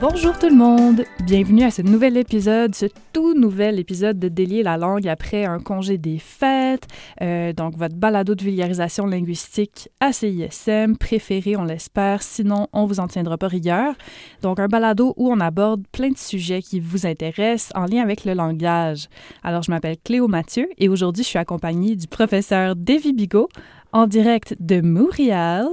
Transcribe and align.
Bonjour 0.00 0.38
tout 0.38 0.48
le 0.48 0.54
monde, 0.54 1.04
bienvenue 1.24 1.64
à 1.64 1.72
ce 1.72 1.82
nouvel 1.82 2.16
épisode, 2.16 2.72
ce 2.72 2.86
tout 3.12 3.34
nouvel 3.34 3.80
épisode 3.80 4.16
de 4.16 4.28
Délier 4.28 4.62
la 4.62 4.76
langue 4.76 5.08
après 5.08 5.44
un 5.44 5.58
congé 5.58 5.98
des 5.98 6.20
fêtes. 6.20 6.86
Euh, 7.20 7.52
donc 7.52 7.76
votre 7.76 7.96
balado 7.96 8.36
de 8.36 8.44
vulgarisation 8.44 9.06
linguistique 9.06 9.88
à 9.98 10.12
CISM, 10.12 10.96
préféré 10.96 11.56
on 11.56 11.64
l'espère, 11.64 12.22
sinon 12.22 12.68
on 12.72 12.86
vous 12.86 13.00
en 13.00 13.08
tiendra 13.08 13.38
pas 13.38 13.48
rigueur. 13.48 13.96
Donc 14.40 14.60
un 14.60 14.68
balado 14.68 15.14
où 15.16 15.32
on 15.32 15.40
aborde 15.40 15.82
plein 15.90 16.10
de 16.10 16.18
sujets 16.18 16.62
qui 16.62 16.78
vous 16.78 17.04
intéressent 17.04 17.72
en 17.74 17.86
lien 17.86 18.02
avec 18.02 18.24
le 18.24 18.34
langage. 18.34 19.08
Alors 19.42 19.64
je 19.64 19.72
m'appelle 19.72 19.96
Cléo 20.04 20.28
Mathieu 20.28 20.68
et 20.78 20.88
aujourd'hui 20.88 21.24
je 21.24 21.30
suis 21.30 21.40
accompagnée 21.40 21.96
du 21.96 22.06
professeur 22.06 22.76
Davy 22.76 23.12
Bigot 23.12 23.48
en 23.92 24.06
direct 24.06 24.56
de 24.60 24.80
Montréal 24.80 25.66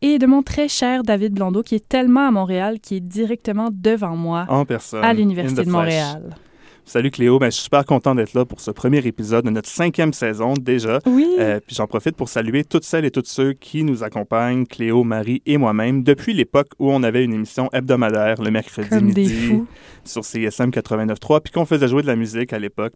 et 0.00 0.18
de 0.18 0.26
mon 0.26 0.42
très 0.42 0.68
cher 0.68 1.02
David 1.02 1.34
Blondeau 1.34 1.62
qui 1.62 1.74
est 1.74 1.88
tellement 1.88 2.28
à 2.28 2.30
Montréal, 2.30 2.80
qui 2.80 2.96
est 2.96 3.00
directement 3.00 3.68
devant 3.72 4.16
moi 4.16 4.46
en 4.48 4.64
personne, 4.64 5.04
à 5.04 5.12
l'Université 5.12 5.64
de 5.64 5.70
Montréal. 5.70 6.36
Salut 6.84 7.10
Cléo, 7.12 7.38
ben, 7.38 7.46
je 7.46 7.52
suis 7.52 7.62
super 7.64 7.86
content 7.86 8.14
d'être 8.14 8.34
là 8.34 8.44
pour 8.44 8.60
ce 8.60 8.70
premier 8.70 8.98
épisode 9.06 9.44
de 9.46 9.50
notre 9.50 9.68
cinquième 9.68 10.12
saison 10.12 10.52
déjà. 10.60 10.98
Oui. 11.06 11.26
Euh, 11.38 11.58
puis 11.64 11.74
j'en 11.76 11.86
profite 11.86 12.16
pour 12.16 12.28
saluer 12.28 12.64
toutes 12.64 12.84
celles 12.84 13.04
et 13.06 13.10
tous 13.10 13.22
ceux 13.24 13.52
qui 13.54 13.82
nous 13.84 14.02
accompagnent, 14.02 14.66
Cléo, 14.66 15.02
Marie 15.04 15.40
et 15.46 15.56
moi-même, 15.56 16.02
depuis 16.02 16.34
l'époque 16.34 16.66
où 16.78 16.90
on 16.92 17.02
avait 17.02 17.24
une 17.24 17.32
émission 17.32 17.70
hebdomadaire 17.72 18.42
le 18.42 18.50
mercredi 18.50 18.88
Comme 18.90 19.04
midi 19.06 19.26
des 19.26 19.28
fous. 19.32 19.66
sur 20.04 20.22
CSM 20.22 20.68
89.3, 20.70 21.40
puis 21.40 21.52
qu'on 21.52 21.64
faisait 21.64 21.88
jouer 21.88 22.02
de 22.02 22.08
la 22.08 22.16
musique 22.16 22.52
à 22.52 22.58
l'époque, 22.58 22.92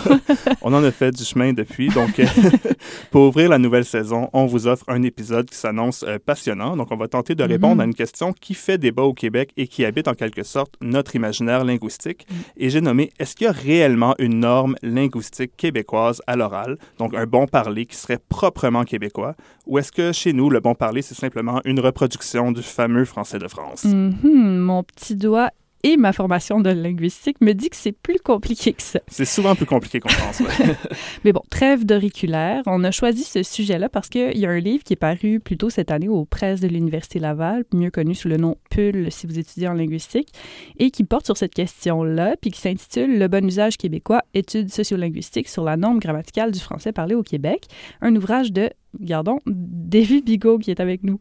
on 0.62 0.72
en 0.72 0.82
a 0.84 0.90
fait 0.92 1.10
du 1.10 1.24
chemin 1.24 1.52
depuis. 1.52 1.88
Donc, 1.88 2.18
euh, 2.20 2.24
pour 3.10 3.22
ouvrir 3.28 3.50
la 3.50 3.58
nouvelle 3.58 3.84
saison, 3.84 4.30
on 4.32 4.46
vous 4.46 4.66
offre 4.66 4.84
un 4.88 5.02
épisode 5.02 5.50
qui 5.50 5.58
s'annonce 5.58 6.04
euh, 6.08 6.18
passionnant. 6.24 6.76
Donc, 6.76 6.88
on 6.90 6.96
va 6.96 7.08
tenter 7.08 7.34
de 7.34 7.42
répondre 7.42 7.74
Mhm. 7.74 7.80
à 7.80 7.84
une 7.84 7.94
question 7.94 8.32
qui 8.32 8.54
fait 8.54 8.78
débat 8.78 9.02
au 9.02 9.12
Québec 9.12 9.50
et 9.58 9.66
qui 9.66 9.84
habite 9.84 10.06
en 10.08 10.14
quelque 10.14 10.44
sorte 10.44 10.72
notre 10.80 11.16
imaginaire 11.16 11.64
linguistique. 11.64 12.26
Mhm. 12.30 12.36
Et 12.56 12.70
j'ai 12.70 12.80
nommé 12.80 13.10
Est-ce 13.18 13.34
qu'il 13.34 13.46
y 13.46 13.48
a 13.48 13.52
réellement 13.52 14.14
une 14.18 14.40
norme 14.40 14.76
linguistique 14.82 15.56
québécoise 15.56 16.20
à 16.26 16.36
l'oral, 16.36 16.76
donc 16.98 17.14
un 17.14 17.24
bon 17.24 17.46
parler 17.46 17.86
qui 17.86 17.96
serait 17.96 18.18
proprement 18.18 18.84
québécois, 18.84 19.34
ou 19.66 19.78
est-ce 19.78 19.90
que 19.90 20.12
chez 20.12 20.34
nous, 20.34 20.50
le 20.50 20.60
bon 20.60 20.74
parler, 20.74 21.00
c'est 21.00 21.14
simplement 21.14 21.60
une 21.64 21.80
reproduction 21.80 22.52
du 22.52 22.62
fameux 22.62 23.06
français 23.06 23.38
de 23.38 23.48
France? 23.48 23.84
Mhm, 23.84 24.58
mon 24.58 24.82
petit 24.82 25.16
doigt 25.16 25.50
et 25.86 25.96
ma 25.96 26.12
formation 26.12 26.60
de 26.60 26.70
linguistique 26.70 27.40
me 27.40 27.52
dit 27.52 27.70
que 27.70 27.76
c'est 27.76 27.92
plus 27.92 28.18
compliqué 28.18 28.72
que 28.72 28.82
ça. 28.82 28.98
C'est 29.06 29.24
souvent 29.24 29.54
plus 29.54 29.66
compliqué 29.66 30.00
qu'on 30.00 30.08
pense. 30.08 30.40
ouais. 30.40 30.74
Mais 31.24 31.32
bon, 31.32 31.42
trêve 31.48 31.86
d'auriculaire. 31.86 32.64
On 32.66 32.82
a 32.82 32.90
choisi 32.90 33.22
ce 33.22 33.44
sujet-là 33.44 33.88
parce 33.88 34.08
qu'il 34.08 34.36
y 34.36 34.46
a 34.46 34.50
un 34.50 34.58
livre 34.58 34.82
qui 34.82 34.94
est 34.94 34.96
paru 34.96 35.38
plus 35.38 35.56
tôt 35.56 35.70
cette 35.70 35.92
année 35.92 36.08
aux 36.08 36.24
presses 36.24 36.58
de 36.58 36.66
l'Université 36.66 37.20
Laval, 37.20 37.64
mieux 37.72 37.92
connu 37.92 38.16
sous 38.16 38.26
le 38.26 38.36
nom 38.36 38.56
PUL 38.68 39.12
si 39.12 39.28
vous 39.28 39.38
étudiez 39.38 39.68
en 39.68 39.74
linguistique, 39.74 40.30
et 40.80 40.90
qui 40.90 41.04
porte 41.04 41.24
sur 41.24 41.36
cette 41.36 41.54
question-là, 41.54 42.34
puis 42.40 42.50
qui 42.50 42.60
s'intitule 42.60 43.20
Le 43.20 43.28
bon 43.28 43.46
usage 43.46 43.76
québécois, 43.76 44.22
études 44.34 44.72
sociolinguistiques 44.72 45.48
sur 45.48 45.62
la 45.62 45.76
norme 45.76 46.00
grammaticale 46.00 46.50
du 46.50 46.58
français 46.58 46.90
parlé 46.90 47.14
au 47.14 47.22
Québec, 47.22 47.66
un 48.00 48.16
ouvrage 48.16 48.50
de 48.50 48.70
Gardons, 49.00 49.38
Davy 49.46 50.22
Bigot 50.22 50.58
qui 50.58 50.70
est 50.70 50.80
avec 50.80 51.02
nous. 51.02 51.18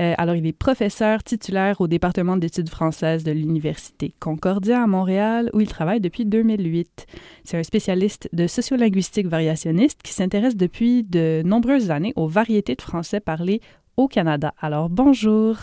Euh, 0.00 0.14
alors, 0.18 0.34
il 0.34 0.46
est 0.46 0.52
professeur 0.52 1.22
titulaire 1.22 1.80
au 1.80 1.88
département 1.88 2.36
d'études 2.36 2.68
françaises 2.68 3.24
de 3.24 3.32
l'Université 3.32 4.14
Concordia 4.20 4.82
à 4.82 4.86
Montréal, 4.86 5.50
où 5.52 5.60
il 5.60 5.68
travaille 5.68 6.00
depuis 6.00 6.24
2008. 6.24 7.06
C'est 7.44 7.58
un 7.58 7.62
spécialiste 7.62 8.28
de 8.32 8.46
sociolinguistique 8.46 9.26
variationniste 9.26 10.02
qui 10.02 10.12
s'intéresse 10.12 10.56
depuis 10.56 11.04
de 11.04 11.42
nombreuses 11.44 11.90
années 11.90 12.12
aux 12.16 12.28
variétés 12.28 12.74
de 12.74 12.82
français 12.82 13.20
parlés 13.20 13.60
au 13.96 14.08
Canada. 14.08 14.54
Alors, 14.60 14.88
bonjour. 14.88 15.56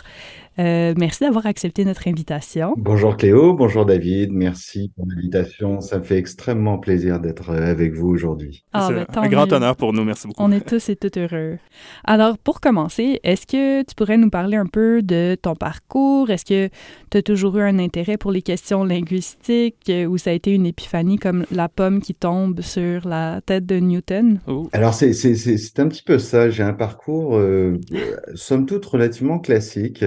Euh, 0.60 0.92
merci 0.98 1.24
d'avoir 1.24 1.46
accepté 1.46 1.86
notre 1.86 2.06
invitation. 2.06 2.74
Bonjour 2.76 3.16
Cléo, 3.16 3.54
bonjour 3.54 3.86
David, 3.86 4.30
merci 4.30 4.92
pour 4.94 5.06
l'invitation. 5.08 5.80
Ça 5.80 5.98
me 5.98 6.04
fait 6.04 6.18
extrêmement 6.18 6.78
plaisir 6.78 7.18
d'être 7.18 7.50
euh, 7.50 7.70
avec 7.70 7.94
vous 7.94 8.08
aujourd'hui. 8.08 8.62
Ah, 8.74 8.88
c'est 8.88 8.94
ben, 8.94 9.06
un 9.22 9.28
grand 9.28 9.46
mieux. 9.46 9.54
honneur 9.54 9.76
pour 9.76 9.94
nous. 9.94 10.04
Merci 10.04 10.26
beaucoup. 10.26 10.42
On 10.42 10.52
est 10.52 10.60
tous 10.60 10.90
et 10.90 10.96
toutes 10.96 11.16
heureux. 11.16 11.58
Alors, 12.04 12.36
pour 12.36 12.60
commencer, 12.60 13.20
est-ce 13.22 13.46
que 13.46 13.82
tu 13.84 13.94
pourrais 13.94 14.18
nous 14.18 14.28
parler 14.28 14.58
un 14.58 14.66
peu 14.66 15.00
de 15.00 15.34
ton 15.40 15.54
parcours? 15.54 16.28
Est-ce 16.28 16.44
que 16.44 16.68
tu 17.10 17.16
as 17.16 17.22
toujours 17.22 17.56
eu 17.56 17.62
un 17.62 17.78
intérêt 17.78 18.18
pour 18.18 18.30
les 18.30 18.42
questions 18.42 18.84
linguistiques 18.84 19.88
euh, 19.88 20.04
ou 20.04 20.18
ça 20.18 20.28
a 20.28 20.32
été 20.34 20.52
une 20.52 20.66
épiphanie 20.66 21.16
comme 21.16 21.46
la 21.50 21.70
pomme 21.70 22.02
qui 22.02 22.14
tombe 22.14 22.60
sur 22.60 23.08
la 23.08 23.40
tête 23.40 23.64
de 23.64 23.76
Newton? 23.76 24.40
Oh. 24.46 24.68
Alors 24.72 24.92
c'est 24.92 25.08
un 25.78 25.88
petit 25.88 26.02
peu 26.02 26.18
ça. 26.18 26.50
J'ai 26.50 26.64
un 26.64 26.74
parcours 26.74 27.36
euh, 27.36 27.78
somme 28.34 28.66
toute 28.66 28.84
relativement 28.84 29.38
classique. 29.38 30.04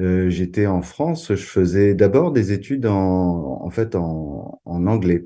Euh, 0.00 0.28
j'étais 0.28 0.66
en 0.66 0.82
France, 0.82 1.28
je 1.34 1.44
faisais 1.44 1.94
d'abord 1.94 2.32
des 2.32 2.52
études 2.52 2.86
en 2.86 3.62
en 3.64 3.70
fait 3.70 3.94
en 3.94 4.60
en 4.64 4.86
anglais. 4.86 5.24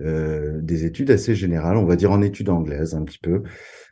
Euh, 0.00 0.60
des 0.60 0.84
études 0.86 1.10
assez 1.10 1.34
générales, 1.36 1.76
on 1.76 1.84
va 1.86 1.96
dire 1.96 2.10
en 2.12 2.22
études 2.22 2.48
anglaises 2.50 2.94
un 2.94 3.04
petit 3.04 3.18
peu. 3.18 3.42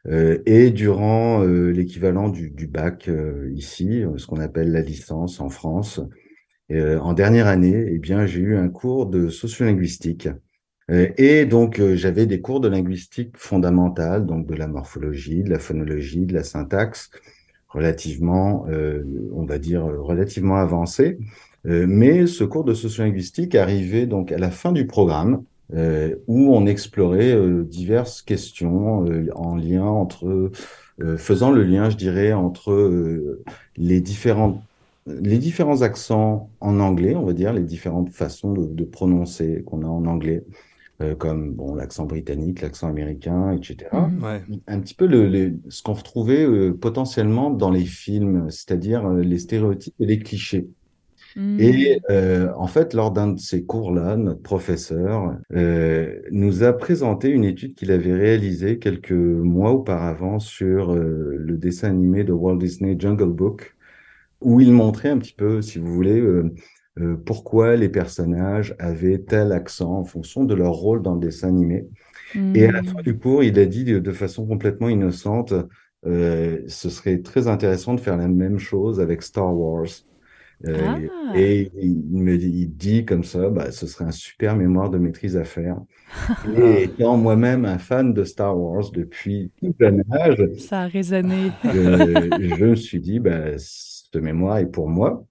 Euh, 0.08 0.38
et 0.46 0.70
durant 0.70 1.44
euh, 1.44 1.70
l'équivalent 1.70 2.28
du, 2.28 2.50
du 2.50 2.66
bac 2.66 3.08
euh, 3.08 3.50
ici, 3.54 4.02
ce 4.16 4.26
qu'on 4.26 4.40
appelle 4.40 4.72
la 4.72 4.80
licence 4.82 5.40
en 5.40 5.48
France, 5.48 6.00
en 6.70 7.12
dernière 7.12 7.48
année, 7.48 7.86
eh 7.90 7.98
bien, 7.98 8.24
j'ai 8.24 8.40
eu 8.40 8.56
un 8.56 8.70
cours 8.70 9.04
de 9.06 9.28
sociolinguistique. 9.28 10.28
Et 10.88 11.44
donc, 11.44 11.82
j'avais 11.94 12.24
des 12.24 12.40
cours 12.40 12.60
de 12.60 12.68
linguistique 12.68 13.36
fondamentale, 13.36 14.24
donc 14.24 14.46
de 14.46 14.54
la 14.54 14.68
morphologie, 14.68 15.42
de 15.42 15.50
la 15.50 15.58
phonologie, 15.58 16.24
de 16.24 16.32
la 16.32 16.42
syntaxe, 16.42 17.10
relativement, 17.72 18.66
euh, 18.68 19.02
on 19.34 19.44
va 19.44 19.58
dire, 19.58 19.84
relativement 19.84 20.56
avancés. 20.56 21.18
Euh, 21.66 21.86
mais 21.88 22.26
ce 22.26 22.44
cours 22.44 22.64
de 22.64 22.74
sociolinguistique 22.74 23.54
arrivait 23.54 24.06
donc 24.06 24.32
à 24.32 24.38
la 24.38 24.50
fin 24.50 24.72
du 24.72 24.86
programme, 24.86 25.44
euh, 25.74 26.16
où 26.26 26.54
on 26.54 26.66
explorait 26.66 27.32
euh, 27.34 27.64
diverses 27.64 28.20
questions 28.20 29.06
euh, 29.06 29.28
en 29.34 29.56
lien 29.56 29.84
entre, 29.84 30.50
euh, 31.00 31.16
faisant 31.16 31.50
le 31.50 31.62
lien, 31.62 31.88
je 31.88 31.96
dirais, 31.96 32.32
entre 32.32 33.38
les 33.76 34.00
différentes 34.00 34.60
les 35.06 35.38
différents 35.38 35.82
accents 35.82 36.48
en 36.60 36.78
anglais, 36.78 37.16
on 37.16 37.24
va 37.24 37.32
dire, 37.32 37.52
les 37.52 37.62
différentes 37.62 38.10
façons 38.10 38.52
de, 38.52 38.66
de 38.66 38.84
prononcer 38.84 39.64
qu'on 39.66 39.82
a 39.82 39.88
en 39.88 40.06
anglais, 40.06 40.44
euh, 41.02 41.14
comme 41.14 41.52
bon 41.52 41.74
l'accent 41.74 42.06
britannique, 42.06 42.62
l'accent 42.62 42.88
américain, 42.88 43.52
etc. 43.52 43.90
Ouais. 43.92 44.42
Un 44.66 44.80
petit 44.80 44.94
peu 44.94 45.06
le, 45.06 45.54
ce 45.68 45.82
qu'on 45.82 45.94
retrouvait 45.94 46.44
euh, 46.44 46.72
potentiellement 46.72 47.50
dans 47.50 47.70
les 47.70 47.84
films, 47.84 48.50
c'est-à-dire 48.50 49.06
euh, 49.06 49.20
les 49.20 49.38
stéréotypes 49.38 49.94
et 50.00 50.06
les 50.06 50.18
clichés. 50.18 50.68
Hmm. 51.36 51.58
Et 51.60 52.00
euh, 52.10 52.50
en 52.56 52.66
fait, 52.66 52.94
lors 52.94 53.10
d'un 53.10 53.28
de 53.28 53.38
ces 53.38 53.64
cours-là, 53.64 54.16
notre 54.16 54.42
professeur 54.42 55.34
euh, 55.54 56.20
nous 56.30 56.62
a 56.62 56.72
présenté 56.72 57.28
une 57.30 57.44
étude 57.44 57.74
qu'il 57.74 57.90
avait 57.90 58.12
réalisée 58.12 58.78
quelques 58.78 59.12
mois 59.12 59.72
auparavant 59.72 60.38
sur 60.38 60.92
euh, 60.92 61.36
le 61.38 61.56
dessin 61.56 61.88
animé 61.88 62.24
de 62.24 62.32
Walt 62.32 62.56
Disney 62.56 62.96
Jungle 62.98 63.30
Book, 63.30 63.76
où 64.40 64.60
il 64.60 64.72
montrait 64.72 65.08
un 65.08 65.18
petit 65.18 65.34
peu, 65.34 65.62
si 65.62 65.78
vous 65.78 65.92
voulez, 65.92 66.20
euh, 67.00 67.16
pourquoi 67.16 67.76
les 67.76 67.88
personnages 67.88 68.74
avaient 68.78 69.18
tel 69.18 69.52
accent 69.52 69.92
en 69.98 70.04
fonction 70.04 70.44
de 70.44 70.54
leur 70.54 70.72
rôle 70.74 71.02
dans 71.02 71.14
le 71.14 71.20
dessin 71.20 71.48
animé. 71.48 71.86
Et 72.54 72.66
à 72.66 72.72
la 72.72 72.72
Hmm. 72.74 72.94
fin 72.94 73.02
du 73.12 73.18
cours, 73.18 73.44
il 73.44 73.58
a 73.58 73.66
dit 73.66 73.84
de, 73.84 73.98
de 73.98 74.12
façon 74.12 74.46
complètement 74.46 74.88
innocente, 74.88 75.54
euh, 76.06 76.62
ce 76.68 76.90
serait 76.90 77.22
très 77.22 77.48
intéressant 77.48 77.94
de 77.94 78.00
faire 78.00 78.16
la 78.16 78.28
même 78.28 78.58
chose 78.58 79.00
avec 79.00 79.22
Star 79.22 79.54
Wars. 79.56 79.86
Euh, 80.66 81.08
Ah. 81.24 81.34
Et 81.34 81.70
il 81.76 82.22
me 82.22 82.36
dit, 82.38 82.48
il 82.50 82.76
dit 82.76 83.04
comme 83.06 83.24
ça, 83.24 83.48
bah, 83.50 83.72
ce 83.72 83.86
serait 83.86 84.04
un 84.04 84.10
super 84.12 84.56
mémoire 84.56 84.90
de 84.90 84.98
maîtrise 84.98 85.36
à 85.38 85.44
faire. 85.44 85.78
Et 86.44 86.84
étant 86.84 87.16
moi-même 87.18 87.64
un 87.66 87.78
fan 87.78 88.14
de 88.14 88.24
Star 88.24 88.58
Wars 88.58 88.90
depuis 88.92 89.52
tout 89.60 89.74
jeune 89.80 90.02
âge, 90.12 90.38
Ça 90.56 90.82
a 90.82 90.86
résonné. 90.88 91.54
euh, 91.74 92.30
je 92.56 92.64
me 92.64 92.74
suis 92.76 93.00
dit, 93.00 93.18
bah, 93.20 93.56
ce 93.58 94.18
mémoire 94.18 94.58
est 94.58 94.66
pour 94.70 94.88
moi. 94.88 95.24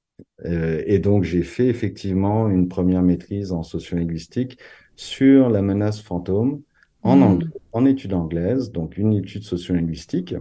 Euh, 0.45 0.83
et 0.85 0.99
donc, 0.99 1.23
j'ai 1.23 1.43
fait 1.43 1.67
effectivement 1.67 2.49
une 2.49 2.67
première 2.67 3.01
maîtrise 3.03 3.51
en 3.51 3.63
sociolinguistique 3.63 4.59
sur 4.95 5.49
la 5.49 5.61
menace 5.61 6.01
fantôme 6.01 6.61
en 7.03 7.21
Mm. 7.21 7.21
anglais, 7.21 7.47
en 7.71 7.85
études 7.85 8.13
anglaises, 8.13 8.71
donc 8.71 8.97
une 8.97 9.13
étude 9.13 9.43
sociolinguistique. 9.43 10.35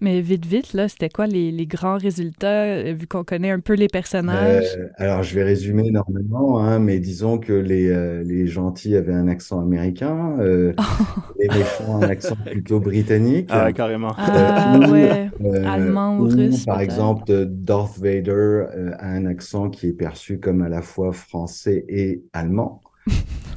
Mais 0.00 0.20
vite, 0.20 0.46
vite, 0.46 0.74
là, 0.74 0.88
c'était 0.88 1.08
quoi 1.08 1.26
les, 1.26 1.50
les 1.50 1.66
grands 1.66 1.98
résultats, 1.98 2.64
euh, 2.64 2.92
vu 2.94 3.08
qu'on 3.08 3.24
connaît 3.24 3.50
un 3.50 3.58
peu 3.60 3.74
les 3.74 3.88
personnages? 3.88 4.76
Euh, 4.76 4.88
alors, 4.96 5.24
je 5.24 5.34
vais 5.34 5.42
résumer 5.42 5.88
énormément, 5.88 6.60
hein, 6.60 6.78
mais 6.78 7.00
disons 7.00 7.38
que 7.38 7.52
les, 7.52 7.88
euh, 7.88 8.22
les 8.22 8.46
gentils 8.46 8.94
avaient 8.96 9.12
un 9.14 9.26
accent 9.26 9.60
américain, 9.60 10.36
euh, 10.38 10.72
les 11.38 11.48
méchants 11.48 11.96
un 11.96 12.08
accent 12.08 12.36
plutôt 12.48 12.78
britannique. 12.80 13.50
Ah, 13.52 13.72
carrément. 13.72 14.14
Ah, 14.16 14.78
ou, 14.78 14.90
ouais. 14.92 15.30
Euh, 15.40 15.64
Allemand 15.66 16.18
ou 16.18 16.26
ou, 16.26 16.28
russe, 16.28 16.64
par 16.64 16.80
exemple, 16.80 17.24
euh, 17.30 17.44
Darth 17.48 17.98
Vader 17.98 18.32
euh, 18.32 18.92
a 18.98 19.08
un 19.10 19.26
accent 19.26 19.70
qui 19.70 19.88
est 19.88 19.92
perçu 19.92 20.38
comme 20.38 20.62
à 20.62 20.68
la 20.68 20.82
fois 20.82 21.12
français 21.12 21.84
et 21.88 22.22
allemand. 22.32 22.82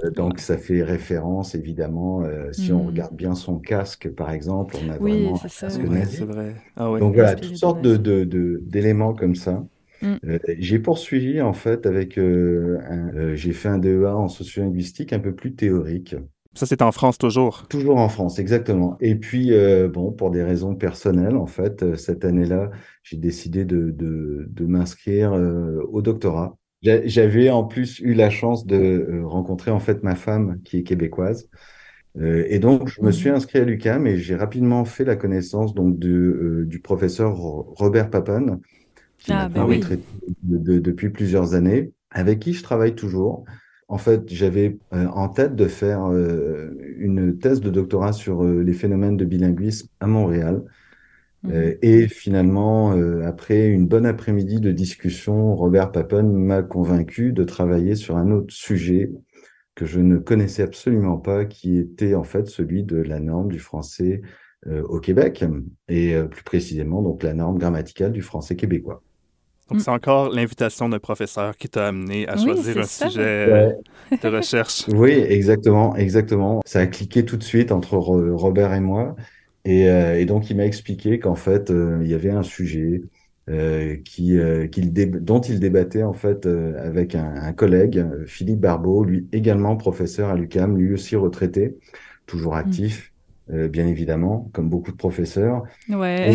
Euh, 0.03 0.09
donc, 0.11 0.39
ça 0.39 0.57
fait 0.57 0.83
référence, 0.83 1.55
évidemment, 1.55 2.21
euh, 2.23 2.51
si 2.53 2.71
on 2.73 2.83
Hmm. 2.83 2.87
regarde 2.87 3.15
bien 3.15 3.35
son 3.35 3.59
casque, 3.59 4.09
par 4.09 4.31
exemple, 4.31 4.75
on 4.77 4.89
a 4.89 4.97
Oui, 4.99 5.09
vraiment 5.23 5.35
c'est 5.41 5.47
un 5.47 5.49
ça. 5.49 5.67
casque 5.67 5.83
nazi. 5.85 6.25
vrai. 6.25 6.55
Ah 6.75 6.91
ouais. 6.91 6.99
Donc 6.99 7.15
voilà, 7.15 7.35
toutes 7.35 7.55
sortes 7.55 7.81
de, 7.83 7.97
de- 7.97 8.23
de- 8.23 8.59
d'éléments 8.65 9.13
comme 9.13 9.35
ça. 9.35 9.63
Mm. 10.01 10.17
j'ai 10.59 10.79
poursuivi 10.79 11.41
en 11.41 11.53
fait 11.53 11.85
avec, 11.85 12.19
j'ai 13.35 13.53
fait 13.53 13.69
un 13.69 13.77
DEA 13.77 14.17
en 14.17 14.27
sociolinguistique 14.27 15.13
un 15.13 15.19
peu 15.19 15.35
plus 15.35 15.55
théorique. 15.55 16.15
Ça, 16.53 16.65
c'est 16.65 16.81
en 16.81 16.91
France 16.91 17.17
toujours. 17.17 17.63
Toujours 17.69 17.97
en 17.97 18.09
France, 18.09 18.37
exactement. 18.39 18.97
Et 18.99 19.15
puis, 19.15 19.51
bon, 19.93 20.11
pour 20.11 20.29
des 20.31 20.43
raisons 20.43 20.75
personnelles, 20.75 21.37
en 21.37 21.45
fait, 21.47 21.95
cette 21.95 22.25
année-là, 22.25 22.71
j'ai 23.03 23.17
décidé 23.17 23.63
de, 23.65 23.91
de, 23.91 24.45
de 24.49 24.65
m'inscrire 24.65 25.31
au 25.89 26.01
doctorat. 26.01 26.57
J'avais 26.83 27.49
en 27.49 27.63
plus 27.63 27.99
eu 27.99 28.13
la 28.13 28.29
chance 28.29 28.65
de 28.65 29.21
rencontrer 29.23 29.71
en 29.71 29.79
fait 29.79 30.03
ma 30.03 30.15
femme 30.15 30.59
qui 30.63 30.77
est 30.77 30.83
québécoise. 30.83 31.47
Euh, 32.19 32.45
et 32.49 32.59
donc, 32.59 32.87
je 32.89 33.01
me 33.01 33.11
suis 33.11 33.29
mhm. 33.29 33.35
inscrit 33.35 33.59
à 33.59 33.63
l'UCAM 33.63 34.07
et 34.07 34.17
j'ai 34.17 34.35
rapidement 34.35 34.83
fait 34.85 35.05
la 35.05 35.15
connaissance 35.15 35.73
donc 35.73 35.97
de, 35.97 36.09
euh, 36.09 36.65
du 36.65 36.79
professeur 36.79 37.35
Robert 37.35 38.09
Papan, 38.09 38.59
qui 39.17 39.31
ah, 39.31 39.47
bah 39.49 39.65
depuis 40.43 41.09
plusieurs 41.09 41.53
années, 41.53 41.91
avec 42.09 42.39
qui 42.39 42.53
je 42.53 42.63
travaille 42.63 42.95
toujours. 42.95 43.45
En 43.87 43.97
fait, 43.97 44.23
j'avais 44.27 44.77
euh, 44.93 45.07
en 45.07 45.29
tête 45.29 45.55
de 45.55 45.67
faire 45.67 46.11
une 46.97 47.37
thèse 47.37 47.61
de 47.61 47.69
doctorat 47.69 48.13
sur 48.13 48.43
les 48.43 48.73
phénomènes 48.73 49.17
de 49.17 49.25
bilinguisme 49.25 49.87
à 49.99 50.07
Montréal. 50.07 50.63
Mhm. 51.43 51.75
et 51.81 52.07
finalement, 52.07 52.91
après 53.25 53.67
une 53.67 53.87
bonne 53.87 54.05
après-midi 54.05 54.59
de 54.59 54.71
discussion, 54.71 55.55
Robert 55.55 55.91
Papan 55.91 56.23
m'a 56.23 56.61
convaincu 56.61 57.33
de 57.33 57.43
travailler 57.43 57.95
sur 57.95 58.15
un 58.17 58.29
autre 58.31 58.53
sujet 58.53 59.09
que 59.75 59.85
je 59.85 59.99
ne 59.99 60.17
connaissais 60.17 60.63
absolument 60.63 61.17
pas, 61.17 61.45
qui 61.45 61.77
était 61.77 62.15
en 62.15 62.23
fait 62.23 62.47
celui 62.47 62.83
de 62.83 62.97
la 62.97 63.19
norme 63.19 63.49
du 63.49 63.59
français 63.59 64.21
euh, 64.67 64.83
au 64.83 64.99
Québec, 64.99 65.43
et 65.87 66.15
euh, 66.15 66.25
plus 66.25 66.43
précisément 66.43 67.01
donc 67.01 67.23
la 67.23 67.33
norme 67.33 67.57
grammaticale 67.57 68.11
du 68.11 68.21
français 68.21 68.55
québécois. 68.55 69.01
Donc, 69.69 69.79
c'est 69.79 69.89
encore 69.89 70.29
l'invitation 70.29 70.89
d'un 70.89 70.99
professeur 70.99 71.55
qui 71.55 71.69
t'a 71.69 71.87
amené 71.87 72.27
à 72.27 72.35
choisir 72.35 72.77
un 72.77 72.83
sujet 72.83 73.47
euh, 73.49 73.71
de 74.21 74.27
recherche. 74.27 74.85
Oui, 74.89 75.13
exactement, 75.13 75.95
exactement. 75.95 76.61
Ça 76.65 76.81
a 76.81 76.87
cliqué 76.87 77.23
tout 77.23 77.37
de 77.37 77.43
suite 77.43 77.71
entre 77.71 77.95
Robert 77.95 78.73
et 78.73 78.81
moi. 78.81 79.15
Et, 79.65 79.83
et 79.83 80.25
donc, 80.25 80.49
il 80.49 80.57
m'a 80.57 80.65
expliqué 80.65 81.19
qu'en 81.19 81.35
fait, 81.35 81.71
il 81.71 82.07
y 82.07 82.13
avait 82.13 82.31
un 82.31 82.43
sujet 82.43 83.01
euh, 83.49 83.97
qui, 84.05 84.37
euh, 84.37 84.67
dont 85.19 85.41
il 85.41 85.59
débattait 85.59 86.03
en 86.03 86.13
fait 86.13 86.45
euh, 86.45 86.73
avec 86.77 87.15
un, 87.15 87.33
un, 87.35 87.53
collègue, 87.53 88.05
Philippe 88.27 88.59
Barbeau, 88.59 89.03
lui 89.03 89.27
également 89.33 89.75
professeur 89.75 90.29
à 90.29 90.35
l'UCAM, 90.35 90.77
lui 90.77 90.93
aussi 90.93 91.15
retraité, 91.15 91.75
toujours 92.27 92.53
mm. 92.53 92.57
actif, 92.57 93.13
bien 93.49 93.87
évidemment, 93.87 94.49
comme 94.53 94.69
beaucoup 94.69 94.91
de 94.91 94.95
professeurs. 94.95 95.63
Ouais. 95.89 96.33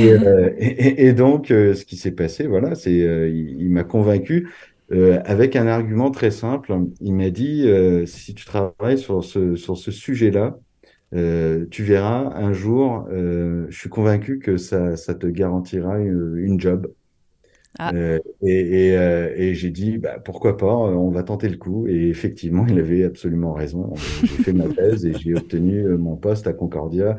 Et, 0.58 1.06
et, 1.06 1.12
donc, 1.14 1.46
ce 1.49 1.84
qui 1.84 1.96
s'est 1.96 2.11
passé, 2.11 2.46
voilà, 2.46 2.75
c'est 2.75 2.93
il, 2.93 3.56
il 3.62 3.70
m'a 3.70 3.84
convaincu 3.84 4.50
avec 4.90 5.56
un 5.56 5.67
argument 5.67 6.11
très 6.11 6.31
simple. 6.31 6.76
Il 7.00 7.14
m'a 7.14 7.31
dit 7.31 7.67
si 8.05 8.34
tu 8.34 8.44
travailles 8.44 8.99
sur 8.99 9.25
ce 9.25 9.56
sur 9.56 9.79
ce 9.79 9.90
sujet-là, 9.90 10.58
euh, 11.14 11.67
tu 11.70 11.82
verras 11.85 12.32
un 12.35 12.53
jour, 12.53 13.06
euh, 13.11 13.67
je 13.69 13.79
suis 13.79 13.88
convaincu 13.88 14.38
que 14.38 14.56
ça, 14.56 14.97
ça 14.97 15.14
te 15.14 15.26
garantira 15.26 15.99
une, 16.00 16.58
job. 16.58 16.93
Ah. 17.79 17.93
Euh, 17.94 18.19
et, 18.43 18.88
et, 18.88 18.97
euh, 18.97 19.32
et 19.37 19.55
j'ai 19.55 19.70
dit, 19.70 19.99
bah, 19.99 20.19
pourquoi 20.19 20.56
pas, 20.56 20.75
on 20.75 21.11
va 21.11 21.23
tenter 21.23 21.49
le 21.49 21.56
coup. 21.56 21.87
Et 21.87 22.08
effectivement, 22.08 22.67
il 22.67 22.79
avait 22.79 23.05
absolument 23.05 23.53
raison. 23.53 23.94
J'ai 24.23 24.26
fait 24.26 24.53
ma 24.53 24.69
thèse 24.69 25.05
et 25.06 25.12
j'ai 25.14 25.35
obtenu 25.35 25.85
mon 25.97 26.17
poste 26.17 26.47
à 26.47 26.53
Concordia 26.53 27.17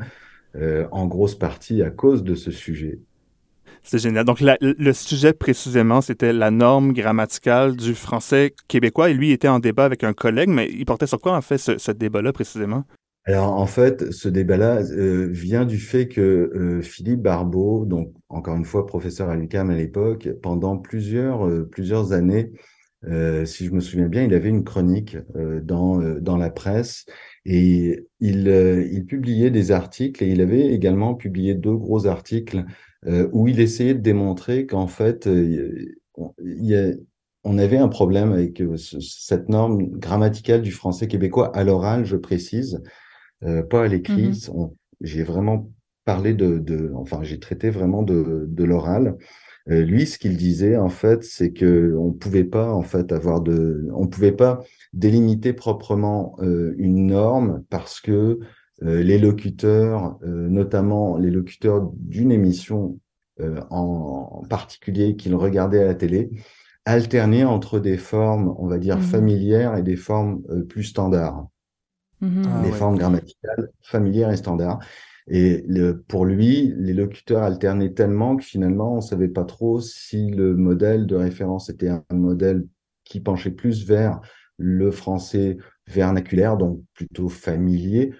en 0.90 1.06
grosse 1.06 1.36
partie 1.36 1.82
à 1.82 1.90
cause 1.90 2.24
de 2.24 2.34
ce 2.34 2.50
sujet. 2.50 2.98
C'est 3.84 3.98
génial. 3.98 4.24
Donc, 4.24 4.40
le 4.40 4.92
sujet 4.92 5.32
précisément, 5.32 6.00
c'était 6.00 6.32
la 6.32 6.50
norme 6.50 6.92
grammaticale 6.92 7.76
du 7.76 7.94
français 7.94 8.54
québécois. 8.66 9.08
Et 9.08 9.14
lui 9.14 9.30
était 9.30 9.48
en 9.48 9.60
débat 9.60 9.84
avec 9.84 10.02
un 10.02 10.12
collègue, 10.12 10.48
mais 10.48 10.68
il 10.68 10.84
portait 10.84 11.06
sur 11.06 11.20
quoi, 11.20 11.36
en 11.36 11.40
fait, 11.40 11.58
ce, 11.58 11.78
ce 11.78 11.92
débat-là 11.92 12.32
précisément? 12.32 12.84
Alors 13.24 13.52
en 13.52 13.66
fait, 13.66 14.10
ce 14.10 14.28
débat-là 14.28 14.80
euh, 14.90 15.28
vient 15.30 15.66
du 15.66 15.78
fait 15.78 16.08
que 16.08 16.20
euh, 16.54 16.80
Philippe 16.82 17.20
Barbeau, 17.20 17.84
donc 17.84 18.12
encore 18.30 18.56
une 18.56 18.64
fois 18.64 18.86
professeur 18.86 19.28
à 19.28 19.36
l'UQAM 19.36 19.68
à 19.70 19.74
l'époque, 19.76 20.28
pendant 20.42 20.78
plusieurs 20.78 21.46
euh, 21.46 21.68
plusieurs 21.70 22.12
années, 22.12 22.52
si 23.44 23.64
je 23.66 23.70
me 23.70 23.78
souviens 23.78 24.08
bien, 24.08 24.24
il 24.24 24.34
avait 24.34 24.48
une 24.48 24.64
chronique 24.64 25.16
dans 25.62 26.00
dans 26.20 26.36
la 26.36 26.50
presse 26.50 27.06
et 27.44 28.04
il 28.18 28.48
il 28.90 29.06
publiait 29.06 29.50
des 29.50 29.70
articles 29.70 30.24
et 30.24 30.28
il 30.32 30.40
avait 30.40 30.66
également 30.74 31.14
publié 31.14 31.54
deux 31.54 31.76
gros 31.76 32.06
articles 32.08 32.64
où 33.06 33.46
il 33.46 33.60
essayait 33.60 33.94
de 33.94 34.00
démontrer 34.00 34.66
qu'en 34.66 34.88
fait 34.88 35.28
on, 36.16 36.34
on 37.44 37.58
avait 37.58 37.78
un 37.78 37.88
problème 37.88 38.32
avec 38.32 38.60
cette 38.76 39.48
norme 39.48 39.86
grammaticale 39.98 40.62
du 40.62 40.72
français 40.72 41.06
québécois 41.06 41.54
à 41.56 41.62
l'oral, 41.62 42.04
je 42.04 42.16
précise, 42.16 42.82
euh, 43.44 43.62
pas 43.62 43.84
à 43.84 43.88
l'écrit. 43.88 44.28
Mmh 44.52 44.68
j'ai 45.00 45.22
vraiment 45.22 45.70
parlé 46.04 46.34
de, 46.34 46.58
de 46.58 46.90
enfin, 46.96 47.20
j'ai 47.22 47.38
traité 47.38 47.70
vraiment 47.70 48.02
de, 48.02 48.46
de 48.48 48.64
l'oral. 48.64 49.16
Euh, 49.70 49.82
lui, 49.84 50.06
ce 50.06 50.18
qu'il 50.18 50.36
disait 50.36 50.76
en 50.76 50.88
fait, 50.88 51.22
c'est 51.22 51.52
que 51.52 51.94
on 51.96 52.12
pouvait 52.12 52.42
pas 52.42 52.72
en 52.72 52.82
fait 52.82 53.12
avoir 53.12 53.40
de, 53.40 53.86
on 53.94 54.08
pouvait 54.08 54.32
pas 54.32 54.64
délimiter 54.92 55.52
proprement 55.52 56.34
euh, 56.40 56.74
une 56.78 57.06
norme 57.06 57.62
parce 57.70 58.00
que 58.00 58.40
les 58.80 59.18
locuteurs, 59.18 60.18
notamment 60.22 61.16
les 61.16 61.32
locuteurs 61.32 61.90
d'une 61.94 62.30
émission 62.30 63.00
en, 63.70 64.44
particulier 64.48 65.16
qu'il 65.16 65.34
regardait 65.34 65.80
à 65.80 65.84
la 65.84 65.96
télé, 65.96 66.30
alternaient 66.84 67.44
entre 67.44 67.80
des 67.80 67.96
formes, 67.98 68.54
on 68.56 68.68
va 68.68 68.78
dire, 68.78 68.98
mmh 68.98 69.02
familières 69.02 69.76
et 69.76 69.82
des 69.82 69.96
formes 69.96 70.42
plus 70.68 70.84
standards. 70.84 71.48
Mmh 72.20 72.42
ah 72.46 72.62
des 72.62 72.72
formes 72.72 72.98
grammaticales 72.98 73.70
familières 73.82 74.30
et 74.30 74.36
standards. 74.36 74.80
Et 75.28 75.62
le, 75.68 76.00
pour 76.00 76.24
lui, 76.24 76.72
les 76.76 76.94
locuteurs 76.94 77.42
alternaient 77.42 77.92
tellement 77.92 78.36
que 78.36 78.44
finalement, 78.44 78.94
on 78.94 78.96
ne 78.96 79.00
savait 79.02 79.28
pas 79.28 79.44
trop 79.44 79.80
si 79.80 80.30
le 80.30 80.56
modèle 80.56 81.06
de 81.06 81.16
référence 81.16 81.68
était 81.68 81.90
un 81.90 82.02
modèle 82.10 82.66
qui 83.04 83.20
penchait 83.20 83.50
plus 83.50 83.86
vers 83.86 84.20
le 84.56 84.90
français 84.90 85.58
vernaculaire, 85.86 86.56
donc 86.56 86.82
plutôt 86.94 87.28
familier, 87.28 88.14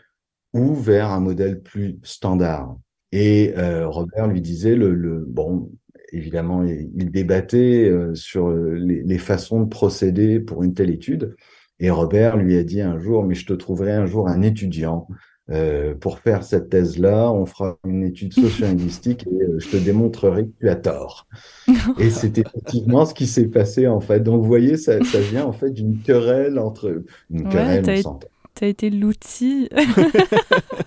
ou 0.53 0.75
vers 0.75 1.11
un 1.11 1.21
modèle 1.21 1.61
plus 1.61 1.99
standard. 2.03 2.77
Et 3.11 3.55
euh, 3.57 3.89
Robert 3.89 4.29
lui 4.29 4.43
disait, 4.43 4.77
le, 4.77 4.95
le, 4.95 5.25
bon, 5.27 5.71
évidemment, 6.13 6.63
il 6.63 7.11
débattait 7.11 7.89
euh, 7.89 8.15
sur 8.15 8.51
les, 8.51 9.03
les, 9.03 9.19
façons 9.19 9.63
de 9.63 9.69
procéder 9.69 10.41
pour 10.41 10.63
une 10.63 10.75
telle 10.75 10.91
étude. 10.91 11.35
Et 11.81 11.91
Robert 11.91 12.37
lui 12.37 12.57
a 12.57 12.65
dit 12.65 12.81
un 12.81 12.99
jour, 12.99 13.25
mais 13.25 13.35
je 13.35 13.47
te 13.47 13.53
trouverai 13.53 13.93
un 13.93 14.07
jour 14.07 14.29
un 14.29 14.43
étudiant 14.43 15.07
euh, 15.51 15.95
pour 15.95 16.19
faire 16.19 16.43
cette 16.43 16.69
thèse-là. 16.69 17.33
On 17.33 17.47
fera 17.47 17.79
une 17.87 18.05
étude 18.05 18.35
socio-linguistique 18.35 19.27
et 19.27 19.45
euh, 19.45 19.59
je 19.59 19.69
te 19.69 19.77
démontrerai 19.77 20.47
que 20.47 20.53
tu 20.61 20.69
as 20.69 20.77
tort. 20.77 21.27
et 21.99 22.11
c'est 22.11 22.37
effectivement 22.37 23.07
ce 23.07 23.15
qui 23.15 23.27
s'est 23.27 23.49
passé 23.49 23.87
en 23.87 24.01
fait. 24.01 24.21
Donc 24.21 24.43
vous 24.43 24.49
voyez, 24.49 24.77
ça, 24.77 25.03
ça 25.05 25.21
vient 25.21 25.47
en 25.47 25.53
fait 25.53 25.71
d'une 25.71 26.03
querelle 26.03 26.59
entre 26.59 27.03
une 27.31 27.49
querelle, 27.49 28.05
on 28.05 28.17
tu 28.17 28.27
as 28.65 28.69
été 28.69 28.91
l'outil. 28.91 29.69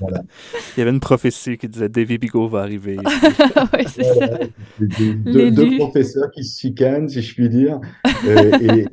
Il 0.02 0.80
y 0.80 0.82
avait 0.82 0.92
une 0.92 1.00
prophétie 1.00 1.58
qui 1.58 1.68
disait 1.68 1.90
Davy 1.90 2.18
Bigot 2.18 2.48
va 2.48 2.62
arriver. 2.62 2.98
oui, 3.74 3.84
c'est 3.88 4.04
ça. 4.04 4.40
Deux, 4.80 5.78
professeurs 5.78 6.32
qui 6.32 6.44
se 6.44 6.60
chicanent, 6.60 7.10
si 7.10 7.22
je 7.22 7.34
puis 7.34 7.50
dire. 7.50 7.80
Euh, 8.28 8.52
et, 8.62 8.86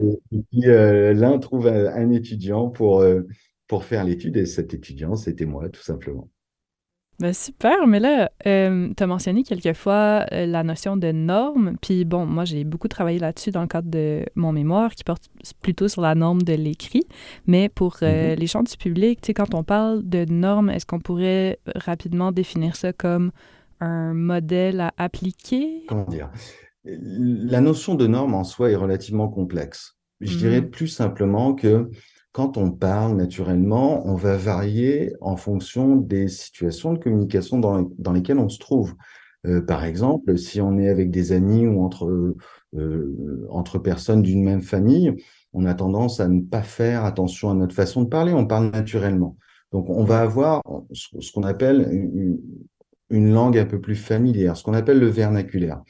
puis 0.51 0.67
euh, 0.67 1.15
l'un 1.15 1.39
trouve 1.39 1.67
un, 1.67 2.11
étudiant 2.11 2.69
pour, 2.69 3.01
euh, 3.01 3.27
pour 3.67 3.85
faire 3.85 4.05
l'étude, 4.05 4.37
et 4.37 4.47
cet 4.47 4.75
étudiant, 4.75 5.17
c'était 5.17 5.47
moi, 5.47 5.69
tout 5.69 5.83
simplement. 5.83 6.29
Ben 7.21 7.33
super, 7.33 7.89
mais 7.89 7.99
là, 7.99 8.31
euh, 8.47 8.91
tu 8.97 9.03
as 9.03 9.07
mentionné 9.09 9.43
quelquefois 9.43 10.25
euh, 10.31 10.47
la 10.47 10.63
notion 10.63 10.97
de 10.97 11.11
norme. 11.11 11.75
Puis 11.83 12.05
bon, 12.05 12.27
moi, 12.27 12.45
j'ai 12.45 12.63
beaucoup 12.63 12.87
travaillé 12.87 13.19
là-dessus 13.19 13.51
dans 13.51 13.63
le 13.63 13.67
cadre 13.67 13.91
de 13.91 14.25
mon 14.37 14.53
mémoire 14.53 14.95
qui 14.95 15.03
porte 15.03 15.25
plutôt 15.61 15.89
sur 15.89 16.01
la 16.01 16.15
norme 16.15 16.43
de 16.43 16.53
l'écrit. 16.53 17.03
Mais 17.49 17.69
pour 17.69 17.97
euh, 18.03 18.35
mm-hmm. 18.35 18.39
les 18.39 18.47
champs 18.47 18.63
du 18.63 18.77
public, 18.77 19.21
tu 19.21 19.27
sais, 19.29 19.35
quand 19.35 19.53
on 19.55 19.65
parle 19.65 20.09
de 20.09 20.27
norme, 20.27 20.71
est-ce 20.71 20.87
qu'on 20.87 21.01
pourrait 21.01 21.59
rapidement 21.75 22.31
définir 22.31 22.77
ça 22.77 22.93
comme 22.93 23.33
un 23.81 24.15
modèle 24.15 24.81
à 24.81 24.93
appliquer? 24.97 25.87
Comment 25.89 26.07
dire? 26.07 26.31
La 26.85 27.61
notion 27.61 27.97
de 27.97 28.07
norme 28.07 28.35
en 28.35 28.45
soi 28.45 28.71
est 28.71 28.77
relativement 28.77 29.29
complexe. 29.29 29.97
Je 30.21 30.37
dirais 30.37 30.61
mm-hmm. 30.61 30.71
plus 30.71 30.89
simplement 30.89 31.55
que 31.55 31.91
quand 32.39 32.57
on 32.57 32.71
parle 32.71 33.17
naturellement, 33.17 34.07
on 34.07 34.15
va 34.15 34.37
varier 34.37 35.13
en 35.21 35.37
fonction 35.37 35.97
des 35.97 36.29
situations 36.29 36.93
de 36.93 36.99
communication 37.01 37.59
dans, 37.59 38.13
lesquelles 38.13 38.39
on 38.39 38.49
se 38.49 38.61
trouve. 38.61 38.95
Euh, 39.45 39.61
par 39.61 39.85
exemple, 39.85 40.39
si 40.39 40.61
on 40.61 40.79
est 40.79 40.89
avec 40.89 41.11
des 41.11 41.33
amis 41.33 41.67
ou 41.67 41.83
entre, 41.83 42.37
euh, 42.77 43.47
entre 43.51 43.81
personnes 43.81 44.23
d'une 44.23 44.45
même 44.45 44.63
famille, 44.63 45.17
on 45.53 45.65
a 45.65 45.75
tendance 45.75 46.21
à 46.21 46.29
ne 46.29 46.41
pas 46.41 46.63
faire 46.63 47.05
attention 47.05 47.51
à 47.51 47.55
notre 47.55 47.75
façon 47.75 48.05
de 48.05 48.09
parler, 48.09 48.33
on 48.33 48.47
parle 48.47 48.71
naturellement. 48.71 49.37
Donc 49.73 49.91
on 49.91 50.05
va 50.05 50.21
avoir 50.21 50.63
ce, 50.93 51.33
qu'on 51.33 51.43
appelle 51.43 51.91
une, 53.11 53.33
langue 53.33 53.59
un 53.59 53.67
peu 53.67 53.81
plus 53.81 53.97
familière, 53.97 54.57
ce 54.57 54.63
qu'on 54.63 54.75
appelle 54.75 55.01
le 55.01 55.09
vernaculaire. 55.09 55.83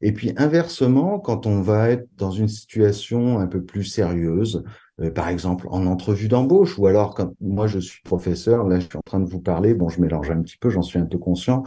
Et 0.00 0.10
puis 0.10 0.32
inversement, 0.36 1.20
quand 1.20 1.46
on 1.46 1.60
va 1.60 1.90
être 1.90 2.08
dans 2.16 2.32
une 2.32 2.48
situation 2.48 3.38
un 3.38 3.46
peu 3.46 3.62
plus 3.62 3.84
sérieuse, 3.84 4.64
euh, 5.00 5.10
par 5.10 5.28
exemple 5.28 5.66
en 5.70 5.86
entrevue 5.86 6.28
d'embauche, 6.28 6.78
ou 6.78 6.86
alors 6.86 7.14
quand 7.14 7.32
moi 7.40 7.66
je 7.66 7.78
suis 7.78 8.02
professeur, 8.02 8.66
là 8.66 8.78
je 8.78 8.86
suis 8.86 8.98
en 8.98 9.02
train 9.02 9.20
de 9.20 9.28
vous 9.28 9.40
parler, 9.40 9.74
bon 9.74 9.88
je 9.88 10.00
mélange 10.00 10.30
un 10.30 10.42
petit 10.42 10.58
peu, 10.58 10.70
j'en 10.70 10.82
suis 10.82 10.98
un 10.98 11.06
peu 11.06 11.18
conscient, 11.18 11.62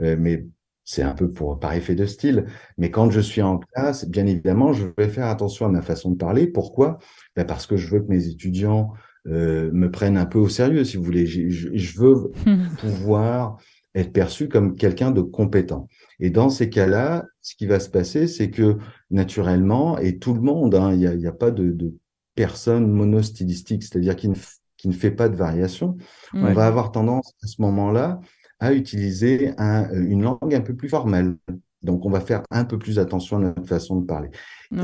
euh, 0.00 0.16
mais 0.18 0.46
c'est 0.84 1.02
un 1.02 1.14
peu 1.14 1.30
pour 1.30 1.58
par 1.58 1.74
effet 1.74 1.94
de 1.94 2.06
style. 2.06 2.46
Mais 2.78 2.90
quand 2.90 3.10
je 3.10 3.20
suis 3.20 3.42
en 3.42 3.58
classe, 3.58 4.08
bien 4.08 4.26
évidemment, 4.26 4.72
je 4.72 4.86
vais 4.96 5.08
faire 5.08 5.26
attention 5.26 5.66
à 5.66 5.68
ma 5.68 5.82
façon 5.82 6.10
de 6.12 6.16
parler. 6.16 6.46
Pourquoi? 6.46 6.98
Ben 7.36 7.44
Parce 7.44 7.66
que 7.66 7.76
je 7.76 7.88
veux 7.90 8.00
que 8.00 8.08
mes 8.08 8.26
étudiants 8.28 8.92
euh, 9.26 9.70
me 9.72 9.90
prennent 9.90 10.16
un 10.16 10.24
peu 10.24 10.38
au 10.38 10.48
sérieux, 10.48 10.84
si 10.84 10.96
vous 10.96 11.02
voulez. 11.02 11.26
Je, 11.26 11.48
je 11.50 12.00
veux 12.00 12.30
pouvoir 12.80 13.58
être 13.94 14.12
perçu 14.12 14.48
comme 14.48 14.76
quelqu'un 14.76 15.10
de 15.10 15.20
compétent. 15.20 15.88
Et 16.20 16.30
dans 16.30 16.48
ces 16.48 16.70
cas-là, 16.70 17.26
ce 17.42 17.54
qui 17.54 17.66
va 17.66 17.80
se 17.80 17.90
passer, 17.90 18.26
c'est 18.26 18.50
que 18.50 18.78
naturellement, 19.10 19.98
et 19.98 20.18
tout 20.18 20.32
le 20.32 20.40
monde, 20.40 20.74
hein, 20.74 20.92
il 20.92 21.00
n'y 21.18 21.26
a, 21.26 21.30
a, 21.30 21.32
pas 21.32 21.50
de, 21.50 21.70
de 21.70 21.94
personne 22.38 22.86
monostylistique, 22.86 23.82
c'est-à-dire 23.82 24.14
qui 24.14 24.28
ne, 24.28 24.36
qui 24.76 24.86
ne 24.86 24.92
fait 24.92 25.10
pas 25.10 25.28
de 25.28 25.34
variation, 25.34 25.96
on 26.32 26.52
va 26.52 26.68
avoir 26.68 26.92
tendance 26.92 27.34
à 27.42 27.48
ce 27.48 27.60
moment-là 27.62 28.20
à 28.60 28.72
utiliser 28.74 29.54
un, 29.58 29.90
une 29.92 30.22
langue 30.22 30.54
un 30.54 30.60
peu 30.60 30.76
plus 30.76 30.88
formelle. 30.88 31.34
Donc, 31.82 32.06
on 32.06 32.10
va 32.10 32.20
faire 32.20 32.44
un 32.52 32.64
peu 32.64 32.78
plus 32.78 33.00
attention 33.00 33.38
à 33.38 33.40
notre 33.40 33.66
façon 33.66 33.96
de 34.00 34.06
parler. 34.06 34.30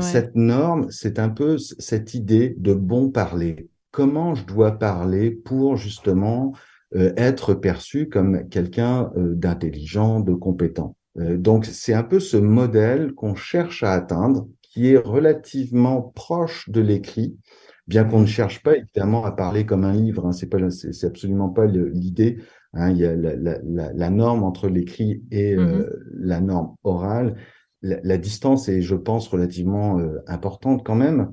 Cette 0.01 0.35
norme, 0.35 0.87
c'est 0.89 1.17
un 1.17 1.29
peu 1.29 1.57
cette 1.57 2.13
idée 2.13 2.55
de 2.57 2.73
bon 2.73 3.09
parler. 3.09 3.69
Comment 3.91 4.35
je 4.35 4.45
dois 4.45 4.73
parler 4.73 5.31
pour 5.31 5.77
justement 5.77 6.51
euh, 6.95 7.13
être 7.15 7.53
perçu 7.53 8.09
comme 8.09 8.49
quelqu'un 8.49 9.13
euh, 9.15 9.33
d'intelligent, 9.33 10.19
de 10.19 10.33
compétent? 10.33 10.97
Euh, 11.17 11.37
donc 11.37 11.65
c'est 11.65 11.93
un 11.93 12.03
peu 12.03 12.19
ce 12.19 12.35
modèle 12.35 13.13
qu'on 13.13 13.35
cherche 13.35 13.81
à 13.83 13.93
atteindre, 13.93 14.47
qui 14.61 14.89
est 14.91 14.97
relativement 14.97 16.01
proche 16.01 16.69
de 16.69 16.81
l'écrit, 16.81 17.37
bien 17.87 18.03
qu'on 18.03 18.21
ne 18.21 18.25
cherche 18.25 18.63
pas 18.63 18.77
évidemment 18.77 19.25
à 19.25 19.31
parler 19.31 19.65
comme 19.65 19.83
un 19.83 19.93
livre. 19.93 20.25
Hein, 20.25 20.31
c'est 20.31 20.49
pas, 20.49 20.69
c'est 20.69 21.05
absolument 21.05 21.49
pas 21.49 21.65
l'idée. 21.65 22.37
Hein, 22.73 22.91
il 22.91 22.97
y 22.97 23.05
a 23.05 23.15
la, 23.15 23.35
la, 23.35 23.59
la, 23.93 24.09
norme 24.09 24.43
entre 24.43 24.67
l'écrit 24.67 25.23
et 25.31 25.55
mmh 25.55 25.85
la 26.17 26.41
norme 26.41 26.75
orale. 26.83 27.35
La, 27.81 27.97
la, 28.03 28.17
distance 28.17 28.67
est, 28.67 28.81
je 28.81 28.95
pense, 28.95 29.27
relativement 29.27 29.99
importante 30.27 30.85
quand 30.85 30.95
même. 30.95 31.31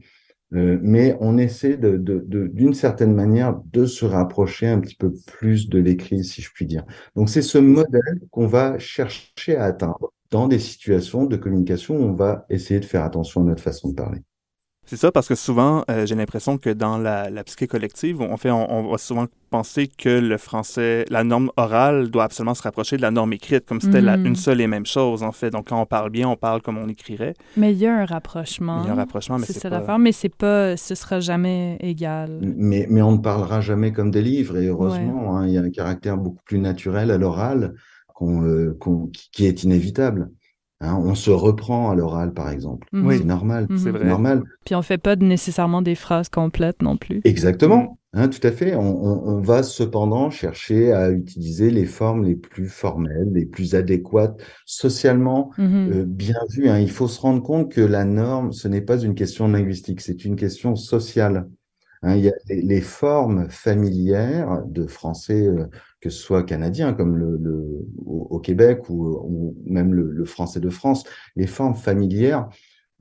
Euh, 0.54 0.78
mais 0.82 1.16
on 1.20 1.38
essaie 1.38 1.76
de, 1.78 1.96
d'une 1.96 2.74
certaine 2.74 3.14
manière 3.14 3.58
de 3.72 3.86
se 3.86 4.04
rapprocher 4.04 4.68
un 4.68 4.80
petit 4.80 4.96
peu 4.96 5.12
plus 5.26 5.68
de 5.68 5.78
l'écrit, 5.78 6.24
si 6.24 6.42
je 6.42 6.50
puis 6.52 6.66
dire. 6.66 6.84
Donc 7.16 7.30
c'est 7.30 7.42
ce 7.42 7.58
modèle 7.58 8.20
qu'on 8.30 8.46
va 8.46 8.78
chercher 8.78 9.56
à 9.56 9.64
atteindre 9.64 10.12
dans 10.30 10.48
des 10.48 10.58
situations 10.58 11.24
de 11.24 11.36
communication 11.36 11.96
où 11.96 12.02
on 12.02 12.12
va 12.12 12.44
essayer 12.50 12.80
de 12.80 12.84
faire 12.84 13.02
attention 13.02 13.42
à 13.42 13.44
notre 13.44 13.62
façon 13.62 13.90
de 13.90 13.94
parler. 13.94 14.20
C'est 14.84 14.96
ça, 14.96 15.12
parce 15.12 15.28
que 15.28 15.36
souvent, 15.36 15.84
euh, 15.90 16.06
j'ai 16.06 16.16
l'impression 16.16 16.58
que 16.58 16.68
dans 16.68 16.98
la, 16.98 17.30
la, 17.30 17.44
psyché 17.44 17.68
collective, 17.68 18.20
on, 18.20 18.36
fait, 18.36 18.50
on, 18.50 18.90
va 18.90 18.98
souvent 18.98 19.26
penser 19.48 19.86
que 19.86 20.08
le 20.08 20.36
français, 20.38 21.04
la 21.08 21.22
norme 21.22 21.50
orale 21.56 22.10
doit 22.10 22.24
absolument 22.24 22.54
se 22.54 22.62
rapprocher 22.62 22.96
de 22.96 23.02
la 23.02 23.12
norme 23.12 23.32
écrite, 23.32 23.64
comme 23.64 23.80
c'était 23.80 24.02
mm. 24.02 24.26
une 24.26 24.36
seule 24.36 24.60
et 24.60 24.66
même 24.66 24.84
chose, 24.84 25.22
en 25.22 25.30
fait. 25.30 25.50
Donc, 25.50 25.68
quand 25.68 25.80
on 25.80 25.86
parle 25.86 26.10
bien, 26.10 26.28
on 26.28 26.36
parle 26.36 26.62
comme 26.62 26.78
on 26.78 26.88
écrirait. 26.88 27.34
Mais 27.56 27.72
il 27.72 27.78
y 27.78 27.86
a 27.86 27.96
un 27.96 28.04
rapprochement. 28.04 28.82
Il 28.82 28.88
y 28.88 28.90
a 28.90 28.92
un 28.92 28.96
rapprochement, 28.96 29.38
mais 29.38 29.46
c'est 29.46 29.60
ça 29.60 29.70
pas... 29.70 29.78
l'affaire, 29.78 29.98
mais 30.00 30.12
c'est 30.12 30.34
pas, 30.34 30.76
ce 30.76 30.94
sera 30.96 31.20
jamais 31.20 31.76
égal. 31.80 32.40
Mais, 32.42 32.86
mais 32.90 33.02
on 33.02 33.12
ne 33.12 33.18
parlera 33.18 33.60
jamais 33.60 33.92
comme 33.92 34.10
des 34.10 34.22
livres, 34.22 34.58
et 34.58 34.66
heureusement, 34.66 35.36
hein, 35.36 35.46
il 35.46 35.54
y 35.54 35.58
a 35.58 35.62
un 35.62 35.70
caractère 35.70 36.16
beaucoup 36.16 36.42
plus 36.44 36.58
naturel 36.58 37.12
à 37.12 37.18
l'oral 37.18 37.74
euh, 38.22 38.78
qui 39.32 39.46
est 39.46 39.64
inévitable. 39.64 40.30
Hein, 40.82 41.00
on 41.00 41.14
se 41.14 41.30
reprend 41.30 41.90
à 41.90 41.94
l'oral, 41.94 42.34
par 42.34 42.50
exemple. 42.50 42.88
Mhm. 42.92 43.12
C'est 43.12 43.24
normal. 43.24 43.66
Mhm. 43.70 43.78
C'est 43.78 43.90
vrai. 43.90 44.04
normal. 44.04 44.42
Puis 44.64 44.74
on 44.74 44.82
fait 44.82 44.98
pas 44.98 45.14
nécessairement 45.14 45.80
des 45.80 45.94
phrases 45.94 46.28
complètes 46.28 46.82
non 46.82 46.96
plus. 46.96 47.20
Exactement. 47.24 47.98
Hein, 48.14 48.28
tout 48.28 48.46
à 48.46 48.50
fait. 48.50 48.74
On, 48.74 49.40
va 49.40 49.62
cependant 49.62 50.28
chercher 50.28 50.92
à 50.92 51.10
utiliser 51.10 51.70
les 51.70 51.86
formes 51.86 52.24
les 52.24 52.34
plus 52.34 52.68
formelles, 52.68 53.30
les 53.32 53.46
plus 53.46 53.74
adéquates, 53.74 54.38
socialement 54.66 55.50
mhm. 55.56 55.90
euh, 55.92 56.04
bien 56.04 56.36
vues. 56.50 56.68
Hein. 56.68 56.78
Il 56.78 56.90
faut 56.90 57.08
se 57.08 57.20
rendre 57.20 57.42
compte 57.42 57.72
que 57.72 57.80
la 57.80 58.04
norme, 58.04 58.52
ce 58.52 58.68
n'est 58.68 58.82
pas 58.82 58.98
une 58.98 59.14
question 59.14 59.48
linguistique, 59.48 60.00
c'est 60.00 60.24
une 60.24 60.36
question 60.36 60.76
sociale. 60.76 61.48
Il 62.04 62.18
y 62.24 62.28
a 62.28 62.32
les, 62.48 62.80
formes 62.80 63.48
familières 63.48 64.62
de 64.66 64.86
français 64.86 65.46
euh, 65.46 65.66
que 66.00 66.10
ce 66.10 66.20
soit 66.20 66.42
canadien 66.42 66.94
comme 66.94 67.16
le, 67.16 67.36
le 67.40 67.86
au, 68.04 68.38
Québec 68.40 68.88
ou, 68.88 69.06
ou 69.24 69.56
même 69.64 69.94
le, 69.94 70.10
le, 70.10 70.24
français 70.24 70.58
de 70.58 70.68
France, 70.68 71.04
les 71.36 71.46
formes 71.46 71.76
familières 71.76 72.48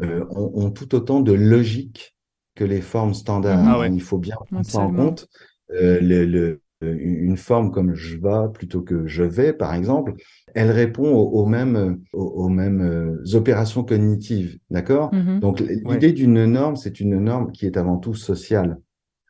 euh, 0.01 0.23
ont, 0.29 0.51
ont, 0.53 0.69
tout 0.69 0.93
autant 0.93 1.19
de 1.19 1.33
logique 1.33 2.15
que 2.55 2.63
les 2.63 2.81
formes 2.81 3.15
standards. 3.15 3.63
Ah 3.67 3.79
ouais. 3.79 3.91
Il 3.91 4.01
faut 4.01 4.19
bien 4.19 4.35
prendre 4.35 4.65
ça 4.65 4.79
en 4.79 4.93
compte. 4.93 5.27
Euh, 5.71 5.99
le, 6.01 6.61
une 6.81 7.37
forme 7.37 7.71
comme 7.71 7.93
je 7.93 8.17
vais 8.17 8.51
plutôt 8.53 8.81
que 8.81 9.07
je 9.07 9.23
vais, 9.23 9.53
par 9.53 9.73
exemple, 9.73 10.13
elle 10.55 10.71
répond 10.71 11.11
aux, 11.11 11.41
aux 11.41 11.45
mêmes, 11.45 12.01
aux, 12.11 12.23
aux, 12.23 12.49
mêmes 12.49 13.19
opérations 13.33 13.83
cognitives, 13.83 14.57
d'accord? 14.69 15.13
Mm 15.13 15.19
-hmm. 15.19 15.39
Donc 15.39 15.59
l'idée 15.59 16.11
d'une 16.11 16.45
norme, 16.45 16.75
c'est 16.75 16.99
une 16.99 17.19
norme 17.19 17.51
qui 17.51 17.65
est 17.67 17.77
avant 17.77 17.97
tout 17.97 18.15
sociale. 18.15 18.77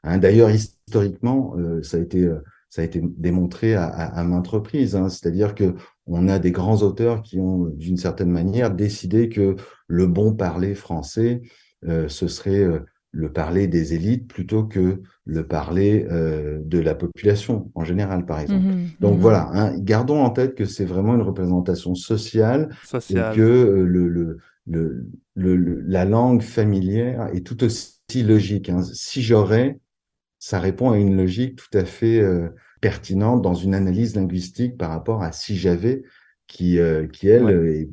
Hein, 0.04 0.18
D'ailleurs, 0.18 0.50
historiquement, 0.50 1.56
euh, 1.58 1.82
ça 1.84 1.98
a 1.98 2.00
été 2.00 2.24
euh, 2.24 2.44
ça 2.70 2.82
a 2.82 2.86
été 2.86 3.02
démontré 3.18 3.76
à, 3.76 3.86
à, 3.86 4.20
à 4.20 4.24
maintes 4.24 4.48
reprises. 4.48 4.96
Hein. 4.96 5.10
C'est-à-dire 5.10 5.56
que 5.56 5.76
on 6.08 6.28
a 6.30 6.40
des 6.40 6.52
grands 6.52 6.82
auteurs 6.84 7.22
qui 7.22 7.38
ont, 7.40 7.66
d'une 7.66 7.98
certaine 7.98 8.32
manière, 8.32 8.72
décidé 8.74 9.30
que 9.30 9.56
le 9.88 10.08
bon 10.08 10.34
parler 10.34 10.74
français, 10.74 11.42
euh, 11.88 12.08
ce 12.08 12.28
serait 12.28 12.64
euh, 12.64 12.80
le 13.12 13.30
parler 13.32 13.68
des 13.68 13.94
élites 13.94 14.28
plutôt 14.30 14.64
que 14.64 15.02
le 15.26 15.48
parler 15.48 16.08
euh, 16.10 16.60
de 16.64 16.80
la 16.80 16.96
population 16.96 17.70
en 17.76 17.84
général, 17.84 18.26
par 18.26 18.40
exemple. 18.40 18.64
Mmh, 18.66 18.86
Donc 19.02 19.18
mmh. 19.18 19.22
voilà, 19.22 19.50
hein, 19.54 19.78
gardons 19.78 20.22
en 20.24 20.30
tête 20.30 20.56
que 20.56 20.64
c'est 20.66 20.86
vraiment 20.86 21.16
une 21.16 21.22
représentation 21.22 21.94
sociale, 21.94 22.70
Social. 22.86 23.34
et 23.34 23.36
que 23.36 23.42
euh, 23.42 23.84
le, 23.84 24.08
le, 24.08 24.38
le, 24.66 25.08
le, 25.36 25.82
la 25.82 26.06
langue 26.06 26.42
familière 26.42 27.28
est 27.34 27.46
tout 27.46 27.64
aussi 27.66 28.24
logique. 28.24 28.70
Hein. 28.70 28.82
Si 28.94 29.22
j'aurais 29.22 29.80
ça 30.44 30.60
répond 30.60 30.92
à 30.92 30.98
une 30.98 31.16
logique 31.16 31.56
tout 31.56 31.78
à 31.78 31.86
fait 31.86 32.20
euh, 32.20 32.50
pertinente 32.82 33.44
dans 33.44 33.54
une 33.54 33.76
analyse 33.76 34.16
linguistique 34.16 34.76
par 34.76 34.90
rapport 34.90 35.22
à 35.22 35.32
si 35.32 35.56
j'avais, 35.56 36.02
qui, 36.48 36.80
euh, 36.80 37.06
qui 37.08 37.28
elle 37.30 37.44
Ouais. 37.46 37.54
est 37.84 37.90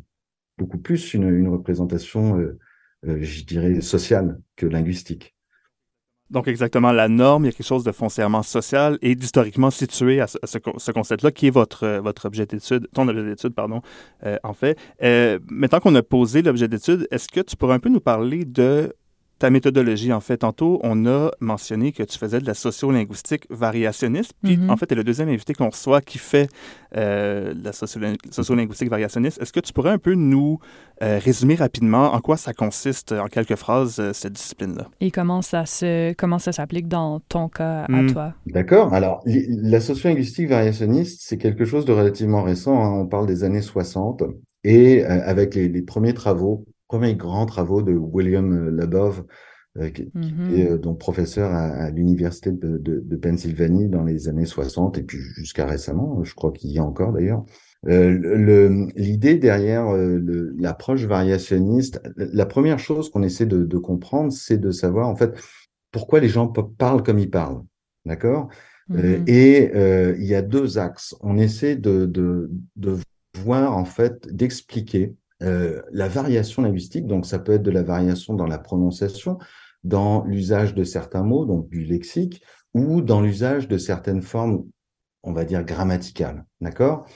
beaucoup 0.57 0.78
plus 0.78 1.12
une, 1.14 1.28
une 1.28 1.49
représentation, 1.49 2.38
euh, 2.38 2.59
euh, 3.07 3.19
je 3.21 3.45
dirais, 3.45 3.81
sociale 3.83 4.40
que 4.57 4.67
linguistique. 4.67 5.37
Donc, 6.31 6.47
exactement, 6.49 6.93
la 6.93 7.09
norme, 7.09 7.45
il 7.45 7.47
y 7.47 7.50
a 7.50 7.52
quelque 7.52 7.67
chose 7.67 7.85
de 7.85 7.93
foncièrement 7.93 8.43
social 8.43 8.99
et 9.00 9.14
d'historiquement 9.14 9.71
situé 9.71 10.21
à 10.21 10.26
ce, 10.26 10.37
à 10.43 10.47
ce, 10.47 10.59
ce 10.76 10.90
concept-là, 10.93 11.31
qui 11.33 11.47
est 11.47 11.50
votre, 11.50 12.00
votre 12.02 12.26
objet 12.26 12.45
d'étude, 12.45 12.87
ton 12.95 13.09
objet 13.09 13.25
d'étude, 13.25 13.55
pardon, 13.55 13.81
euh, 14.25 14.37
en 14.43 14.52
fait. 14.52 14.76
Euh, 15.02 15.38
maintenant 15.50 15.81
qu'on 15.81 15.95
a 15.95 16.02
posé 16.02 16.43
l'objet 16.43 16.69
d'étude, 16.69 17.07
est-ce 17.11 17.28
que 17.28 17.40
tu 17.40 17.57
pourrais 17.57 17.75
un 17.76 17.78
peu 17.78 17.88
nous 17.88 18.00
parler 18.00 18.45
de 18.45 18.93
ta 19.38 19.50
méthodologie, 19.50 20.12
en 20.12 20.21
fait, 20.21 20.38
tantôt, 20.38 20.80
on 20.83 21.07
a 21.07 21.30
mentionné 21.40 21.92
que 21.92 22.02
tu 22.02 22.18
faisais 22.18 22.40
de 22.40 22.47
la 22.47 22.54
sociolinguistique 22.54 23.45
variationniste. 23.50 24.33
Puis, 24.42 24.57
Mhm. 24.57 24.71
en 24.71 24.76
fait, 24.76 24.87
tu 24.87 24.95
es 24.95 24.97
le 24.97 25.04
deuxième 25.04 25.28
invité 25.28 25.54
qu'on 25.54 25.68
reçoit 25.71 26.00
qui 26.00 26.18
fait 26.18 26.49
euh, 26.97 27.52
de 27.52 27.62
la 27.64 27.73
sociolin- 27.73 28.16
sociolinguistique 28.30 28.88
variationniste. 28.88 29.40
Est-ce 29.42 29.52
que 29.52 29.61
tu 29.61 29.73
pourrais 29.75 29.90
un 29.90 29.99
peu 29.99 30.14
nous 30.14 30.59
euh, 31.02 31.21
résumer 31.23 31.54
rapidement 31.54 32.12
en 32.14 32.21
quoi 32.21 32.37
ça 32.37 32.52
consiste, 32.54 33.12
en 33.12 33.26
quelques 33.26 33.54
phrases, 33.57 34.00
euh, 34.00 34.12
cette 34.12 34.33
discipline-là? 34.33 34.87
Et 35.00 35.11
comment 35.12 35.42
ça 35.42 35.64
se 35.66 36.12
comment 36.14 36.38
ça 36.40 36.50
s'applique 36.50 36.88
dans 36.88 37.21
ton 37.21 37.49
cas 37.49 37.83
à 37.85 38.02
Mm. 38.02 38.12
toi? 38.12 38.35
D'accord. 38.47 38.92
Alors, 38.95 39.21
li- 39.26 39.47
la 39.49 39.80
sociolinguistique 39.80 40.49
variationniste, 40.49 41.21
c'est 41.23 41.37
quelque 41.38 41.64
chose 41.66 41.85
de 41.85 41.92
relativement 41.92 42.42
récent. 42.42 42.83
hein. 42.83 42.90
On 43.00 43.07
parle 43.07 43.26
des 43.26 43.45
années 43.45 43.61
60 43.62 44.23
et 44.64 45.04
euh, 45.04 45.21
avec 45.25 45.54
les, 45.54 45.68
les 45.68 45.83
premiers 45.83 46.14
travaux, 46.14 46.64
premiers 46.88 47.14
grands 47.14 47.47
travaux 47.47 47.83
de 47.83 47.92
William 47.92 48.52
euh, 48.52 48.71
Labov, 48.71 49.25
euh, 49.78 49.90
qui, 49.90 50.11
était 50.50 50.71
euh, 50.71 50.78
donc 50.78 50.99
professeur 50.99 51.52
à, 51.52 51.66
à 51.68 51.90
l'université 51.90 52.50
de, 52.52 52.78
de, 52.78 53.00
de 53.04 53.16
Pennsylvanie 53.16 53.88
dans 53.88 54.04
les 54.04 54.28
années 54.28 54.47
60 54.47 54.99
et 54.99 55.02
puis 55.02 55.18
jusqu'à 55.37 55.66
récemment, 55.66 56.25
je 56.25 56.35
crois 56.35 56.52
qu'il 56.52 56.71
y 56.71 56.78
a 56.78 56.85
encore 56.85 57.12
d'ailleurs. 57.12 57.45
Euh, 57.87 58.11
le- 58.11 58.88
L'idée 58.97 59.37
derrière 59.37 59.88
euh, 59.95 60.18
l'approche 60.59 61.04
variationniste, 61.04 62.00
la 62.16 62.47
première 62.47 62.78
chose 62.80 63.09
qu'on 63.11 63.23
essaie 63.23 63.47
de, 63.47 63.62
de 63.64 63.78
comprendre, 63.78 64.33
c'est 64.33 64.59
de 64.59 64.71
savoir 64.73 65.09
en 65.09 65.14
fait 65.16 65.33
pourquoi 65.92 66.21
les 66.21 66.28
gens 66.28 66.49
parlent 66.49 67.02
comme 67.02 67.18
ils 67.18 67.30
parlent. 67.30 67.62
D'accord? 68.04 68.49
Euh, 68.95 69.18
Mhm. 69.18 69.25
et 69.28 69.71
euh, 69.75 70.16
il 70.18 70.25
y 70.26 70.35
a 70.35 70.42
deux 70.42 70.78
axes. 70.78 71.14
On 71.21 71.37
essaie 71.37 71.76
de, 71.76 72.07
de, 72.07 72.50
de 72.76 72.97
voir, 73.37 73.76
en 73.76 73.85
fait, 73.85 74.26
d'expliquer 74.35 75.14
euh, 75.42 75.83
la 75.92 76.09
variation 76.09 76.62
linguistique. 76.62 77.07
Donc, 77.07 77.26
ça 77.26 77.38
peut 77.38 77.52
être 77.52 77.62
de 77.62 77.71
la 77.71 77.83
variation 77.83 78.35
dans 78.35 78.47
la 78.47 78.59
prononciation, 78.59 79.38
dans 79.85 80.25
l'usage 80.25 80.75
de 80.75 80.85
certains 80.85 81.23
mots, 81.23 81.45
donc 81.45 81.68
du 81.68 81.85
lexique, 81.85 82.42
ou 82.75 83.00
dans 83.00 83.21
l'usage 83.21 83.68
de 83.68 83.78
certaines 83.78 84.23
formes, 84.23 84.64
on 85.23 85.33
va 85.33 85.45
dire, 85.45 85.64
grammaticales. 85.64 86.45
D'accord? 86.61 87.07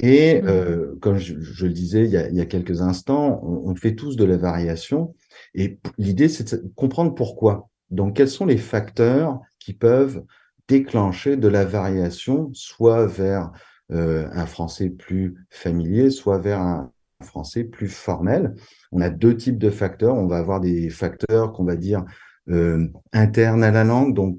Et 0.00 0.40
euh, 0.44 0.96
comme 1.00 1.18
je, 1.18 1.34
le 1.34 1.72
disais 1.72 2.04
il 2.04 2.10
y, 2.10 2.16
a, 2.16 2.28
il 2.28 2.36
y 2.36 2.40
a 2.40 2.46
quelques 2.46 2.82
instants, 2.82 3.40
on, 3.42 3.74
fait 3.74 3.96
tous 3.96 4.16
de 4.16 4.24
la 4.24 4.36
variation. 4.36 5.14
Et 5.54 5.80
l'idée, 5.98 6.28
c'est 6.28 6.54
de 6.54 6.72
comprendre 6.76 7.14
pourquoi. 7.14 7.68
Donc, 7.90 8.16
quels 8.16 8.28
sont 8.28 8.46
les 8.46 8.58
facteurs 8.58 9.40
qui 9.58 9.72
peuvent 9.74 10.24
déclencher 10.68 11.36
de 11.36 11.48
la 11.48 11.64
variation, 11.64 12.50
soit 12.52 13.06
vers 13.06 13.50
euh, 13.90 14.28
un 14.32 14.46
français 14.46 14.90
plus 14.90 15.34
familier, 15.50 16.10
soit 16.10 16.38
vers 16.38 16.60
un 16.60 16.92
français 17.24 17.64
plus 17.64 17.88
formel. 17.88 18.54
On 18.92 19.00
a 19.00 19.10
deux 19.10 19.36
types 19.36 19.58
de 19.58 19.70
facteurs. 19.70 20.14
On 20.14 20.26
va 20.26 20.38
avoir 20.38 20.60
des 20.60 20.90
facteurs 20.90 21.52
qu'on 21.52 21.64
va 21.64 21.76
dire 21.76 22.04
euh, 22.48 22.86
internes 23.12 23.64
à 23.64 23.70
la 23.70 23.84
langue, 23.84 24.14
donc 24.14 24.38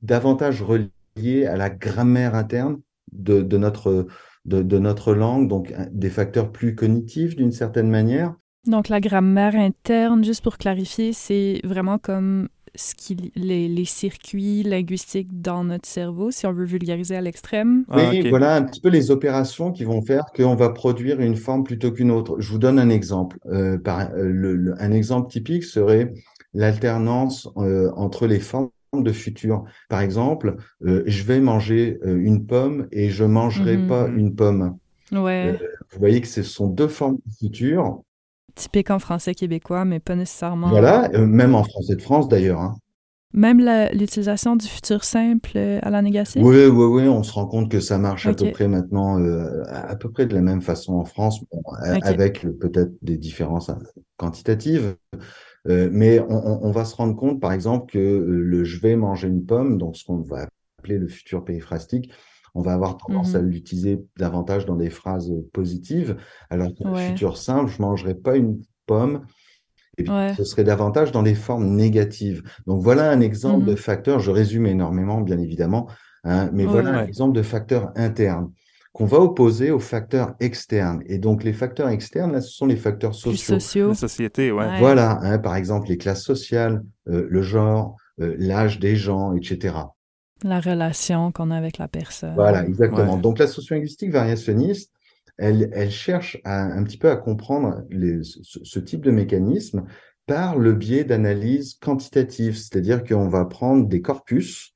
davantage 0.00 0.62
reliés 0.62 1.46
à 1.46 1.56
la 1.56 1.70
grammaire 1.70 2.34
interne 2.34 2.80
de, 3.12 3.42
notre 3.58 4.06
de, 4.46 4.78
notre 4.78 5.14
langue, 5.14 5.48
donc 5.48 5.74
des 5.90 6.10
facteurs 6.10 6.50
plus 6.50 6.74
cognitifs 6.74 7.36
d'une 7.36 7.52
certaine 7.52 7.90
manière. 7.90 8.34
Donc 8.66 8.88
la 8.88 9.00
grammaire 9.00 9.56
interne, 9.56 10.24
juste 10.24 10.42
pour 10.42 10.56
clarifier, 10.56 11.12
c'est 11.12 11.60
vraiment 11.64 11.98
comme 11.98 12.48
ce 12.74 12.94
qui, 12.94 13.32
les, 13.34 13.68
les, 13.68 13.84
circuits 13.84 14.62
linguistiques 14.62 15.40
dans 15.40 15.64
notre 15.64 15.88
cerveau, 15.88 16.30
si 16.30 16.46
on 16.46 16.52
veut 16.52 16.64
vulgariser 16.64 17.16
à 17.16 17.20
l'extrême. 17.20 17.84
Oui, 17.90 18.22
ah, 18.24 18.28
voilà 18.30 18.56
un 18.56 18.62
petit 18.62 18.80
peu 18.80 18.88
les 18.88 19.10
opérations 19.10 19.72
qui 19.72 19.84
vont 19.84 20.02
faire 20.02 20.26
qu'on 20.34 20.54
va 20.54 20.70
produire 20.70 21.20
une 21.20 21.36
forme 21.36 21.64
plutôt 21.64 21.92
qu'une 21.92 22.10
autre. 22.10 22.40
Je 22.40 22.50
vous 22.50 22.58
donne 22.58 22.78
un 22.78 22.88
exemple. 22.88 23.38
Euh, 23.46 23.78
par, 23.78 24.10
euh, 24.12 24.24
le, 24.24 24.74
un 24.78 24.92
exemple 24.92 25.30
typique 25.30 25.64
serait 25.64 26.12
l'alternance 26.54 27.48
euh, 27.56 27.90
entre 27.96 28.26
les 28.26 28.40
formes 28.40 28.70
de 29.00 29.12
futur. 29.12 29.64
Par 29.88 30.00
exemple, 30.00 30.56
euh, 30.84 31.02
je 31.06 31.24
vais 31.24 31.40
manger 31.40 31.98
euh, 32.04 32.18
une 32.22 32.46
pomme 32.46 32.88
et 32.92 33.08
je 33.08 33.24
mangerai 33.24 33.78
mhm. 33.78 33.88
pas 33.88 34.08
une 34.08 34.34
pomme. 34.34 34.76
Ouais. 35.12 35.58
Euh, 35.60 35.66
vous 35.90 35.98
voyez 35.98 36.20
que 36.20 36.28
ce 36.28 36.42
sont 36.42 36.68
deux 36.68 36.88
formes 36.88 37.16
de 37.26 37.32
futur. 37.32 38.02
Typique 38.54 38.90
en 38.90 38.98
français 38.98 39.34
québécois, 39.34 39.84
mais 39.84 40.00
pas 40.00 40.14
nécessairement. 40.14 40.68
Voilà, 40.68 41.08
même 41.18 41.54
en 41.54 41.64
français 41.64 41.96
de 41.96 42.02
France 42.02 42.28
d'ailleurs. 42.28 42.60
Hein. 42.60 42.76
Même 43.34 43.60
l'utilisation 43.94 44.56
du 44.56 44.66
futur 44.66 45.04
simple 45.04 45.56
à 45.56 45.88
la 45.88 46.02
négative? 46.02 46.44
Oui, 46.44 46.66
oui, 46.66 46.84
oui, 46.84 47.08
on 47.08 47.22
se 47.22 47.32
rend 47.32 47.46
compte 47.46 47.70
que 47.70 47.80
ça 47.80 47.96
marche 47.96 48.26
à 48.26 48.34
peu 48.34 48.50
près 48.50 48.68
maintenant, 48.68 49.18
à 49.68 49.96
peu 49.96 50.10
près 50.10 50.26
de 50.26 50.34
la 50.34 50.42
même 50.42 50.60
façon 50.60 50.96
en 50.96 51.06
France, 51.06 51.40
avec 52.02 52.42
peut-être 52.60 52.92
des 53.00 53.16
différences 53.16 53.70
quantitatives. 54.18 54.96
Euh, 55.68 55.88
mais 55.92 56.20
on, 56.20 56.66
on, 56.66 56.70
va 56.70 56.84
se 56.84 56.96
rendre 56.96 57.14
compte, 57.14 57.40
par 57.40 57.52
exemple, 57.52 57.92
que 57.92 57.98
euh, 57.98 58.42
le 58.42 58.64
je 58.64 58.80
vais 58.80 58.96
manger 58.96 59.28
une 59.28 59.44
pomme, 59.44 59.78
donc 59.78 59.96
ce 59.96 60.04
qu'on 60.04 60.20
va 60.20 60.48
appeler 60.78 60.98
le 60.98 61.06
futur 61.06 61.44
périphrastique, 61.44 62.10
on 62.54 62.62
va 62.62 62.74
avoir 62.74 62.96
tendance 62.96 63.34
à 63.34 63.40
mmh 63.40 63.46
l'utiliser 63.46 64.04
davantage 64.18 64.66
dans 64.66 64.76
des 64.76 64.90
phrases 64.90 65.32
positives, 65.52 66.16
alors 66.50 66.68
que 66.68 66.86
le 66.86 66.94
futur 66.96 67.36
simple, 67.36 67.70
je 67.70 67.80
mangerai 67.80 68.14
pas 68.14 68.36
une 68.36 68.62
pomme, 68.86 69.26
et 69.98 70.04
puis 70.04 70.12
ce 70.36 70.44
serait 70.44 70.64
davantage 70.64 71.12
dans 71.12 71.22
des 71.22 71.34
formes 71.34 71.74
négatives. 71.76 72.42
Donc 72.66 72.82
voilà 72.82 73.10
un 73.10 73.20
exemple 73.20 73.64
de 73.64 73.72
mmh 73.72 73.76
facteur, 73.76 74.20
je 74.20 74.30
résume 74.30 74.66
énormément, 74.66 75.20
bien 75.20 75.38
évidemment, 75.38 75.88
hein, 76.24 76.50
mais 76.52 76.66
voilà 76.66 77.00
un 77.00 77.06
exemple 77.06 77.36
de 77.36 77.42
facteur 77.42 77.90
interne 77.96 78.50
qu'on 78.92 79.06
va 79.06 79.18
opposer 79.18 79.70
aux 79.70 79.78
facteurs 79.78 80.34
externes. 80.38 81.02
Et 81.06 81.18
donc, 81.18 81.44
les 81.44 81.52
facteurs 81.52 81.88
externes, 81.88 82.32
là, 82.32 82.40
ce 82.40 82.50
sont 82.50 82.66
les 82.66 82.76
facteurs 82.76 83.14
sociaux. 83.14 83.58
sociaux. 83.58 83.88
La 83.88 83.94
société, 83.94 84.52
ouais. 84.52 84.78
Voilà, 84.78 85.18
hein, 85.22 85.38
par 85.38 85.56
exemple, 85.56 85.88
les 85.88 85.96
classes 85.96 86.22
sociales, 86.22 86.82
euh, 87.08 87.26
le 87.28 87.42
genre, 87.42 87.96
euh, 88.20 88.36
l'âge 88.38 88.78
des 88.78 88.96
gens, 88.96 89.34
etc. 89.34 89.74
La 90.44 90.60
relation 90.60 91.32
qu'on 91.32 91.50
a 91.50 91.56
avec 91.56 91.78
la 91.78 91.88
personne. 91.88 92.34
Voilà, 92.34 92.64
exactement. 92.64 93.16
Donc, 93.16 93.38
la 93.38 93.46
sociolinguistique 93.46 94.10
variationniste, 94.10 94.92
elle, 95.38 95.70
elle 95.72 95.90
cherche 95.90 96.38
à, 96.44 96.62
un 96.62 96.82
petit 96.84 96.98
peu 96.98 97.10
à 97.10 97.16
comprendre 97.16 97.82
les, 97.90 98.22
ce, 98.22 98.60
ce 98.62 98.78
type 98.78 99.02
de 99.02 99.10
mécanisme 99.10 99.84
par 100.26 100.58
le 100.58 100.72
biais 100.72 101.04
d'analyse 101.04 101.74
quantitative, 101.74 102.56
c'est-à-dire 102.56 103.04
qu'on 103.04 103.28
va 103.28 103.44
prendre 103.44 103.88
des 103.88 104.02
corpus 104.02 104.72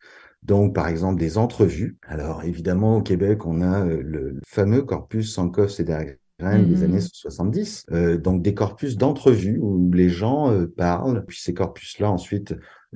donc, 0.46 0.74
par 0.74 0.86
exemple, 0.86 1.18
des 1.18 1.38
entrevues. 1.38 1.98
Alors, 2.06 2.44
évidemment, 2.44 2.98
au 2.98 3.02
Québec, 3.02 3.46
on 3.46 3.60
a 3.62 3.84
euh, 3.84 4.00
le 4.02 4.40
fameux 4.46 4.82
corpus 4.82 5.34
Sankoff 5.34 5.80
et 5.80 5.84
Des 6.38 6.82
années 6.82 7.00
70. 7.00 7.86
Mmh 7.88 7.94
euh, 7.94 8.18
donc, 8.18 8.42
des 8.42 8.52
corpus 8.52 8.96
d'entrevues 8.96 9.58
où 9.58 9.90
les 9.92 10.10
gens 10.10 10.52
euh, 10.52 10.66
parlent. 10.66 11.24
Puis 11.26 11.40
ces 11.40 11.54
corpus-là, 11.54 12.10
ensuite, 12.10 12.54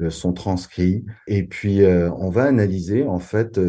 sont 0.09 0.33
transcrits. 0.33 1.05
Et 1.27 1.47
puis, 1.47 1.83
on 1.85 2.31
va 2.31 2.45
analyser, 2.45 3.05
en 3.05 3.19
fait, 3.19 3.61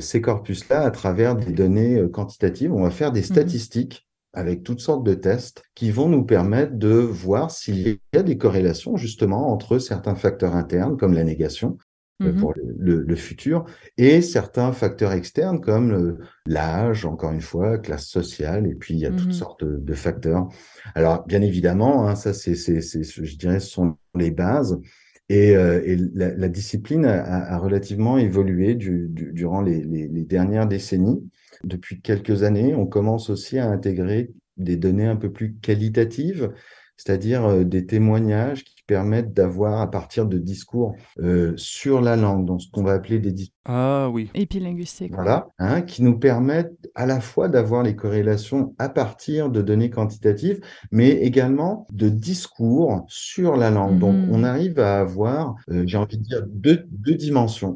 ces 0.00 0.20
corpus-là 0.22 0.80
à 0.80 0.90
travers 0.90 1.36
des 1.36 1.52
données 1.52 2.02
quantitatives. 2.10 2.72
On 2.72 2.82
va 2.82 2.90
faire 2.90 3.12
des 3.12 3.20
mmh 3.20 3.24
statistiques 3.24 4.06
avec 4.36 4.62
toutes 4.62 4.80
sortes 4.80 5.02
de 5.02 5.14
tests 5.14 5.64
qui 5.74 5.90
vont 5.90 6.08
nous 6.08 6.24
permettre 6.24 6.74
de 6.74 6.90
voir 6.90 7.50
s'il 7.50 7.78
y 7.78 7.98
a 8.14 8.22
des 8.22 8.36
corrélations 8.36 8.96
justement 8.96 9.50
entre 9.50 9.78
certains 9.78 10.14
facteurs 10.14 10.54
internes 10.54 10.98
comme 10.98 11.14
la 11.14 11.24
négation 11.24 11.78
euh, 11.80 11.85
mmh 12.20 12.40
pour 12.40 12.54
le, 12.78 13.02
le, 13.02 13.14
futur, 13.14 13.66
et 13.98 14.22
certains 14.22 14.72
facteurs 14.72 15.12
externes 15.12 15.60
comme 15.60 16.18
l'âge, 16.46 17.04
encore 17.04 17.32
une 17.32 17.42
fois, 17.42 17.76
classe 17.78 18.06
sociale, 18.06 18.66
et 18.66 18.74
puis 18.74 18.94
il 18.94 19.00
y 19.00 19.06
a 19.06 19.10
toutes 19.10 19.28
mmh 19.28 19.32
sortes 19.32 19.64
de, 19.64 19.94
facteurs. 19.94 20.48
Alors, 20.94 21.26
bien 21.26 21.42
évidemment, 21.42 22.08
hein, 22.08 22.14
ça, 22.14 22.32
c'est, 22.32 22.54
je 22.54 23.36
dirais, 23.36 23.60
ce 23.60 23.68
sont 23.68 23.96
les 24.14 24.30
bases. 24.30 24.80
Et, 25.28 25.56
euh, 25.56 25.82
et 25.84 25.96
la, 26.14 26.32
la, 26.34 26.48
discipline 26.48 27.04
a, 27.04 27.22
a, 27.22 27.58
relativement 27.58 28.16
évolué 28.16 28.76
du, 28.76 29.08
du, 29.08 29.32
durant 29.32 29.60
les, 29.60 29.82
les, 29.82 30.06
les, 30.06 30.24
dernières 30.24 30.68
décennies. 30.68 31.28
Depuis 31.64 32.00
quelques 32.00 32.44
années, 32.44 32.74
on 32.74 32.86
commence 32.86 33.28
aussi 33.28 33.58
à 33.58 33.68
intégrer 33.68 34.30
des 34.56 34.76
données 34.76 35.06
un 35.06 35.16
peu 35.16 35.32
plus 35.32 35.56
qualitatives, 35.56 36.52
c'est-à-dire 36.96 37.44
euh, 37.44 37.64
des 37.64 37.86
témoignages 37.86 38.62
qui 38.62 38.75
permettent 38.86 39.32
d'avoir 39.32 39.80
à 39.80 39.90
partir 39.90 40.26
de 40.26 40.38
discours 40.38 40.94
euh, 41.18 41.54
sur 41.56 42.00
la 42.00 42.16
langue, 42.16 42.46
donc 42.46 42.62
ce 42.62 42.70
qu'on 42.70 42.82
va 42.82 42.92
appeler 42.92 43.18
des 43.18 43.32
discours. 43.32 43.54
Ah 43.64 44.08
oui. 44.10 44.30
Épilinguistiques. 44.34 45.12
Voilà, 45.12 45.48
hein, 45.58 45.82
qui 45.82 46.02
nous 46.02 46.18
permettent 46.18 46.90
à 46.94 47.06
la 47.06 47.20
fois 47.20 47.48
d'avoir 47.48 47.82
les 47.82 47.96
corrélations 47.96 48.74
à 48.78 48.88
partir 48.88 49.50
de 49.50 49.60
données 49.60 49.90
quantitatives, 49.90 50.60
mais 50.92 51.10
également 51.10 51.86
de 51.92 52.08
discours 52.08 53.04
sur 53.08 53.56
la 53.56 53.70
langue. 53.70 53.98
Donc 53.98 54.16
on 54.30 54.44
arrive 54.44 54.78
à 54.78 55.00
avoir, 55.00 55.54
euh, 55.70 55.84
j'ai 55.86 55.98
envie 55.98 56.18
de 56.18 56.22
dire, 56.22 56.42
deux, 56.46 56.86
deux 56.90 57.14
dimensions. 57.14 57.74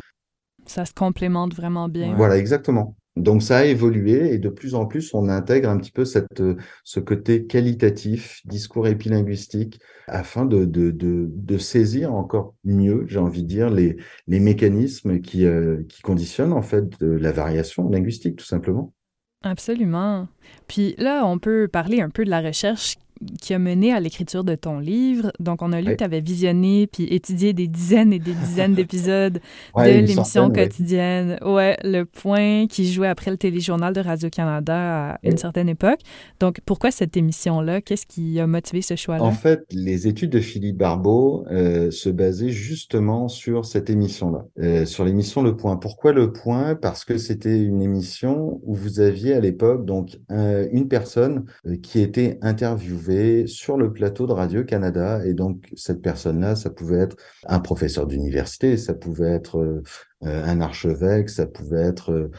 Ça 0.66 0.84
se 0.84 0.94
complémente 0.94 1.54
vraiment 1.54 1.88
bien. 1.88 2.14
Voilà, 2.14 2.36
exactement. 2.36 2.94
Donc 3.16 3.42
ça 3.42 3.58
a 3.58 3.64
évolué 3.64 4.32
et 4.32 4.38
de 4.38 4.48
plus 4.48 4.74
en 4.74 4.86
plus 4.86 5.12
on 5.14 5.28
intègre 5.28 5.68
un 5.68 5.78
petit 5.78 5.90
peu 5.90 6.04
cette, 6.04 6.42
ce 6.84 7.00
côté 7.00 7.46
qualitatif, 7.46 8.40
discours 8.44 8.86
épilinguistique, 8.86 9.80
afin 10.06 10.44
de, 10.44 11.58
saisir 11.58 12.14
encore 12.14 12.54
mieux, 12.64 13.04
j'ai 13.08 13.18
envie 13.18 13.42
de 13.42 13.48
dire, 13.48 13.70
les, 13.70 13.96
les 14.26 14.40
mécanismes 14.40 15.20
qui, 15.20 15.44
euh, 15.44 15.82
qui 15.88 16.02
conditionnent 16.02 16.52
en 16.52 16.62
fait 16.62 16.94
la 17.00 17.32
variation 17.32 17.88
linguistique 17.88 18.36
tout 18.36 18.46
simplement. 18.46 18.94
Absolument. 19.42 20.28
Puis 20.66 20.94
là, 20.98 21.24
on 21.24 21.38
peut 21.38 21.68
parler 21.68 22.00
un 22.00 22.10
peu 22.10 22.24
de 22.24 22.30
la 22.30 22.40
recherche 22.40 22.96
qui 23.40 23.54
a 23.54 23.58
mené 23.58 23.92
à 23.92 24.00
l'écriture 24.00 24.44
de 24.44 24.54
ton 24.54 24.78
livre. 24.78 25.32
Donc, 25.38 25.62
on 25.62 25.72
a 25.72 25.80
lu 25.80 25.92
que 25.92 25.98
tu 25.98 26.04
avais 26.04 26.20
visionné 26.20 26.86
puis 26.86 27.04
étudié 27.04 27.52
des 27.52 27.68
dizaines 27.68 28.12
et 28.12 28.18
des 28.18 28.32
dizaines 28.32 28.74
d'épisodes 28.74 29.40
de 29.76 29.82
l'émission 29.82 30.50
quotidienne. 30.50 31.38
Ouais. 31.44 31.76
Le 31.82 32.04
Point, 32.04 32.66
qui 32.66 32.90
jouait 32.90 33.08
après 33.08 33.30
le 33.30 33.36
téléjournal 33.36 33.92
de 33.92 34.00
Radio-Canada 34.00 35.12
à 35.12 35.18
une 35.22 35.36
certaine 35.36 35.68
époque. 35.68 36.00
Donc, 36.40 36.60
pourquoi 36.64 36.90
cette 36.90 37.16
émission-là? 37.16 37.80
Qu'est-ce 37.80 38.06
qui 38.06 38.40
a 38.40 38.46
motivé 38.46 38.82
ce 38.82 38.96
choix-là? 38.96 39.22
En 39.22 39.32
fait, 39.32 39.64
les 39.70 40.06
études 40.06 40.30
de 40.30 40.40
Philippe 40.40 40.78
Barbeau 40.78 41.44
euh, 41.50 41.90
se 41.90 42.08
basaient 42.08 42.50
justement 42.50 43.28
sur 43.28 43.64
cette 43.64 43.90
émission-là, 43.90 44.46
euh, 44.60 44.86
sur 44.86 45.04
l'émission 45.04 45.42
Le 45.42 45.56
Point. 45.56 45.76
Pourquoi 45.76 46.12
Le 46.12 46.32
Point? 46.32 46.74
Parce 46.74 47.04
que 47.04 47.18
c'était 47.18 47.58
une 47.58 47.82
émission 47.82 48.60
où 48.64 48.74
vous 48.74 49.00
aviez 49.00 49.34
à 49.34 49.40
l'époque 49.40 49.84
donc 49.84 50.18
une 50.28 50.88
personne 50.88 51.44
euh, 51.66 51.76
qui 51.76 52.00
était 52.00 52.38
interviewée 52.42 53.09
sur 53.46 53.76
le 53.76 53.92
plateau 53.92 54.26
de 54.26 54.32
Radio-Canada. 54.32 55.24
Et 55.24 55.34
donc, 55.34 55.68
cette 55.74 56.02
personne-là, 56.02 56.56
ça 56.56 56.70
pouvait 56.70 56.98
être 56.98 57.16
un 57.46 57.60
professeur 57.60 58.06
d'université, 58.06 58.76
ça 58.76 58.94
pouvait 58.94 59.30
être 59.30 59.58
euh, 59.58 59.82
un 60.22 60.60
archevêque, 60.60 61.30
ça 61.30 61.46
pouvait 61.46 61.82
être... 61.82 62.12
Euh, 62.12 62.30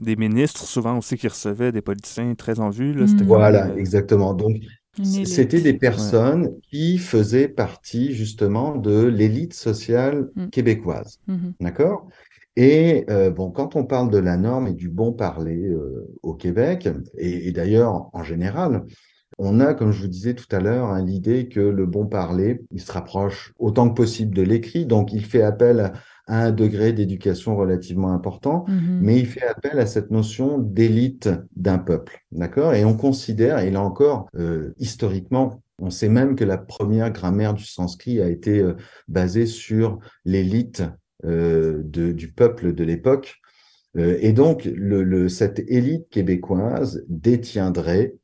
des 0.00 0.16
ministres, 0.16 0.64
souvent 0.64 0.96
aussi, 0.98 1.16
qui 1.16 1.26
recevaient 1.26 1.72
des 1.72 1.82
politiciens 1.82 2.34
très 2.34 2.60
en 2.60 2.70
vue. 2.70 2.94
Mmh. 2.94 3.22
Voilà, 3.24 3.74
exactement. 3.76 4.32
Donc, 4.32 4.56
c'était 5.02 5.60
des 5.60 5.74
personnes 5.74 6.50
qui 6.70 6.98
faisaient 6.98 7.48
partie 7.48 8.12
justement 8.14 8.76
de 8.76 9.04
l'élite 9.04 9.54
sociale 9.54 10.28
mmh. 10.36 10.46
québécoise. 10.48 11.18
Mmh 11.26 11.50
D'accord? 11.60 12.08
Et 12.54 13.04
euh, 13.10 13.30
bon, 13.30 13.50
quand 13.50 13.76
on 13.76 13.84
parle 13.84 14.10
de 14.10 14.18
la 14.18 14.36
norme 14.36 14.68
et 14.68 14.72
du 14.72 14.88
bon 14.88 15.12
parler 15.12 15.72
au 16.22 16.34
Québec, 16.34 16.88
et, 17.16 17.48
et 17.48 17.52
d'ailleurs 17.52 18.08
en 18.12 18.22
général, 18.22 18.84
on 19.38 19.60
a, 19.60 19.74
comme 19.74 19.92
je 19.92 20.02
vous 20.02 20.08
disais 20.08 20.34
tout 20.34 20.46
à 20.50 20.58
l'heure, 20.60 20.94
l'idée 20.96 21.48
que 21.48 21.60
le 21.60 21.86
bon 21.86 22.06
parler, 22.06 22.60
il 22.72 22.80
se 22.80 22.90
rapproche 22.92 23.52
autant 23.58 23.88
que 23.88 23.94
possible 23.94 24.34
de 24.34 24.42
l'écrit, 24.42 24.84
donc 24.86 25.12
il 25.12 25.24
fait 25.24 25.42
appel 25.42 25.92
un 26.26 26.50
degré 26.50 26.92
d'éducation 26.92 27.56
relativement 27.56 28.12
important, 28.12 28.64
Mhm. 28.68 28.98
mais 29.00 29.18
il 29.18 29.26
fait 29.26 29.46
appel 29.46 29.78
à 29.78 29.86
cette 29.86 30.10
notion 30.10 30.58
d'élite 30.58 31.30
d'un 31.56 31.78
peuple, 31.78 32.20
d'accord? 32.32 32.74
Et 32.74 32.84
on 32.84 32.96
considère, 32.96 33.60
et 33.60 33.70
là 33.70 33.80
encore, 33.82 34.28
euh, 34.36 34.74
historiquement, 34.78 35.62
on 35.80 35.90
sait 35.90 36.08
même 36.08 36.34
que 36.34 36.44
la 36.44 36.58
première 36.58 37.10
grammaire 37.12 37.54
du 37.54 37.64
sanskrit 37.64 38.20
a 38.20 38.28
été 38.28 38.58
euh, 38.58 38.74
basée 39.06 39.46
sur 39.46 40.00
l'élite 40.24 40.82
euh, 41.24 41.82
du 41.84 42.32
peuple 42.32 42.74
de 42.74 42.84
l'époque. 42.84 43.36
Euh, 43.96 44.18
et 44.20 44.32
donc, 44.32 44.64
le, 44.66 45.02
le- 45.02 45.28
cette 45.28 45.60
élite 45.68 46.08
québécoise 46.10 47.04
détiendrait 47.08 48.14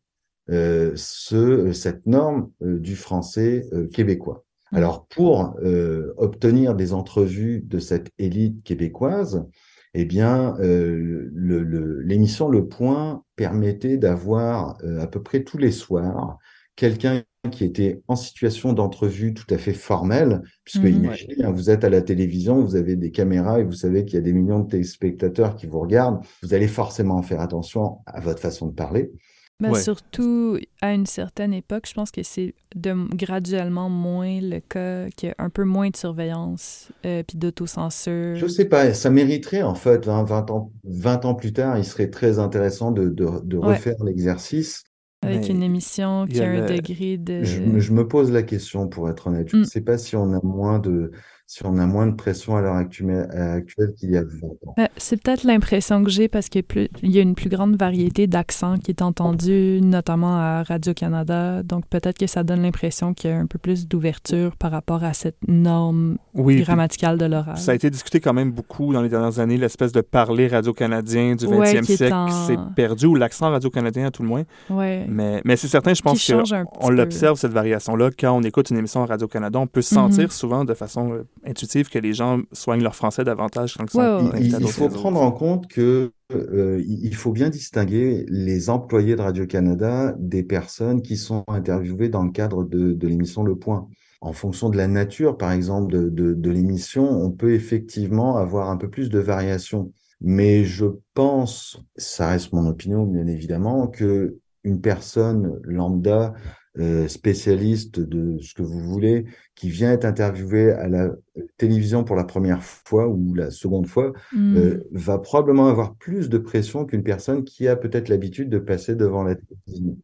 ce, 0.96 1.72
cette 1.72 2.06
norme 2.06 2.50
euh, 2.62 2.78
du 2.78 2.96
français 2.96 3.66
euh, 3.72 3.88
québécois. 3.88 4.44
Mhm. 4.72 4.78
Alors, 4.78 5.06
pour 5.06 5.54
euh, 5.62 6.12
obtenir 6.16 6.74
des 6.74 6.92
entrevues 6.92 7.60
de 7.64 7.78
cette 7.78 8.10
élite 8.18 8.62
québécoise, 8.64 9.46
eh 9.94 10.04
bien, 10.04 10.56
euh, 10.60 11.30
le- 11.32 11.62
le- 11.62 12.00
l'émission 12.00 12.48
le, 12.48 12.66
Point 12.66 13.22
permettait 13.36 13.96
d'avoir 13.96 14.76
euh, 14.82 15.00
à 15.00 15.06
peu 15.06 15.22
près 15.22 15.44
tous 15.44 15.58
les 15.58 15.70
soirs 15.72 16.38
quelqu'un 16.76 17.22
qui 17.52 17.64
était 17.64 18.02
en 18.08 18.16
situation 18.16 18.72
d'entrevue 18.72 19.34
tout 19.34 19.46
à 19.54 19.58
fait 19.58 19.74
formelle, 19.74 20.42
puisque 20.64 20.84
Mhm. 20.84 20.94
imaginez, 21.04 21.44
hein, 21.44 21.52
vous 21.52 21.70
êtes 21.70 21.84
à 21.84 21.90
la 21.90 22.02
télévision, 22.02 22.60
vous 22.64 22.74
avez 22.74 22.96
des 22.96 23.10
caméras 23.12 23.60
et 23.60 23.64
vous 23.64 23.72
savez 23.72 24.04
qu'il 24.04 24.14
y 24.14 24.18
a 24.18 24.22
des 24.22 24.32
millions 24.32 24.60
de 24.60 24.68
téléspectateurs 24.68 25.54
qui 25.54 25.66
vous 25.66 25.78
regardent, 25.78 26.24
vous 26.42 26.54
allez 26.54 26.66
forcément 26.68 27.22
faire 27.22 27.40
attention 27.40 27.98
à 28.06 28.20
votre 28.20 28.40
façon 28.40 28.66
de 28.66 28.72
parler. 28.74 29.12
Ouais. 29.62 29.80
Surtout 29.80 30.58
à 30.82 30.92
une 30.94 31.06
certaine 31.06 31.54
époque, 31.54 31.86
je 31.88 31.94
pense 31.94 32.10
que 32.10 32.22
c'est 32.22 32.54
de 32.74 32.92
graduellement 33.14 33.88
moins 33.88 34.40
le 34.40 34.58
cas, 34.60 35.08
qu'il 35.16 35.28
y 35.28 35.32
a 35.32 35.34
un 35.38 35.48
peu 35.48 35.64
moins 35.64 35.90
de 35.90 35.96
surveillance 35.96 36.88
euh, 37.06 37.22
puis 37.22 37.38
d'autocensure. 37.38 38.34
Je 38.36 38.46
sais 38.48 38.64
pas, 38.66 38.92
ça 38.94 39.10
mériterait 39.10 39.62
en 39.62 39.74
fait, 39.76 40.08
hein, 40.08 40.24
20 40.24 40.50
ans, 40.50 40.72
20 40.84 41.24
ans 41.24 41.34
plus 41.34 41.52
tard, 41.52 41.78
il 41.78 41.84
serait 41.84 42.10
très 42.10 42.38
intéressant 42.40 42.90
de, 42.90 43.08
de, 43.08 43.26
de 43.44 43.56
Ouais. 43.56 43.74
refaire 43.74 43.94
l'exercice. 44.04 44.82
Avec 45.22 45.42
Mais 45.42 45.46
une 45.46 45.62
émission 45.62 46.26
qui 46.26 46.40
a 46.42 46.50
un 46.50 46.60
le- 46.60 46.66
degré 46.66 47.16
de... 47.16 47.44
Je, 47.44 47.60
me- 47.60 47.80
je 47.80 47.92
me 47.92 48.06
pose 48.06 48.30
la 48.30 48.42
question 48.42 48.88
pour 48.88 49.08
être 49.08 49.28
honnête. 49.28 49.48
Je 49.48 49.56
ne 49.56 49.62
Mm. 49.62 49.66
sais 49.66 49.80
pas 49.80 49.96
si 49.96 50.16
on 50.16 50.32
a 50.34 50.40
moins 50.42 50.80
de, 50.80 51.12
si 51.46 51.64
on 51.66 51.76
a 51.78 51.86
moins 51.86 52.06
de 52.06 52.14
pression 52.14 52.56
à 52.56 52.62
l'heure 52.62 52.74
actuelle, 52.76 53.28
actuelle 53.32 53.92
qu'il 53.98 54.10
y 54.10 54.16
a 54.16 54.22
20 54.22 54.28
ans. 54.66 54.74
Ben, 54.76 54.88
c'est 54.96 55.22
peut-être 55.22 55.44
l'impression 55.44 56.02
que 56.02 56.10
j'ai 56.10 56.26
parce 56.28 56.48
qu'il 56.48 56.60
y, 56.60 56.64
a 56.64 56.66
plus- 56.66 56.88
il 57.02 57.10
y 57.10 57.18
a 57.18 57.22
une 57.22 57.34
plus 57.34 57.50
grande 57.50 57.76
variété 57.76 58.26
d'accents 58.26 58.78
qui 58.78 58.90
est 58.90 59.02
entendue, 59.02 59.80
notamment 59.82 60.36
à 60.38 60.62
Radio-Canada. 60.62 61.62
Donc 61.62 61.86
peut-être 61.86 62.18
que 62.18 62.26
ça 62.26 62.42
donne 62.44 62.62
l'impression 62.62 63.12
qu'il 63.14 63.30
y 63.30 63.32
a 63.32 63.36
un 63.38 63.46
peu 63.46 63.58
plus 63.58 63.86
d'ouverture 63.86 64.56
par 64.56 64.70
rapport 64.70 65.04
à 65.04 65.12
cette 65.12 65.36
norme 65.46 66.16
Oui, 66.34 66.62
grammaticale 66.62 67.18
de 67.18 67.26
l'oral. 67.26 67.56
ça 67.58 67.72
a 67.72 67.74
été 67.74 67.90
discuté 67.90 68.20
quand 68.20 68.32
même 68.32 68.50
beaucoup 68.50 68.92
dans 68.92 69.02
les 69.02 69.08
dernières 69.08 69.38
années, 69.38 69.58
l'espèce 69.58 69.92
de 69.92 70.00
parler 70.00 70.48
radio-canadien 70.48 71.36
du 71.36 71.46
20e 71.46 71.58
Ouais, 71.58 71.80
qui 71.82 71.92
est 71.92 71.96
siècle 71.96 72.14
en- 72.14 72.26
qui 72.26 72.32
s'est 72.32 72.58
perdu, 72.74 73.06
ou 73.06 73.14
l'accent 73.16 73.50
radio-canadien 73.50 74.06
à 74.06 74.10
tout 74.10 74.22
le 74.22 74.28
moins. 74.28 74.42
Ouais. 74.70 75.04
Mais, 75.08 75.42
mais 75.44 75.56
c'est 75.56 75.68
certain, 75.68 75.92
je 75.94 76.02
pense 76.02 76.18
Qui 76.18 76.32
change 76.32 76.52
un 76.52 76.64
qu'on 76.64 76.90
l'observe, 76.90 77.38
cette 77.38 77.52
variation-là, 77.52 78.10
quand 78.18 78.32
on 78.32 78.42
écoute 78.42 78.70
une 78.70 78.78
émission 78.78 79.02
à 79.02 79.06
Radio-Canada. 79.06 79.58
On 79.58 79.66
peut 79.66 79.80
Mhm. 79.80 79.82
sentir 79.82 80.32
souvent 80.32 80.64
de 80.64 80.74
façon 80.74 81.12
euh, 81.12 81.24
intuitive 81.46 81.88
que 81.90 81.98
les 81.98 82.12
gens 82.14 82.40
soignent 82.52 82.82
leur 82.82 82.96
français 82.96 83.24
davantage 83.24 83.76
quand 83.76 83.84
ils 83.84 83.90
sont 83.90 83.98
Ouais, 83.98 84.06
ouais, 84.08 84.22
ouais. 84.30 84.34
invités 84.34 84.56
Il, 84.58 84.68
faut 84.68 84.88
réseaux. 84.88 84.88
prendre 84.88 85.20
en 85.20 85.30
compte 85.32 85.68
que 85.68 86.12
euh, 86.32 86.82
il 86.86 87.14
faut 87.14 87.32
bien 87.32 87.50
distinguer 87.50 88.24
les 88.28 88.70
employés 88.70 89.14
de 89.16 89.20
Radio-Canada 89.22 90.14
des 90.18 90.42
personnes 90.42 91.02
qui 91.02 91.16
sont 91.16 91.44
interviewées 91.48 92.08
dans 92.08 92.24
le 92.24 92.30
cadre 92.32 92.64
de, 92.64 92.92
de 92.92 93.08
l'émission 93.08 93.44
Le 93.44 93.56
Point. 93.56 93.88
En 94.20 94.32
fonction 94.32 94.70
de 94.70 94.76
la 94.76 94.88
nature, 94.88 95.36
par 95.36 95.52
exemple, 95.52 95.92
de, 95.92 96.08
de, 96.08 96.34
de 96.34 96.50
l'émission, 96.50 97.08
on 97.08 97.30
peut 97.30 97.52
effectivement 97.52 98.36
avoir 98.38 98.70
un 98.70 98.76
peu 98.76 98.88
plus 98.88 99.10
de 99.10 99.18
variation. 99.18 99.92
Mais 100.20 100.64
je 100.64 100.86
pense, 101.12 101.78
ça 101.96 102.28
reste 102.28 102.52
mon 102.52 102.66
opinion, 102.66 103.04
bien 103.04 103.26
évidemment, 103.26 103.86
que 103.88 104.38
une 104.64 104.80
personne 104.80 105.60
lambda, 105.64 106.32
euh, 106.78 107.08
spécialiste 107.08 108.00
de 108.00 108.38
ce 108.40 108.54
que 108.54 108.62
vous 108.62 108.80
voulez, 108.80 109.26
qui 109.54 109.70
vient 109.70 109.92
être 109.92 110.04
interviewée 110.04 110.72
à 110.72 110.88
la 110.88 111.10
télévision 111.56 112.04
pour 112.04 112.16
la 112.16 112.24
première 112.24 112.62
fois 112.62 113.08
ou 113.08 113.34
la 113.34 113.50
seconde 113.50 113.86
fois, 113.86 114.12
Hmm. 114.32 114.56
euh, 114.56 114.82
va 114.92 115.18
probablement 115.18 115.68
avoir 115.68 115.94
plus 115.94 116.28
de 116.28 116.38
pression 116.38 116.84
qu'une 116.84 117.02
personne 117.02 117.44
qui 117.44 117.68
a 117.68 117.76
peut-être 117.76 118.08
l'habitude 118.08 118.48
de 118.50 118.58
passer 118.58 118.96
devant 118.96 119.22
la 119.22 119.34
télévision. 119.36 119.96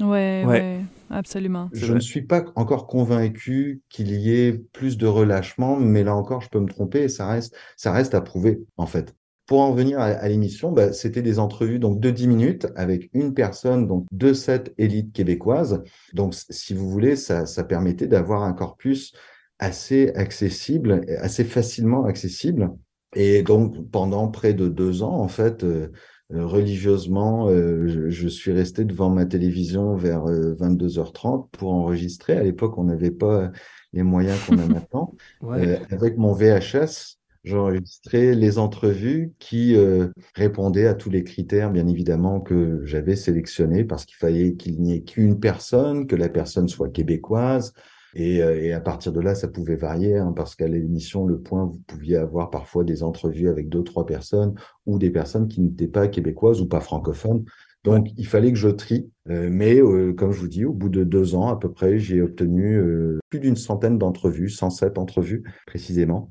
Ouais, 0.00 0.44
Ouais. 0.46 0.48
ouais, 0.48 0.80
absolument. 1.10 1.70
Je 1.72 1.92
ne 1.92 2.00
suis 2.00 2.22
pas 2.22 2.44
encore 2.56 2.86
convaincu 2.86 3.82
qu'il 3.88 4.10
y 4.12 4.30
ait 4.34 4.52
plus 4.52 4.96
de 4.96 5.06
relâchement, 5.06 5.76
mais 5.76 6.04
là 6.04 6.14
encore, 6.14 6.40
je 6.40 6.48
peux 6.48 6.60
me 6.60 6.68
tromper 6.68 7.02
et 7.02 7.08
ça 7.08 7.26
reste, 7.26 7.56
ça 7.76 7.92
reste 7.92 8.14
à 8.14 8.20
prouver, 8.20 8.60
en 8.76 8.86
fait. 8.86 9.14
Pour 9.46 9.60
en 9.60 9.72
venir 9.72 10.00
à, 10.00 10.04
à 10.04 10.28
l'émission, 10.28 10.72
bah, 10.72 10.92
c'était 10.92 11.22
des 11.22 11.38
entrevues 11.38 11.78
donc 11.78 12.00
de 12.00 12.10
10 12.10 12.26
minutes 12.28 12.66
avec 12.76 13.10
une 13.12 13.34
personne 13.34 13.86
donc 13.86 14.06
de 14.10 14.32
cette 14.32 14.72
élite 14.78 15.12
québécoise. 15.12 15.82
Donc, 16.14 16.34
si 16.34 16.72
vous 16.74 16.88
voulez, 16.88 17.16
ça, 17.16 17.44
ça 17.46 17.64
permettait 17.64 18.06
d'avoir 18.06 18.42
un 18.42 18.52
corpus 18.52 19.12
assez 19.58 20.10
accessible, 20.14 21.04
assez 21.18 21.44
facilement 21.44 22.04
accessible. 22.04 22.70
Et 23.14 23.42
donc, 23.42 23.90
pendant 23.90 24.28
près 24.28 24.54
de 24.54 24.68
deux 24.68 25.02
ans, 25.02 25.20
en 25.20 25.28
fait, 25.28 25.62
euh, 25.62 25.92
euh, 26.32 26.46
religieusement, 26.46 27.48
euh, 27.48 27.86
je, 27.86 28.08
je 28.08 28.28
suis 28.28 28.52
resté 28.52 28.84
devant 28.84 29.10
ma 29.10 29.26
télévision 29.26 29.94
vers 29.94 30.26
euh, 30.26 30.54
22h30 30.54 31.48
pour 31.50 31.72
enregistrer. 31.72 32.36
À 32.36 32.42
l'époque, 32.42 32.78
on 32.78 32.84
n'avait 32.84 33.10
pas 33.10 33.52
les 33.92 34.02
moyens 34.02 34.38
qu'on 34.46 34.58
a 34.58 34.66
maintenant. 34.66 35.14
Ouais. 35.42 35.66
Euh, 35.66 35.78
avec 35.90 36.16
mon 36.16 36.32
VHS, 36.32 37.18
j'enregistrais 37.44 38.34
les 38.34 38.58
entrevues 38.58 39.32
qui 39.38 39.76
euh, 39.76 40.08
répondaient 40.34 40.86
à 40.86 40.94
tous 40.94 41.10
les 41.10 41.24
critères, 41.24 41.70
bien 41.70 41.86
évidemment, 41.86 42.40
que 42.40 42.80
j'avais 42.84 43.16
sélectionnés 43.16 43.84
parce 43.84 44.04
qu'il 44.04 44.16
fallait 44.16 44.54
qu'il 44.54 44.80
n'y 44.80 44.94
ait 44.94 45.02
qu'une 45.02 45.38
personne, 45.38 46.06
que 46.06 46.16
la 46.16 46.28
personne 46.28 46.68
soit 46.68 46.88
québécoise. 46.88 47.72
Et, 48.16 48.42
euh, 48.42 48.62
et 48.62 48.72
à 48.72 48.80
partir 48.80 49.12
de 49.12 49.20
là, 49.20 49.34
ça 49.34 49.48
pouvait 49.48 49.76
varier, 49.76 50.16
hein, 50.16 50.32
parce 50.34 50.54
qu'à 50.54 50.68
l'émission 50.68 51.26
Le 51.26 51.40
Point, 51.40 51.64
vous 51.64 51.80
pouviez 51.86 52.16
avoir 52.16 52.50
parfois 52.50 52.84
des 52.84 53.02
entrevues 53.02 53.48
avec 53.48 53.68
deux, 53.68 53.82
trois 53.82 54.06
personnes 54.06 54.54
ou 54.86 54.98
des 54.98 55.10
personnes 55.10 55.48
qui 55.48 55.60
n'étaient 55.60 55.88
pas 55.88 56.06
québécoises 56.06 56.60
ou 56.60 56.68
pas 56.68 56.80
francophones. 56.80 57.44
Donc, 57.84 58.08
il 58.16 58.26
fallait 58.26 58.50
que 58.50 58.58
je 58.58 58.70
trie. 58.70 59.10
Euh, 59.30 59.48
mais 59.50 59.80
euh, 59.80 60.12
comme 60.12 60.32
je 60.32 60.40
vous 60.40 60.48
dis, 60.48 60.64
au 60.64 60.72
bout 60.72 60.88
de 60.88 61.04
deux 61.04 61.34
ans 61.34 61.48
à 61.48 61.58
peu 61.58 61.70
près, 61.70 61.98
j'ai 61.98 62.20
obtenu 62.22 62.76
euh, 62.76 63.20
plus 63.30 63.40
d'une 63.40 63.56
centaine 63.56 63.98
d'entrevues, 63.98 64.48
107 64.48 64.98
entrevues 64.98 65.44
précisément. 65.66 66.30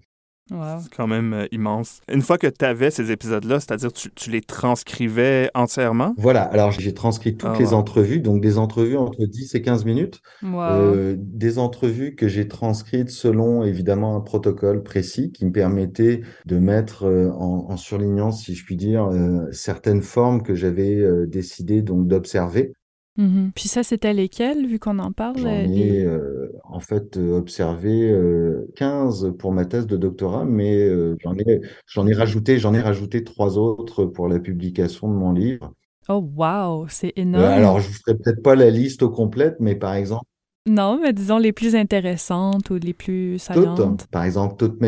Wow. 0.51 0.79
C'est 0.81 0.93
quand 0.93 1.07
même 1.07 1.33
euh, 1.33 1.47
immense. 1.51 2.01
Une 2.11 2.21
fois 2.21 2.37
que 2.37 2.47
tu 2.47 2.65
avais 2.65 2.91
ces 2.91 3.11
épisodes-là, 3.11 3.59
c'est-à-dire 3.61 3.93
tu, 3.93 4.11
tu 4.13 4.29
les 4.29 4.41
transcrivais 4.41 5.49
entièrement? 5.53 6.13
Voilà, 6.17 6.43
alors 6.43 6.71
j'ai 6.71 6.93
transcrit 6.93 7.37
toutes 7.37 7.49
Ah, 7.55 7.57
les 7.59 7.67
wow. 7.67 7.73
entrevues, 7.73 8.19
donc 8.19 8.41
des 8.41 8.57
entrevues 8.57 8.97
entre 8.97 9.25
10 9.25 9.55
et 9.55 9.61
15 9.61 9.85
minutes, 9.85 10.19
Wow. 10.41 10.59
euh, 10.59 11.15
des 11.17 11.59
entrevues 11.59 12.15
que 12.15 12.27
j'ai 12.27 12.47
transcrites 12.49 13.09
selon 13.09 13.63
évidemment 13.63 14.17
un 14.17 14.21
protocole 14.21 14.83
précis 14.83 15.31
qui 15.31 15.45
me 15.45 15.51
permettait 15.51 16.21
de 16.45 16.59
mettre 16.59 17.05
euh, 17.05 17.29
en, 17.31 17.67
en 17.71 17.77
surlignant, 17.77 18.31
si 18.31 18.53
je 18.53 18.65
puis 18.65 18.75
dire, 18.75 19.05
euh, 19.05 19.47
certaines 19.51 20.01
formes 20.01 20.43
que 20.43 20.55
j'avais 20.55 20.95
euh, 20.97 21.25
décidé 21.25 21.81
donc 21.81 22.07
d'observer. 22.07 22.73
Mhm. 23.17 23.51
Puis 23.55 23.69
ça, 23.69 23.83
c'était 23.83 24.13
lesquels, 24.13 24.67
vu 24.67 24.79
qu'on 24.79 24.99
en 24.99 25.11
parle? 25.11 25.45
J'en 25.45 25.47
euh, 25.47 25.67
ai 25.67 25.67
les- 25.67 26.03
euh, 26.05 26.51
en 26.63 26.79
fait 26.79 27.17
euh, 27.17 27.37
observé 27.37 28.09
euh, 28.11 28.71
15 28.75 29.33
pour 29.39 29.51
ma 29.51 29.65
thèse 29.65 29.87
de 29.87 29.97
doctorat, 29.97 30.45
mais 30.45 30.77
euh, 30.87 31.15
j'en 31.23 31.35
ai, 31.37 31.61
j'en 31.87 32.05
ai 32.07 32.13
rajouté, 32.13 32.59
j'en 32.59 32.73
ai 32.75 32.81
rajouté 32.81 33.23
trois 33.23 33.57
autres 33.57 34.05
pour 34.05 34.27
la 34.27 34.39
publication 34.39 35.07
de 35.09 35.13
mon 35.15 35.31
livre. 35.31 35.73
Oh, 36.07 36.19
wow, 36.21 36.87
c'est 36.89 37.11
Euh, 37.35 37.47
énorme. 37.47 37.55
alors, 37.55 37.79
je 37.79 37.87
vous 37.89 37.93
ferai 37.93 38.15
peut-être 38.17 38.41
pas 38.43 38.55
la 38.55 38.69
liste 38.71 39.03
au 39.03 39.09
complète, 39.11 39.57
mais 39.59 39.75
par 39.75 39.93
exemple, 39.93 40.25
Non, 40.65 40.99
mais 40.99 41.13
disons 41.13 41.37
les 41.37 41.53
plus 41.53 41.73
intéressantes 41.75 42.69
ou 42.69 42.75
les 42.75 42.93
plus 42.93 43.39
saillantes. 43.39 44.05
toutes, 44.05 44.07
par 44.07 44.23
exemple, 44.23 44.55
toutes 44.57 44.79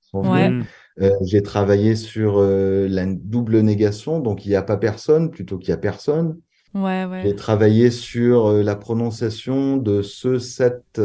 sont 0.00 0.22
Ouais. 0.22 0.56
Euh, 1.00 1.10
j'ai 1.26 1.42
travaillé 1.42 1.96
sur 1.96 2.38
euh, 2.38 2.88
la 2.88 3.06
double 3.06 3.60
négation, 3.60 4.20
donc 4.20 4.46
il 4.46 4.50
n'y 4.50 4.56
a 4.56 4.62
pas 4.62 4.76
personne 4.78 5.30
plutôt 5.30 5.58
qu'il 5.58 5.70
y 5.70 5.72
a 5.72 5.76
personne. 5.78 6.40
Ouais, 6.76 7.04
ouais. 7.04 7.22
J'ai 7.24 7.34
travaillé 7.34 7.90
sur 7.90 8.46
euh, 8.46 8.62
la 8.62 8.76
prononciation 8.76 9.76
de 9.76 10.02
ce 10.02 10.38
set 10.38 11.00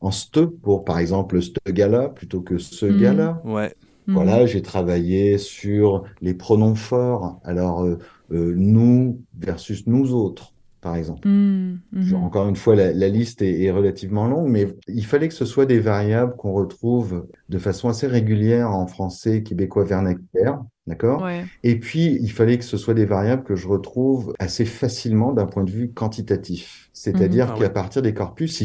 en 0.00 0.10
ste 0.10 0.44
pour, 0.46 0.84
par 0.84 0.98
exemple, 0.98 1.40
ce 1.42 1.50
gars-là 1.70 2.08
plutôt 2.08 2.42
que 2.42 2.58
ce 2.58 2.86
gars-là. 2.86 3.40
Ouais. 3.44 3.74
Mhm. 4.06 4.14
Voilà, 4.14 4.46
j'ai 4.46 4.62
travaillé 4.62 5.36
sur 5.38 6.04
les 6.20 6.34
pronoms 6.34 6.76
forts. 6.76 7.40
Alors, 7.44 7.82
euh, 7.82 7.98
euh, 8.30 8.54
nous 8.56 9.20
versus 9.36 9.86
nous 9.86 10.12
autres, 10.14 10.54
par 10.80 10.94
exemple. 10.96 11.26
Mhm. 11.26 11.80
Genre, 11.92 12.22
Encore 12.22 12.48
une 12.48 12.56
fois, 12.56 12.76
la, 12.76 12.92
la 12.92 13.08
liste 13.08 13.42
est, 13.42 13.62
est 13.62 13.70
relativement 13.72 14.28
longue, 14.28 14.48
mais 14.48 14.68
il 14.86 15.04
fallait 15.04 15.28
que 15.28 15.34
ce 15.34 15.44
soit 15.44 15.66
des 15.66 15.80
variables 15.80 16.36
qu'on 16.36 16.52
retrouve 16.52 17.26
de 17.48 17.58
façon 17.58 17.88
assez 17.88 18.06
régulière 18.06 18.70
en 18.70 18.86
français 18.86 19.42
québécois 19.42 19.84
vernaculaire. 19.84 20.60
D'accord? 20.86 21.22
Ouais. 21.22 21.50
Et 21.64 21.80
puis, 21.80 22.16
il 22.20 22.30
fallait 22.30 22.58
que 22.58 22.64
ce 22.64 22.76
soit 22.76 22.94
des 22.94 23.06
variables 23.06 23.42
que 23.42 23.56
je 23.56 23.66
retrouve 23.66 24.34
assez 24.38 24.64
facilement 24.64 25.32
d'un 25.32 25.46
point 25.46 25.64
de 25.64 25.70
vue 25.70 25.92
quantitatif. 25.92 26.90
C'est-à-dire 26.92 27.46
Mhm. 27.46 27.52
Ah 27.54 27.58
qu'à 27.58 27.64
ouais. 27.64 27.72
partir 27.72 28.02
des 28.02 28.14
corpus, 28.14 28.62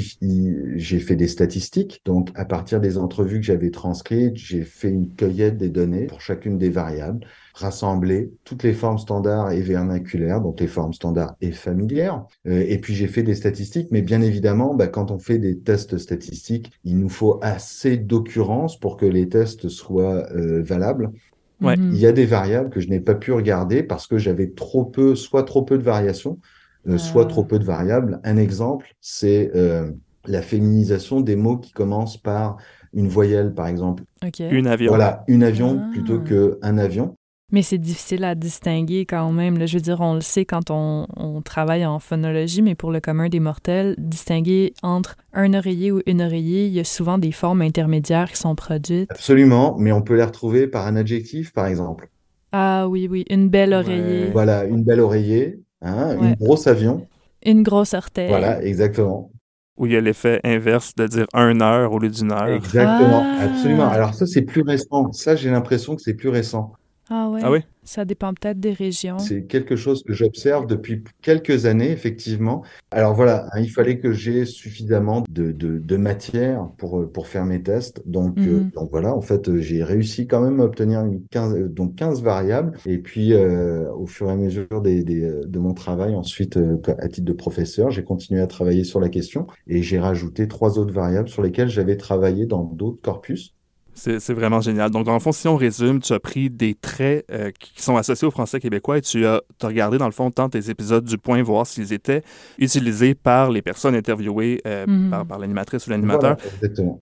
j'ai 0.75 0.99
fait 0.99 1.15
des 1.15 1.27
statistiques. 1.27 2.01
Donc, 2.05 2.29
à 2.35 2.45
partir 2.45 2.79
des 2.79 2.97
entrevues 2.99 3.39
que 3.39 3.45
j'avais 3.45 3.71
transcrites, 3.71 4.37
j'ai 4.37 4.63
fait 4.63 4.89
une 4.91 5.15
cueillette 5.15 5.57
des 5.57 5.69
données 5.69 6.05
pour 6.05 6.21
chacune 6.21 6.59
des 6.59 6.69
variables, 6.69 7.25
rassemblé 7.55 8.31
toutes 8.43 8.63
les 8.63 8.73
formes 8.73 8.99
standards 8.99 9.51
et 9.51 9.61
vernaculaires, 9.61 10.41
donc 10.41 10.59
les 10.59 10.67
formes 10.67 10.93
standards 10.93 11.35
et 11.41 11.51
familières. 11.51 12.23
Euh, 12.47 12.63
et 12.67 12.77
puis, 12.79 12.93
j'ai 12.93 13.07
fait 13.07 13.23
des 13.23 13.35
statistiques. 13.35 13.89
Mais 13.91 14.01
bien 14.03 14.21
évidemment, 14.21 14.75
bah, 14.75 14.87
quand 14.87 15.11
on 15.11 15.17
fait 15.19 15.39
des 15.39 15.59
tests 15.59 15.97
statistiques, 15.97 16.71
il 16.83 16.99
nous 16.99 17.09
faut 17.09 17.39
assez 17.41 17.97
d'occurrences 17.97 18.79
pour 18.79 18.95
que 18.97 19.05
les 19.05 19.27
tests 19.27 19.69
soient 19.69 20.27
euh, 20.35 20.61
valables. 20.61 21.11
Ouais. 21.61 21.77
Mhm. 21.77 21.91
Il 21.93 21.99
y 21.99 22.07
a 22.07 22.11
des 22.11 22.25
variables 22.25 22.69
que 22.69 22.79
je 22.79 22.89
n'ai 22.89 22.99
pas 22.99 23.15
pu 23.15 23.31
regarder 23.31 23.83
parce 23.83 24.07
que 24.07 24.17
j'avais 24.17 24.49
trop 24.49 24.83
peu, 24.83 25.15
soit 25.15 25.43
trop 25.43 25.61
peu 25.63 25.77
de 25.77 25.83
variations, 25.83 26.39
euh, 26.87 26.97
soit 26.97 27.23
Ah. 27.25 27.29
trop 27.29 27.43
peu 27.43 27.59
de 27.59 27.63
variables. 27.65 28.19
Un 28.23 28.37
exemple, 28.37 28.93
c'est 28.99 29.51
euh, 29.55 29.91
la 30.25 30.41
féminisation 30.41 31.21
des 31.21 31.35
mots 31.35 31.57
qui 31.57 31.71
commencent 31.71 32.17
par 32.17 32.57
une 32.93 33.07
voyelle, 33.07 33.53
par 33.53 33.67
exemple. 33.67 34.03
OK. 34.25 34.39
Une 34.51 34.67
avion. 34.67 34.89
Voilà, 34.89 35.23
une 35.27 35.43
avion 35.43 35.79
Ah. 35.83 35.89
plutôt 35.91 36.19
que 36.19 36.57
un 36.61 36.77
avion. 36.77 37.15
Mais 37.53 37.61
c'est 37.63 37.77
difficile 37.77 38.23
à 38.23 38.33
distinguer 38.33 39.05
quand 39.05 39.31
même. 39.31 39.57
là. 39.57 39.65
Je 39.65 39.77
veux 39.77 39.81
dire, 39.81 39.99
on 39.99 40.15
le 40.15 40.21
sait 40.21 40.45
quand 40.45 40.71
on, 40.71 41.05
on 41.17 41.41
travaille 41.41 41.85
en 41.85 41.99
phonologie, 41.99 42.61
mais 42.61 42.75
pour 42.75 42.91
le 42.91 43.01
commun 43.01 43.27
des 43.27 43.41
mortels, 43.41 43.95
distinguer 43.97 44.73
entre 44.83 45.17
un 45.33 45.53
oreiller 45.53 45.91
ou 45.91 46.01
une 46.05 46.21
oreiller, 46.21 46.67
il 46.67 46.73
y 46.73 46.79
a 46.79 46.83
souvent 46.85 47.17
des 47.17 47.31
formes 47.33 47.61
intermédiaires 47.61 48.31
qui 48.31 48.37
sont 48.37 48.55
produites. 48.55 49.11
Absolument, 49.11 49.75
mais 49.77 49.91
on 49.91 50.01
peut 50.01 50.15
les 50.15 50.23
retrouver 50.23 50.67
par 50.67 50.87
un 50.87 50.95
adjectif, 50.95 51.51
par 51.51 51.65
exemple. 51.67 52.09
Ah 52.53 52.87
oui, 52.87 53.07
oui, 53.09 53.25
une 53.29 53.49
belle 53.49 53.71
Ouais. 53.71 53.77
oreiller, 53.77 54.31
Voilà, 54.31 54.63
une 54.65 54.83
belle 54.83 54.99
oreiller, 55.01 55.59
hein, 55.81 56.17
Ouais. 56.17 56.29
une 56.29 56.35
grosse 56.35 56.67
avion. 56.67 57.05
une 57.45 57.63
grosse 57.63 57.93
orteil. 57.93 58.29
Voilà, 58.29 58.63
exactement. 58.63 59.31
Où 59.77 59.87
il 59.87 59.93
y 59.93 59.95
a 59.97 60.01
l'effet 60.01 60.39
inverse 60.43 60.93
de 60.95 61.07
dire 61.07 61.25
un 61.33 61.59
heure 61.59 61.91
au 61.91 61.99
lieu 61.99 62.09
d'une 62.09 62.31
heure. 62.31 62.47
Exactement, 62.47 63.23
Ah. 63.39 63.43
absolument. 63.45 63.89
Alors 63.89 64.13
ça, 64.13 64.25
c'est 64.25 64.43
plus 64.43 64.61
récent. 64.61 65.11
Ça, 65.11 65.35
j'ai 65.35 65.49
l'impression 65.49 65.95
que 65.95 66.01
c'est 66.01 66.13
plus 66.13 66.29
récent. 66.29 66.73
Ah 67.13 67.29
ouais? 67.29 67.41
Ah 67.43 67.51
oui? 67.51 67.59
Ça 67.83 68.05
dépend 68.05 68.33
peut-être 68.33 68.59
des 68.59 68.71
régions. 68.71 69.17
C'est 69.17 69.45
quelque 69.45 69.75
chose 69.75 70.01
que 70.03 70.13
j'observe 70.13 70.65
depuis 70.65 71.03
quelques 71.21 71.65
années, 71.65 71.91
effectivement. 71.91 72.63
Alors 72.89 73.13
voilà, 73.15 73.47
hein, 73.51 73.59
il 73.59 73.69
fallait 73.69 73.99
que 73.99 74.13
j'ai 74.13 74.45
suffisamment 74.45 75.23
de, 75.29 75.51
de, 75.51 75.77
de 75.77 75.97
matière 75.97 76.69
pour, 76.77 77.01
euh, 77.01 77.11
pour 77.11 77.27
faire 77.27 77.45
mes 77.45 77.61
tests. 77.61 78.01
Donc, 78.07 78.37
euh, 78.47 78.63
Mhm. 78.63 78.69
donc 78.75 78.89
voilà, 78.91 79.13
en 79.13 79.19
fait, 79.21 79.59
j'ai 79.59 79.83
réussi 79.83 80.25
quand 80.25 80.39
même 80.39 80.61
à 80.61 80.63
obtenir 80.63 81.01
une 81.03 81.25
15, 81.29 81.53
euh, 81.55 81.67
donc 81.67 81.95
15 81.95 82.21
variables. 82.23 82.77
Et 82.85 82.99
puis, 82.99 83.33
euh, 83.33 83.91
au 83.93 84.05
fur 84.05 84.29
et 84.29 84.31
à 84.31 84.35
mesure 84.37 84.81
des, 84.81 85.03
des, 85.03 85.21
de 85.45 85.59
mon 85.59 85.73
travail, 85.73 86.15
ensuite, 86.15 86.55
euh, 86.57 86.79
à 86.99 87.09
titre 87.09 87.25
de 87.25 87.33
professeur, 87.33 87.91
j'ai 87.91 88.03
continué 88.05 88.39
à 88.41 88.47
travailler 88.47 88.85
sur 88.85 89.01
la 89.01 89.09
question 89.09 89.47
et 89.67 89.81
j'ai 89.83 89.99
rajouté 89.99 90.47
trois 90.47 90.79
autres 90.79 90.93
variables 90.93 91.27
sur 91.29 91.41
lesquelles 91.43 91.67
j'avais 91.69 91.97
travaillé 91.97 92.45
dans 92.45 92.63
d'autres 92.63 93.01
corpus. 93.01 93.53
C'est 93.93 94.33
vraiment 94.33 94.61
génial. 94.61 94.89
Donc, 94.89 95.05
dans 95.05 95.13
le 95.13 95.19
fond, 95.19 95.31
si 95.31 95.47
on 95.47 95.55
résume, 95.57 95.99
tu 95.99 96.13
as 96.13 96.19
pris 96.19 96.49
des 96.49 96.73
traits 96.75 97.25
euh, 97.31 97.51
qui 97.59 97.81
sont 97.81 97.97
associés 97.97 98.27
au 98.27 98.31
français 98.31 98.59
québécois 98.59 98.97
et 98.97 99.01
tu 99.01 99.25
as, 99.25 99.41
regardé, 99.61 99.97
dans 99.97 100.05
le 100.05 100.11
fond, 100.11 100.31
tant 100.31 100.49
tes 100.49 100.69
épisodes 100.69 101.03
du 101.05 101.17
point, 101.17 101.41
voir 101.43 101.67
s'ils 101.67 101.93
étaient 101.93 102.23
utilisés 102.57 103.13
par 103.15 103.51
les 103.51 103.61
personnes 103.61 103.95
interviewées, 103.95 104.61
euh, 104.65 104.85
Mhm. 104.87 105.09
par, 105.09 105.25
par 105.25 105.39
l'animatrice 105.39 105.85
ou 105.87 105.89
l'animateur. 105.91 106.37
Voilà, 106.37 106.55
exactement. 106.55 106.99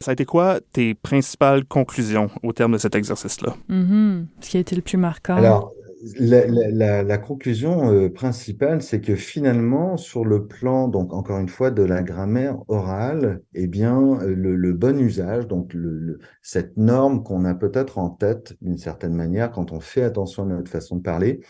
Ça 0.00 0.10
a 0.10 0.14
été 0.14 0.24
quoi 0.24 0.58
tes 0.72 0.94
principales 0.94 1.64
conclusions 1.64 2.28
au 2.42 2.52
terme 2.52 2.72
de 2.72 2.78
cet 2.78 2.96
exercice-là? 2.96 3.54
Mhm. 3.68 4.26
Ce 4.40 4.50
qui 4.50 4.56
a 4.56 4.60
été 4.60 4.74
le 4.74 4.82
plus 4.82 4.96
marquant. 4.98 5.36
Alors, 5.36 5.72
la, 6.18 6.46
la- 6.46 7.02
la- 7.02 7.18
conclusion 7.18 7.90
euh, 7.92 8.08
principale, 8.10 8.82
c'est 8.82 9.00
que 9.00 9.14
finalement, 9.16 9.96
sur 9.96 10.24
le 10.24 10.46
plan, 10.46 10.88
donc 10.88 11.12
encore 11.12 11.38
une 11.38 11.48
fois, 11.48 11.70
de 11.70 11.82
la 11.82 12.02
grammaire 12.02 12.58
orale, 12.68 13.42
eh 13.54 13.66
bien, 13.66 14.00
euh, 14.20 14.34
le, 14.34 14.56
le 14.56 14.72
bon 14.72 14.98
usage, 15.00 15.46
donc 15.46 15.72
le, 15.72 15.98
le- 15.98 16.18
cette 16.42 16.76
norme 16.76 17.22
qu'on 17.22 17.44
a 17.44 17.54
peut-être 17.54 17.98
en 17.98 18.10
tête 18.10 18.54
d'une 18.60 18.78
certaine 18.78 19.14
manière 19.14 19.50
quand 19.52 19.72
on 19.72 19.80
fait 19.80 20.02
attention 20.02 20.42
à 20.44 20.46
notre 20.46 20.70
façon 20.70 20.96
de 20.96 21.02
parler, 21.02 21.40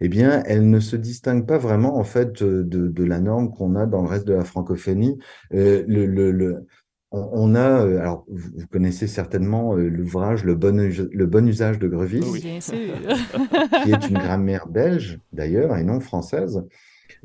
eh 0.00 0.08
bien, 0.08 0.42
elle 0.46 0.68
ne 0.70 0.80
se 0.80 0.96
distingue 0.96 1.46
pas 1.46 1.58
vraiment 1.58 1.96
en 1.98 2.04
fait 2.04 2.42
de, 2.42 2.62
de, 2.62 3.04
la 3.04 3.20
norme 3.20 3.50
qu'on 3.52 3.74
a 3.76 3.86
dans 3.86 4.02
le 4.02 4.08
reste 4.08 4.26
de 4.26 4.32
la 4.34 4.44
francophonie. 4.44 5.18
Euh, 5.54 5.84
le- 5.86 6.06
on, 7.12 7.28
on 7.32 7.54
a, 7.54 7.84
euh, 7.84 7.98
alors 8.00 8.24
vous, 8.28 8.66
connaissez 8.70 9.06
certainement 9.06 9.76
euh, 9.76 9.88
l'ouvrage 9.88 10.44
Le 10.44 10.54
bon, 10.54 10.76
le 10.76 11.26
bon 11.26 11.46
usage 11.48 11.78
de 11.78 11.88
Grevis 11.88 12.22
Oui. 12.30 12.40
Bien 12.40 12.60
sûr. 12.60 12.74
qui 13.84 13.92
est 13.92 14.08
une 14.08 14.18
grammaire 14.18 14.68
belge 14.68 15.18
d'ailleurs 15.32 15.76
et 15.76 15.84
non 15.84 16.00
française, 16.00 16.62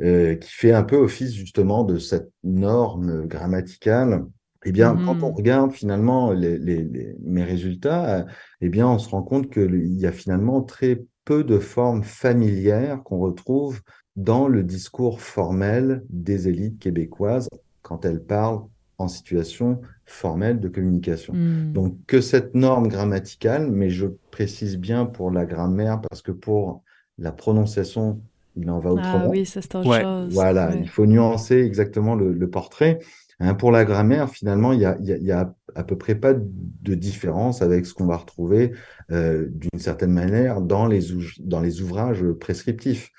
euh, 0.02 0.36
qui 0.36 0.52
fait 0.52 0.72
un 0.74 0.84
peu 0.84 0.96
office 0.98 1.34
justement 1.34 1.84
de 1.84 1.98
cette 2.00 2.32
norme 2.44 3.26
grammaticale. 3.28 4.26
Eh 4.66 4.72
bien, 4.72 4.96
Mhm. 4.96 5.06
quand 5.06 5.24
on 5.24 5.32
regarde 5.32 5.72
finalement 5.74 6.32
les, 6.32 6.58
les- 6.58 6.84
les- 6.84 7.16
mes 7.24 7.44
résultats, 7.44 8.20
euh, 8.22 8.24
eh 8.62 8.70
bien, 8.70 8.88
on 8.88 8.98
se 8.98 9.10
rend 9.10 9.22
compte 9.22 9.52
qu'il 9.52 9.94
y 10.00 10.08
a 10.08 10.12
finalement 10.12 10.62
très 10.64 11.04
peu 11.24 11.44
de 11.44 11.60
formes 11.60 12.04
familières 12.04 13.04
qu'on 13.04 13.20
retrouve 13.20 13.82
dans 14.16 14.48
le 14.48 14.64
discours 14.64 15.22
formel 15.22 16.04
des 16.10 16.48
élites 16.48 16.80
québécoises 16.80 17.48
quand 17.84 18.06
elles 18.06 18.24
parlent 18.24 18.62
en 18.98 19.08
situation 19.08 19.82
formelle 20.06 20.60
de 20.60 20.68
communication. 20.70 21.34
Hmm. 21.34 21.74
Donc, 21.74 21.98
que 22.08 22.22
cette 22.22 22.56
norme 22.56 22.88
grammaticale, 22.88 23.70
mais 23.72 23.90
je 23.90 24.08
précise 24.32 24.78
bien 24.78 25.06
pour 25.06 25.32
la 25.32 25.46
grammaire, 25.46 26.02
parce 26.02 26.22
que 26.22 26.32
pour 26.32 26.84
la 27.18 27.32
prononciation, 27.32 28.22
il 28.56 28.70
en 28.70 28.80
va 28.80 28.90
Ah 28.92 28.94
autrement. 28.94 29.30
oui, 29.30 29.46
ça 29.46 29.62
c'est 29.62 29.76
autre 29.76 29.90
Ouais. 29.90 30.02
chose. 30.02 30.34
Voilà, 30.34 30.70
Ouais. 30.70 30.80
il 30.82 30.90
faut 30.90 31.06
nuancer 31.06 31.58
exactement 31.58 32.16
le, 32.16 32.32
le 32.34 32.50
portrait. 32.50 33.00
Hein, 33.42 33.54
pour 33.54 33.72
la 33.72 33.84
grammaire, 33.84 34.30
finalement, 34.30 34.72
il 34.72 34.80
y 34.80 34.86
a, 34.86 34.98
y 35.02 35.12
a- 35.12 35.18
il 35.18 35.24
y 35.26 35.32
a 35.34 35.54
à 35.76 35.84
peu 35.84 35.98
près 35.98 36.16
pas 36.16 36.34
de 36.34 36.96
différence 36.96 37.62
avec 37.62 37.86
ce 37.86 37.94
qu'on 37.94 38.06
va 38.06 38.16
retrouver 38.16 38.72
euh, 39.12 39.48
d'une 39.52 39.78
certaine 39.80 40.12
manière 40.12 40.62
dans 40.62 40.88
les, 40.88 41.12
ouj- 41.14 41.42
dans 41.42 41.60
les 41.60 41.82
ouvrages 41.82 42.24
prescriptifs. 42.40 43.10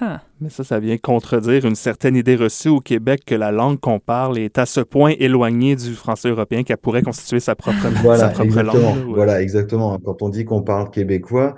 Huh. 0.00 0.18
Mais 0.40 0.50
ça, 0.50 0.64
ça 0.64 0.78
vient 0.78 0.98
contredire 0.98 1.64
une 1.64 1.74
certaine 1.74 2.16
idée 2.16 2.36
reçue 2.36 2.68
au 2.68 2.80
Québec 2.80 3.22
que 3.26 3.34
la 3.34 3.50
langue 3.50 3.80
qu'on 3.80 3.98
parle 3.98 4.38
est 4.38 4.58
à 4.58 4.66
ce 4.66 4.80
point 4.80 5.14
éloignée 5.18 5.74
du 5.76 5.94
français 5.94 6.28
européen 6.28 6.62
qu'elle 6.64 6.76
pourrait 6.76 7.02
constituer 7.02 7.40
sa 7.40 7.54
propre, 7.54 7.80
sa 7.82 7.88
Voilà, 7.90 8.28
propre 8.28 8.44
exactement. 8.44 8.94
langue. 8.94 9.06
ouais. 9.08 9.14
Voilà, 9.14 9.40
exactement. 9.42 9.98
Quand 9.98 10.20
on 10.22 10.28
dit 10.28 10.44
qu'on 10.44 10.62
parle 10.62 10.90
québécois, 10.90 11.54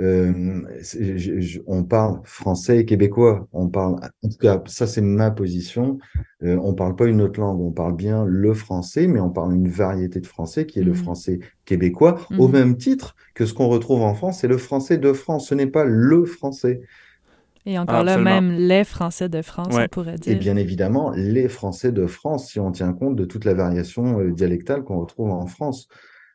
euh, 0.00 0.60
c'est- 0.82 1.18
je- 1.18 1.40
je- 1.40 1.60
on 1.66 1.82
parle 1.82 2.20
français 2.24 2.78
et 2.78 2.84
québécois. 2.84 3.48
On 3.52 3.68
parle, 3.68 3.94
en 4.22 4.28
tout 4.28 4.38
cas, 4.38 4.62
ça 4.66 4.86
c'est 4.86 5.00
ma 5.00 5.30
position. 5.30 5.98
Euh, 6.44 6.56
on 6.62 6.74
parle 6.74 6.94
pas 6.94 7.06
une 7.06 7.20
autre 7.20 7.40
langue. 7.40 7.60
On 7.60 7.72
parle 7.72 7.96
bien 7.96 8.24
le 8.24 8.54
français, 8.54 9.06
mais 9.08 9.18
on 9.18 9.30
parle 9.30 9.54
une 9.54 9.68
variété 9.68 10.20
de 10.20 10.26
français 10.26 10.66
qui 10.66 10.78
est 10.78 10.84
le 10.84 10.92
Mhm. 10.92 10.96
français 10.98 11.38
québécois, 11.64 12.20
au 12.38 12.46
Mhm. 12.48 12.52
même 12.52 12.76
titre 12.76 13.16
que 13.34 13.44
ce 13.46 13.54
qu'on 13.54 13.66
retrouve 13.68 14.02
en 14.02 14.14
France, 14.14 14.40
c'est 14.40 14.48
le 14.48 14.58
français 14.58 14.98
de 14.98 15.12
France. 15.12 15.48
Ce 15.48 15.54
n'est 15.54 15.66
pas 15.66 15.84
le 15.84 16.24
français. 16.26 16.80
Et 17.68 17.78
encore 17.78 17.98
Ah, 17.98 18.04
là, 18.04 18.18
même 18.18 18.50
les 18.52 18.82
Français 18.84 19.28
de 19.28 19.42
France, 19.42 19.74
Ouais. 19.74 19.84
on 19.84 19.88
pourrait 19.88 20.18
Et 20.26 20.34
dire. 20.34 20.38
bien 20.40 20.56
évidemment, 20.56 21.10
les 21.10 21.48
Français 21.48 21.92
de 21.92 22.06
France, 22.06 22.48
si 22.50 22.60
on 22.60 22.72
tient 22.72 22.92
compte 22.92 23.16
de 23.16 23.24
toute 23.24 23.44
la 23.44 23.54
variation 23.54 24.20
euh, 24.20 24.32
dialectale 24.32 24.82
qu'on 24.84 24.98
retrouve 25.00 25.30
en 25.30 25.46
France. 25.46 25.88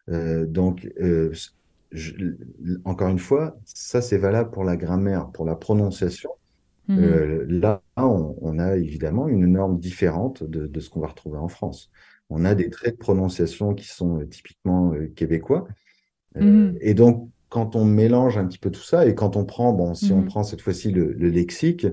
Euh, 0.10 0.46
donc, 0.46 0.88
euh, 1.02 1.32
je- 1.92 2.14
encore 2.86 3.10
une 3.10 3.20
fois, 3.20 3.58
ça 3.66 4.02
c'est 4.02 4.18
valable 4.18 4.52
pour 4.52 4.64
la 4.64 4.78
grammaire, 4.78 5.30
pour 5.32 5.46
la 5.46 5.56
prononciation. 5.56 6.32
Euh, 6.98 7.46
là, 7.50 7.82
on, 7.98 8.36
on 8.42 8.60
a 8.60 8.78
évidemment 8.78 9.28
une 9.30 9.48
norme 9.48 9.80
différente 9.80 10.44
de, 10.44 10.68
de 10.68 10.80
ce 10.82 10.90
qu'on 10.90 11.02
va 11.02 11.08
retrouver 11.08 11.40
en 11.40 11.48
France. 11.50 11.92
On 12.30 12.46
a 12.46 12.56
des 12.56 12.70
traits 12.70 12.96
de 12.96 13.00
prononciation 13.00 13.74
qui 13.76 13.88
sont 13.88 14.26
typiquement 14.30 14.94
euh, 14.94 15.08
québécois. 15.16 15.68
Euh, 16.38 16.42
Mhm. 16.42 16.78
Et 16.82 16.94
donc, 16.94 17.30
quand 17.54 17.76
on 17.76 17.86
mélange 17.86 18.38
un 18.38 18.48
petit 18.48 18.60
peu 18.60 18.72
tout 18.72 18.82
ça 18.82 19.06
et 19.08 19.16
quand 19.16 19.38
on 19.38 19.46
prend, 19.46 19.74
bon, 19.74 19.94
si 19.96 20.14
on 20.14 20.24
Mhm. 20.24 20.28
prend 20.28 20.44
cette 20.44 20.62
fois-ci 20.62 20.92
le, 20.92 21.14
le 21.14 21.30
lexique, 21.30 21.88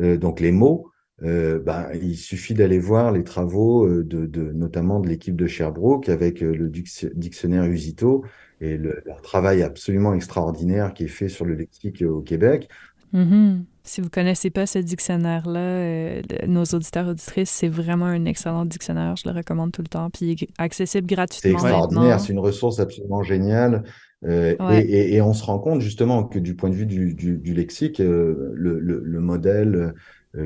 euh, 0.00 0.16
donc 0.16 0.40
les 0.40 0.52
mots, 0.52 0.90
euh, 1.22 1.60
ben, 1.60 1.88
il 1.94 2.16
suffit 2.16 2.54
d'aller 2.54 2.78
voir 2.80 3.12
les 3.12 3.22
travaux 3.24 3.86
euh, 3.86 4.02
de, 4.04 4.26
de- 4.26 4.52
notamment 4.52 5.00
de 5.00 5.08
l'équipe 5.08 5.36
de 5.36 5.46
Sherbrooke 5.46 6.08
avec 6.08 6.42
euh, 6.42 6.52
le 6.54 6.68
dic- 6.68 7.06
dictionnaire 7.14 7.64
Usito 7.64 8.24
et 8.60 8.76
le, 8.76 9.00
leur 9.06 9.22
travail 9.22 9.62
absolument 9.62 10.14
extraordinaire 10.14 10.92
qui 10.94 11.04
est 11.04 11.08
fait 11.08 11.28
sur 11.28 11.44
le 11.44 11.54
lexique 11.54 12.02
au 12.02 12.20
Québec. 12.22 12.68
Mhm. 13.14 13.64
Si 13.84 14.00
vous 14.00 14.08
connaissez 14.10 14.50
pas 14.50 14.66
ce 14.66 14.78
dictionnaire-là, 14.78 15.60
euh, 15.60 16.22
nos 16.46 16.64
auditeurs 16.64 17.08
auditrices, 17.08 17.50
c'est 17.50 17.68
vraiment 17.68 18.06
un 18.06 18.24
excellent 18.24 18.64
dictionnaire. 18.64 19.14
Je 19.16 19.28
le 19.28 19.34
recommande 19.36 19.72
tout 19.72 19.82
le 19.82 19.88
temps. 19.88 20.10
Puis 20.10 20.26
il 20.26 20.42
est 20.42 20.48
accessible 20.58 21.06
C'est 21.08 21.14
gratuitement 21.14 21.52
extraordinaire, 21.52 22.02
maintenant. 22.02 22.18
c'est 22.18 22.32
une 22.32 22.38
ressource 22.40 22.80
absolument 22.80 23.22
géniale. 23.22 23.84
Euh, 24.26 24.56
Ouais. 24.58 24.84
et, 24.84 24.90
et- 24.90 25.14
et 25.16 25.20
on 25.20 25.34
se 25.34 25.44
rend 25.44 25.58
compte 25.58 25.80
justement 25.82 26.24
que 26.24 26.38
du 26.38 26.54
point 26.56 26.70
de 26.70 26.74
vue 26.74 26.86
du, 26.86 27.14
du- 27.14 27.36
du 27.38 27.52
lexique, 27.54 28.00
euh, 28.00 28.52
le, 28.54 28.78
le- 28.80 29.02
le 29.04 29.20
modèle 29.20 29.94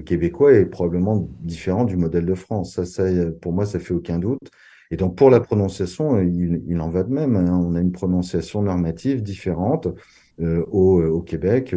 québécois 0.04 0.52
est 0.52 0.66
probablement 0.66 1.28
différent 1.40 1.84
du 1.84 1.96
modèle 1.96 2.26
de 2.26 2.34
France. 2.34 2.74
Ça, 2.74 2.84
ça, 2.84 3.04
pour 3.40 3.52
moi, 3.52 3.64
ça 3.64 3.78
fait 3.78 3.94
aucun 3.94 4.18
doute. 4.18 4.40
Et 4.90 4.96
donc, 4.96 5.16
pour 5.16 5.30
la 5.30 5.40
prononciation, 5.40 6.20
il, 6.20 6.80
en 6.80 6.90
va 6.90 7.04
de 7.04 7.10
même. 7.12 7.36
Hein. 7.36 7.58
On 7.64 7.74
a 7.74 7.80
une 7.80 7.92
prononciation 7.92 8.62
normative 8.62 9.22
différente 9.22 9.88
au, 10.40 11.02
au, 11.02 11.22
Québec 11.22 11.74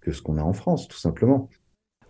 que 0.00 0.12
ce 0.12 0.22
qu'on 0.22 0.38
a 0.38 0.42
en 0.42 0.52
France, 0.52 0.88
tout 0.88 0.98
simplement. 0.98 1.48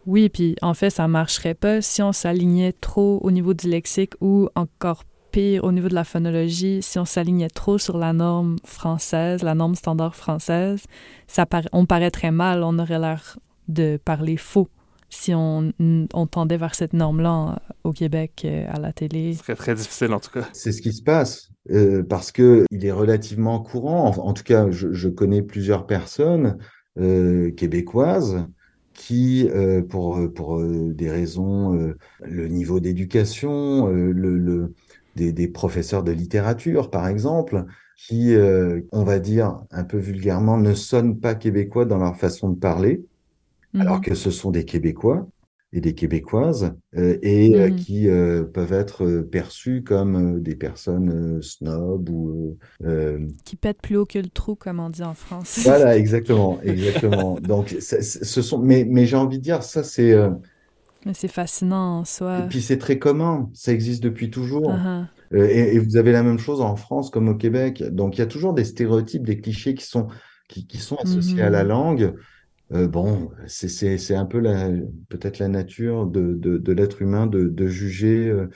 Oui, 0.07 0.29
puis 0.29 0.57
en 0.63 0.75
fait, 0.75 0.91
ça 0.91 1.07
marcherait 1.09 1.55
pas 1.55 1.83
si 1.83 2.03
on 2.03 2.13
s'alignait 2.13 2.73
trop 2.73 3.19
au 3.23 3.31
niveau 3.31 3.55
du 3.55 3.69
lexique 3.69 4.15
ou 4.21 4.49
encore 4.55 5.05
pire 5.31 5.65
au 5.65 5.73
niveau 5.73 5.89
de 5.89 5.95
la 5.95 6.05
phonologie, 6.05 6.83
si 6.83 6.99
on 6.99 7.05
s'alignait 7.05 7.51
trop 7.51 7.79
sur 7.79 7.99
la 7.99 8.13
norme 8.13 8.57
française, 8.65 9.43
la 9.43 9.55
norme 9.55 9.75
standard 9.75 10.17
française, 10.17 10.85
ça 11.29 11.47
on 11.73 11.87
paraîtrait 11.87 12.33
mal, 12.33 12.65
on 12.65 12.79
aurait 12.79 12.99
l'air 12.99 13.39
de 13.69 13.99
parler 14.05 14.37
faux 14.37 14.69
si 15.11 15.35
on, 15.35 15.73
on 16.15 16.27
tendait 16.27 16.57
vers 16.57 16.75
cette 16.75 16.93
norme-là 16.93 17.61
au 17.83 17.93
Québec 17.93 18.43
euh, 18.45 18.65
à 18.69 18.79
la 18.79 18.93
télé. 18.93 19.35
Ce 19.35 19.41
serait 19.41 19.57
très 19.57 19.75
difficile 19.75 20.13
en 20.13 20.21
tout 20.21 20.31
cas. 20.31 20.49
C'est 20.53 20.73
ce 20.73 20.81
qui 20.81 20.93
se 20.93 21.03
passe 21.03 21.51
euh, 21.71 22.03
parce 22.03 22.31
que 22.33 22.65
il 22.71 22.87
est 22.87 22.93
relativement 22.93 23.61
courant. 23.61 24.07
En, 24.07 24.33
tout 24.33 24.45
cas, 24.45 24.71
je, 24.71 25.09
connais 25.09 25.43
plusieurs 25.43 25.87
personnes 25.87 26.59
euh, 26.99 27.51
québécoises 27.53 28.47
qui, 28.93 29.49
pour, 29.89 30.21
pour 30.35 30.63
des 30.63 31.11
raisons, 31.11 31.95
le 32.23 32.49
niveau 32.49 32.81
d'éducation, 32.81 33.87
le, 33.87 34.13
le, 34.13 34.75
des, 35.17 35.49
professeurs 35.49 36.03
de 36.03 36.13
littérature, 36.13 36.91
par 36.91 37.09
exemple, 37.09 37.65
qui, 37.97 38.35
euh, 38.35 38.81
on 38.93 39.05
va 39.05 39.19
dire 39.19 39.63
un 39.71 39.85
peu 39.85 39.99
vulgairement, 39.99 40.57
ne 40.57 40.75
sonnent 40.75 41.19
pas 41.19 41.35
québécois 41.35 41.85
dans 41.85 41.99
leur 41.99 42.17
façon 42.17 42.49
de 42.51 42.59
parler, 42.59 43.05
alors 43.79 43.97
mhm. 43.97 44.03
que 44.03 44.15
ce 44.15 44.31
sont 44.31 44.51
des 44.51 44.65
Québécois 44.65 45.27
et 45.73 45.81
des 45.81 45.95
Québécoises, 45.95 46.73
euh, 46.97 47.17
et 47.23 47.55
euh, 47.55 47.69
mhm. 47.69 47.77
qui 47.77 48.09
peuvent 48.53 48.73
être 48.73 49.21
perçus 49.31 49.83
comme 49.85 50.41
des 50.43 50.57
personnes 50.57 51.41
snobs 51.43 52.09
ou... 52.09 52.59
qui 53.45 53.57
pètent 53.57 53.83
plus 53.83 53.97
haut 53.97 54.07
que 54.07 54.19
le 54.19 54.29
trou, 54.29 54.57
comme 54.57 54.81
on 54.81 54.91
dit 54.91 55.03
en 55.03 55.15
France. 55.15 55.61
Voilà, 55.63 55.97
exactement, 55.99 56.61
exactement. 56.63 57.39
Donc, 57.41 57.77
ce 57.81 58.43
sont... 58.43 58.59
Mais, 58.59 58.85
mais 58.89 59.07
j'ai 59.07 59.17
envie 59.17 59.39
de 59.39 59.45
dire, 59.45 59.63
ça, 59.63 59.85
c'est 59.85 60.15
mais 61.07 61.15
c'est 61.15 61.29
fascinant 61.29 62.01
en 62.01 62.05
soi. 62.05 62.41
Et 62.41 62.49
puis 62.49 62.61
c'est 62.61 62.77
très 62.77 62.99
commun, 62.99 63.49
ça 63.55 63.73
existe 63.73 64.03
depuis 64.03 64.31
toujours. 64.31 64.71
Uh-huh. 64.71 65.07
Euh, 65.33 65.47
et, 65.49 65.79
vous 65.79 65.97
avez 65.97 66.13
la 66.13 66.23
même 66.23 66.39
chose 66.39 66.61
en 66.61 66.77
France 66.77 67.11
comme 67.11 67.29
au 67.29 67.35
Québec. 67.35 67.83
Donc 67.83 68.17
il 68.17 68.21
y 68.21 68.23
a 68.23 68.27
toujours 68.27 68.53
des 68.53 68.65
stéréotypes, 68.65 69.25
des 69.25 69.41
clichés 69.41 69.75
qui 69.75 69.85
sont, 69.85 70.09
qui, 70.49 70.67
qui 70.67 70.79
sont 70.79 70.97
associés 70.97 71.43
à 71.43 71.51
la 71.51 71.65
mm-hmm. 71.65 71.69
langue. 71.69 72.15
Euh, 72.73 72.87
bon, 72.87 73.31
c'est 73.47 74.15
un 74.15 74.27
peu 74.27 74.43
peut-être 75.09 75.39
la 75.39 75.49
nature 75.49 76.07
de, 76.07 76.35
de, 76.35 76.59
de 76.59 76.73
l'être 76.73 77.03
humain 77.03 77.27
de, 77.27 77.49
de 77.49 77.67
juger 77.67 78.29
euh, 78.29 78.49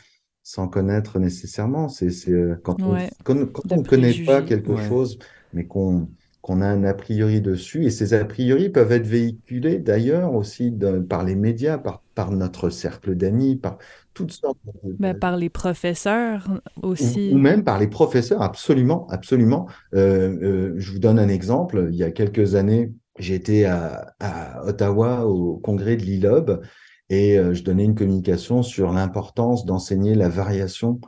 sans 0.42 0.68
connaître 0.68 1.18
nécessairement. 1.18 1.88
C'est 1.88 2.10
euh, 2.28 2.56
quand, 2.62 2.80
on, 2.82 2.96
quand, 3.24 3.36
on 3.72 3.76
ne 3.76 3.82
connaît 3.82 4.24
pas 4.24 4.42
quelque 4.42 4.76
chose, 4.76 5.18
mais 5.52 5.66
qu'on 5.66 6.08
qu'on 6.44 6.60
a 6.60 6.66
un 6.66 6.84
a 6.84 6.92
priori 6.92 7.40
dessus. 7.40 7.86
Et 7.86 7.90
ces 7.90 8.12
a 8.12 8.22
priori 8.26 8.68
peuvent 8.68 8.92
être 8.92 9.06
véhiculés 9.06 9.78
d'ailleurs 9.78 10.34
aussi 10.34 10.70
par 11.08 11.24
les 11.24 11.36
médias, 11.36 11.78
par, 11.78 12.02
par 12.14 12.32
notre 12.32 12.68
cercle 12.68 13.14
d'amis, 13.14 13.56
par 13.56 13.78
toutes 14.12 14.32
sortes. 14.32 14.58
De, 14.84 14.92
ben, 14.98 15.18
par 15.18 15.38
les 15.38 15.48
professeurs 15.48 16.46
aussi. 16.82 17.30
Ou, 17.32 17.38
même 17.38 17.64
par 17.64 17.78
les 17.78 17.86
professeurs, 17.86 18.42
absolument, 18.42 19.06
absolument. 19.08 19.66
Euh, 19.94 20.36
euh, 20.42 20.74
je 20.76 20.92
vous 20.92 20.98
donne 20.98 21.18
un 21.18 21.28
exemple. 21.28 21.88
Il 21.90 21.96
y 21.96 22.04
a 22.04 22.10
quelques 22.10 22.56
années, 22.56 22.92
j'étais 23.18 23.64
à, 23.64 24.14
à 24.20 24.64
Ottawa 24.66 25.26
au 25.26 25.56
congrès 25.58 25.96
de 25.96 26.02
l'ILOB 26.02 26.62
et 27.10 27.38
euh, 27.38 27.54
je 27.54 27.62
donnais 27.62 27.84
une 27.84 27.94
communication 27.94 28.62
sur 28.62 28.92
l'importance 28.92 29.66
d'enseigner 29.66 30.14
la 30.14 30.28
variation 30.28 31.00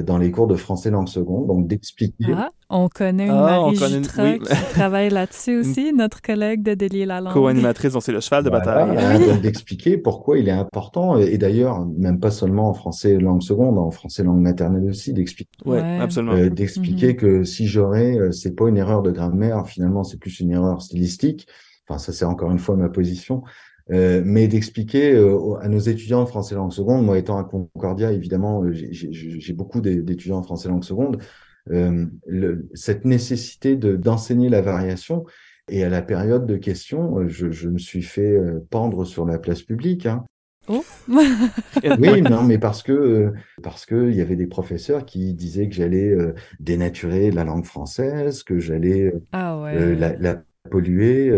dans 0.00 0.18
les 0.18 0.30
cours 0.30 0.46
de 0.46 0.54
français 0.54 0.90
langue 0.90 1.08
seconde, 1.08 1.46
donc 1.46 1.66
d'expliquer. 1.66 2.32
Ah, 2.34 2.50
on 2.70 2.88
connaît 2.88 3.26
une 3.26 3.32
ah, 3.32 3.60
Marie 3.60 3.76
Jutra 3.76 4.38
qui 4.38 4.64
travaille 4.72 5.10
là-dessus 5.10 5.58
aussi, 5.58 5.92
notre 5.92 6.22
collègue 6.22 6.62
de 6.62 6.74
Délier 6.74 7.04
la 7.04 7.20
langue. 7.20 7.34
Co-animatrice, 7.34 7.96
c'est 8.00 8.12
le 8.12 8.20
cheval 8.20 8.44
de 8.44 8.50
bataille. 8.50 8.96
Hein, 8.96 9.38
d'expliquer 9.42 9.98
pourquoi 9.98 10.38
il 10.38 10.48
est 10.48 10.52
important, 10.52 11.18
et 11.18 11.36
d'ailleurs, 11.38 11.84
même 11.86 12.20
pas 12.20 12.30
seulement 12.30 12.68
en 12.68 12.74
français 12.74 13.18
langue 13.18 13.42
seconde, 13.42 13.78
en 13.78 13.90
français 13.90 14.22
langue 14.22 14.40
maternelle 14.40 14.88
aussi, 14.88 15.12
d'expliquer. 15.12 15.50
Ouais, 15.64 15.98
absolument. 16.00 16.34
Euh, 16.34 16.48
d'expliquer 16.48 17.08
mhm. 17.08 17.16
que 17.16 17.44
si 17.44 17.66
j'aurais, 17.66 18.18
euh, 18.18 18.32
c'est 18.32 18.54
pas 18.54 18.68
une 18.68 18.76
erreur 18.76 19.02
de 19.02 19.10
grammaire, 19.10 19.66
finalement, 19.66 20.04
c'est 20.04 20.18
plus 20.18 20.40
une 20.40 20.50
erreur 20.50 20.82
stylistique. 20.82 21.46
Enfin, 21.88 21.98
ça, 21.98 22.12
c'est 22.12 22.24
encore 22.24 22.50
une 22.50 22.58
fois 22.58 22.76
ma 22.76 22.88
position. 22.88 23.42
Euh, 23.90 24.22
mais 24.24 24.46
d'expliquer 24.46 25.12
euh, 25.12 25.54
à 25.60 25.68
nos 25.68 25.80
étudiants 25.80 26.20
en 26.20 26.26
français 26.26 26.54
langue 26.54 26.72
seconde, 26.72 27.04
moi 27.04 27.18
étant 27.18 27.38
à 27.38 27.44
Concordia, 27.44 28.12
évidemment, 28.12 28.62
euh, 28.62 28.72
j'ai 28.72 29.52
beaucoup 29.52 29.80
d'étudiants 29.80 30.38
en 30.38 30.42
français 30.42 30.68
langue 30.68 30.84
seconde, 30.84 31.18
le, 31.66 32.68
cette 32.74 33.04
nécessité 33.04 33.76
d'enseigner 33.76 34.48
la 34.48 34.60
variation. 34.60 35.24
Et 35.68 35.84
à 35.84 35.88
la 35.88 36.02
période 36.02 36.44
de 36.44 36.56
questions, 36.56 37.28
je, 37.28 37.52
je 37.52 37.68
me 37.68 37.78
suis 37.78 38.02
fait 38.02 38.36
pendre 38.70 39.04
sur 39.04 39.24
la 39.24 39.38
place 39.38 39.62
publique. 39.62 40.06
Hein. 40.06 40.24
Oh. 40.68 40.84
oui, 41.08 42.22
non, 42.22 42.42
mais 42.42 42.58
parce 42.58 42.82
que 42.82 43.32
parce 43.62 43.86
que 43.86 44.10
il 44.10 44.16
y 44.16 44.20
avait 44.20 44.36
des 44.36 44.48
professeurs 44.48 45.04
qui 45.04 45.34
disaient 45.34 45.68
que 45.68 45.74
j'allais 45.74 46.16
dénaturer 46.58 47.30
la 47.30 47.44
langue 47.44 47.64
française, 47.64 48.42
que 48.42 48.58
j'allais 48.58 49.14
ah 49.32 49.60
ouais. 49.62 49.94
la, 49.94 50.16
la, 50.16 50.42
polluer. 50.68 51.32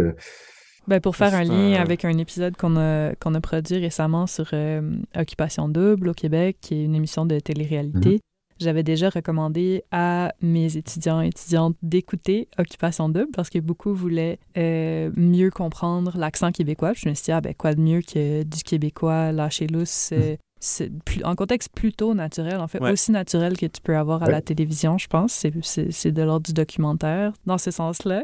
Ben, 0.86 1.00
pour 1.00 1.16
faire 1.16 1.34
un 1.34 1.44
lien 1.44 1.80
avec 1.80 2.04
un 2.04 2.16
épisode 2.18 2.56
qu'on 2.56 2.76
a, 2.76 3.14
qu'on 3.14 3.34
a 3.34 3.40
produit 3.40 3.78
récemment 3.78 4.26
sur 4.26 4.50
euh, 4.52 4.96
Occupation 5.16 5.68
Double 5.68 6.08
au 6.08 6.14
Québec, 6.14 6.58
qui 6.60 6.74
est 6.74 6.84
une 6.84 6.94
émission 6.94 7.24
de 7.24 7.38
télé-réalité, 7.38 8.10
mhm. 8.10 8.18
j'avais 8.60 8.82
déjà 8.82 9.08
recommandé 9.08 9.82
à 9.92 10.34
mes 10.42 10.76
étudiants 10.76 11.22
et 11.22 11.28
étudiantes 11.28 11.76
d'écouter 11.82 12.48
Occupation 12.58 13.08
Double 13.08 13.30
parce 13.34 13.48
que 13.48 13.60
beaucoup 13.60 13.94
voulaient 13.94 14.38
euh, 14.58 15.10
mieux 15.16 15.50
comprendre 15.50 16.18
l'accent 16.18 16.52
québécois. 16.52 16.92
je 16.94 17.08
me 17.08 17.14
suis 17.14 17.24
dit, 17.24 17.32
ah, 17.32 17.40
ben, 17.40 17.54
quoi 17.54 17.74
de 17.74 17.80
mieux 17.80 18.02
que 18.02 18.42
du 18.42 18.62
québécois 18.62 19.32
lâché 19.32 19.66
lousse 19.66 20.10
mhm. 20.12 20.18
euh, 20.20 20.36
c'est 20.64 20.90
en 21.24 21.34
contexte 21.34 21.70
plutôt 21.74 22.14
naturel, 22.14 22.58
en 22.58 22.68
fait, 22.68 22.80
aussi 22.80 23.12
naturel 23.12 23.56
que 23.56 23.66
tu 23.66 23.82
peux 23.82 23.96
avoir 23.96 24.22
à 24.22 24.30
la 24.30 24.40
télévision, 24.40 24.96
je 24.96 25.08
pense. 25.08 25.44
C'est 25.62 26.12
de 26.12 26.22
l'ordre 26.22 26.46
du 26.46 26.54
documentaire, 26.54 27.34
dans 27.44 27.58
ce 27.58 27.70
sens-là. 27.70 28.22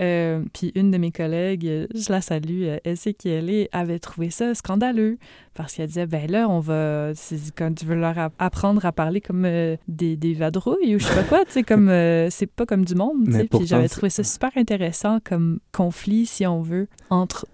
Euh, 0.00 0.42
puis 0.52 0.72
une 0.74 0.90
de 0.90 0.98
mes 0.98 1.12
collègues, 1.12 1.86
je 1.94 2.10
la 2.12 2.20
salue, 2.20 2.64
euh, 2.64 2.78
elle 2.84 2.96
sait 2.96 3.14
qui 3.14 3.28
elle 3.28 3.48
est, 3.48 3.68
avait 3.72 4.00
trouvé 4.00 4.30
ça 4.30 4.54
scandaleux 4.54 5.18
parce 5.54 5.74
qu'elle 5.74 5.86
disait 5.86 6.06
ben 6.06 6.28
là 6.28 6.48
on 6.48 6.58
va 6.58 7.12
quand 7.56 7.72
tu 7.72 7.86
veux 7.86 7.94
leur 7.94 8.16
apprendre 8.40 8.84
à 8.84 8.90
parler 8.90 9.20
comme 9.20 9.44
euh, 9.44 9.76
des, 9.86 10.16
des 10.16 10.34
vadrouilles 10.34 10.96
ou 10.96 10.98
je 10.98 11.04
sais 11.04 11.14
pas 11.14 11.22
quoi, 11.22 11.44
tu 11.44 11.52
sais 11.52 11.62
comme 11.62 11.88
c'est 12.30 12.50
pas 12.50 12.66
comme 12.66 12.84
du 12.84 12.96
monde, 12.96 13.28
puis 13.50 13.66
j'avais 13.66 13.88
trouvé 13.88 14.10
ça 14.10 14.24
super 14.24 14.50
intéressant 14.56 15.18
comme 15.22 15.60
conflit 15.72 16.26
si 16.26 16.44
on 16.44 16.60
veut 16.60 16.88
entre 17.10 17.46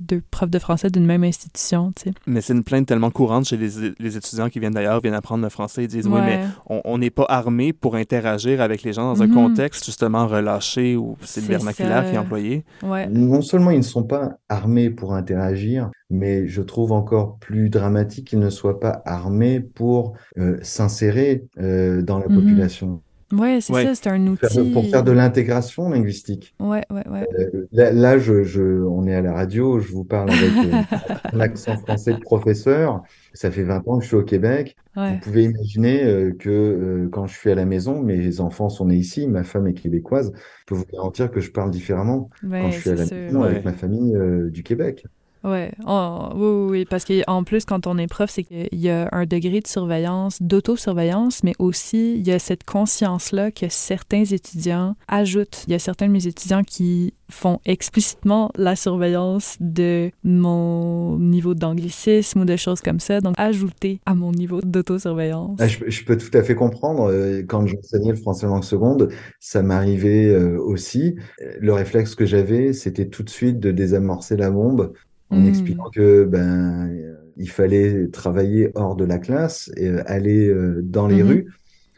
deux 0.00 0.22
profs 0.30 0.50
de 0.50 0.58
français 0.58 0.90
d'une 0.90 1.06
même 1.06 1.24
institution, 1.24 1.92
tu 1.96 2.04
sais. 2.04 2.14
Mais 2.26 2.40
c'est 2.40 2.52
une 2.52 2.62
plainte 2.62 2.86
tellement 2.86 3.10
courante 3.10 3.46
chez 3.46 3.56
les, 3.56 3.92
les 3.98 4.16
étudiants 4.16 4.48
qui 4.48 4.60
viennent 4.60 4.74
d'ailleurs 4.74 5.00
viennent 5.00 5.14
apprendre 5.14 5.42
le 5.42 5.50
français 5.50 5.84
ils 5.84 5.88
disent 5.88 6.06
oui 6.06 6.20
mais 6.20 6.44
on 6.66 6.98
n'est 6.98 7.10
pas 7.10 7.26
armé 7.28 7.72
pour 7.72 7.96
interagir 7.96 8.60
avec 8.60 8.82
les 8.82 8.92
gens 8.92 9.12
dans 9.14 9.22
un 9.22 9.26
mm-hmm. 9.26 9.34
contexte 9.34 9.84
justement 9.84 10.26
relâché 10.28 10.96
où 10.96 11.16
c'est 11.22 11.40
le 11.40 11.58
vernaculaire 11.88 12.22
employé. 12.22 12.64
Non 13.10 13.42
seulement 13.42 13.70
ils 13.70 13.78
ne 13.78 13.82
sont 13.82 14.04
pas 14.04 14.38
armés 14.48 14.90
pour 14.90 15.14
interagir, 15.14 15.90
mais 16.10 16.46
je 16.46 16.62
trouve 16.62 16.92
encore 16.92 17.38
plus 17.38 17.70
dramatique 17.70 18.28
qu'ils 18.28 18.38
ne 18.38 18.50
soient 18.50 18.80
pas 18.80 19.02
armés 19.04 19.60
pour 19.60 20.14
euh, 20.38 20.58
s'insérer 20.62 21.44
euh, 21.60 22.02
dans 22.02 22.18
la 22.18 22.28
mhm. 22.28 22.34
population. 22.34 23.02
Oui, 23.30 23.60
c'est 23.60 23.74
ça, 23.74 23.94
c'est 23.94 24.08
un 24.08 24.26
outil. 24.26 24.70
Pour 24.72 24.86
faire 24.86 25.04
de 25.04 25.12
l'intégration 25.12 25.90
linguistique. 25.90 26.54
Ouais, 26.60 26.82
ouais, 26.90 27.06
ouais. 27.08 27.28
Euh, 27.38 27.66
là, 27.70 28.18
je, 28.18 28.42
je, 28.42 28.62
on 28.62 29.06
est 29.06 29.14
à 29.14 29.20
la 29.20 29.34
radio, 29.34 29.80
je 29.80 29.92
vous 29.92 30.04
parle 30.04 30.30
avec 30.30 30.50
un 31.32 31.40
accent 31.40 31.76
français 31.76 32.14
de 32.14 32.20
professeur. 32.20 33.02
Ça 33.38 33.52
fait 33.52 33.62
20 33.62 33.86
ans 33.86 33.98
que 33.98 34.02
je 34.02 34.08
suis 34.08 34.16
au 34.16 34.24
Québec. 34.24 34.74
Vous 34.96 35.18
pouvez 35.20 35.44
imaginer 35.44 36.02
euh, 36.02 36.32
que 36.32 36.50
euh, 36.50 37.08
quand 37.12 37.28
je 37.28 37.38
suis 37.38 37.52
à 37.52 37.54
la 37.54 37.66
maison, 37.66 38.02
mes 38.02 38.40
enfants 38.40 38.68
sont 38.68 38.86
nés 38.86 38.96
ici, 38.96 39.28
ma 39.28 39.44
femme 39.44 39.68
est 39.68 39.74
québécoise. 39.74 40.32
Je 40.34 40.64
peux 40.66 40.74
vous 40.74 40.86
garantir 40.92 41.30
que 41.30 41.38
je 41.38 41.52
parle 41.52 41.70
différemment 41.70 42.30
quand 42.42 42.72
je 42.72 42.80
suis 42.80 42.90
à 42.90 42.96
la 42.96 43.06
maison 43.06 43.42
avec 43.44 43.64
ma 43.64 43.74
famille 43.74 44.12
du 44.50 44.64
Québec. 44.64 45.06
Ouais, 45.44 45.72
oh, 45.86 46.30
oui, 46.34 46.70
oui, 46.70 46.84
parce 46.84 47.04
qu'en 47.04 47.44
plus, 47.44 47.64
quand 47.64 47.86
on 47.86 47.96
est 47.98 48.06
prof, 48.06 48.28
c'est 48.30 48.42
qu'il 48.42 48.68
y 48.72 48.90
a 48.90 49.08
un 49.12 49.24
degré 49.24 49.60
de 49.60 49.66
surveillance, 49.66 50.42
d'autosurveillance, 50.42 51.44
mais 51.44 51.54
aussi 51.58 52.14
il 52.14 52.26
y 52.26 52.32
a 52.32 52.38
cette 52.38 52.64
conscience-là 52.64 53.50
que 53.50 53.66
certains 53.68 54.24
étudiants 54.24 54.96
ajoutent. 55.06 55.64
Il 55.66 55.72
y 55.72 55.74
a 55.74 55.78
certains 55.78 56.06
de 56.06 56.12
mes 56.12 56.26
étudiants 56.26 56.64
qui 56.64 57.14
font 57.30 57.60
explicitement 57.66 58.50
la 58.56 58.74
surveillance 58.74 59.56
de 59.60 60.10
mon 60.24 61.18
niveau 61.18 61.54
d'anglicisme 61.54 62.40
ou 62.40 62.44
de 62.44 62.56
choses 62.56 62.80
comme 62.80 63.00
ça, 63.00 63.20
donc 63.20 63.34
ajouter 63.36 64.00
à 64.06 64.14
mon 64.14 64.32
niveau 64.32 64.60
d'autosurveillance. 64.62 65.58
Ah, 65.60 65.68
je, 65.68 66.04
peux 66.04 66.16
tout 66.16 66.36
à 66.36 66.42
fait 66.42 66.54
comprendre. 66.54 67.10
Euh, 67.10 67.42
quand 67.46 67.66
j'enseignais 67.66 68.10
le 68.10 68.16
français 68.16 68.46
langue 68.46 68.64
seconde, 68.64 69.10
ça 69.40 69.62
m'arrivait 69.62 70.26
euh, 70.26 70.58
aussi. 70.58 71.16
Le 71.60 71.72
réflexe 71.72 72.14
que 72.14 72.24
j'avais, 72.24 72.72
c'était 72.72 73.08
tout 73.08 73.22
de 73.22 73.30
suite 73.30 73.60
de 73.60 73.70
désamorcer 73.70 74.36
la 74.36 74.50
bombe 74.50 74.92
en 75.30 75.40
mmh. 75.40 75.46
expliquant 75.46 75.90
que 75.90 76.24
ben 76.24 76.90
il 77.36 77.48
fallait 77.48 78.08
travailler 78.08 78.70
hors 78.74 78.96
de 78.96 79.04
la 79.04 79.18
classe 79.18 79.70
et 79.76 79.88
euh, 79.88 80.02
aller 80.06 80.48
euh, 80.48 80.80
dans 80.82 81.06
les 81.06 81.22
mmh 81.22 81.28
rues 81.28 81.46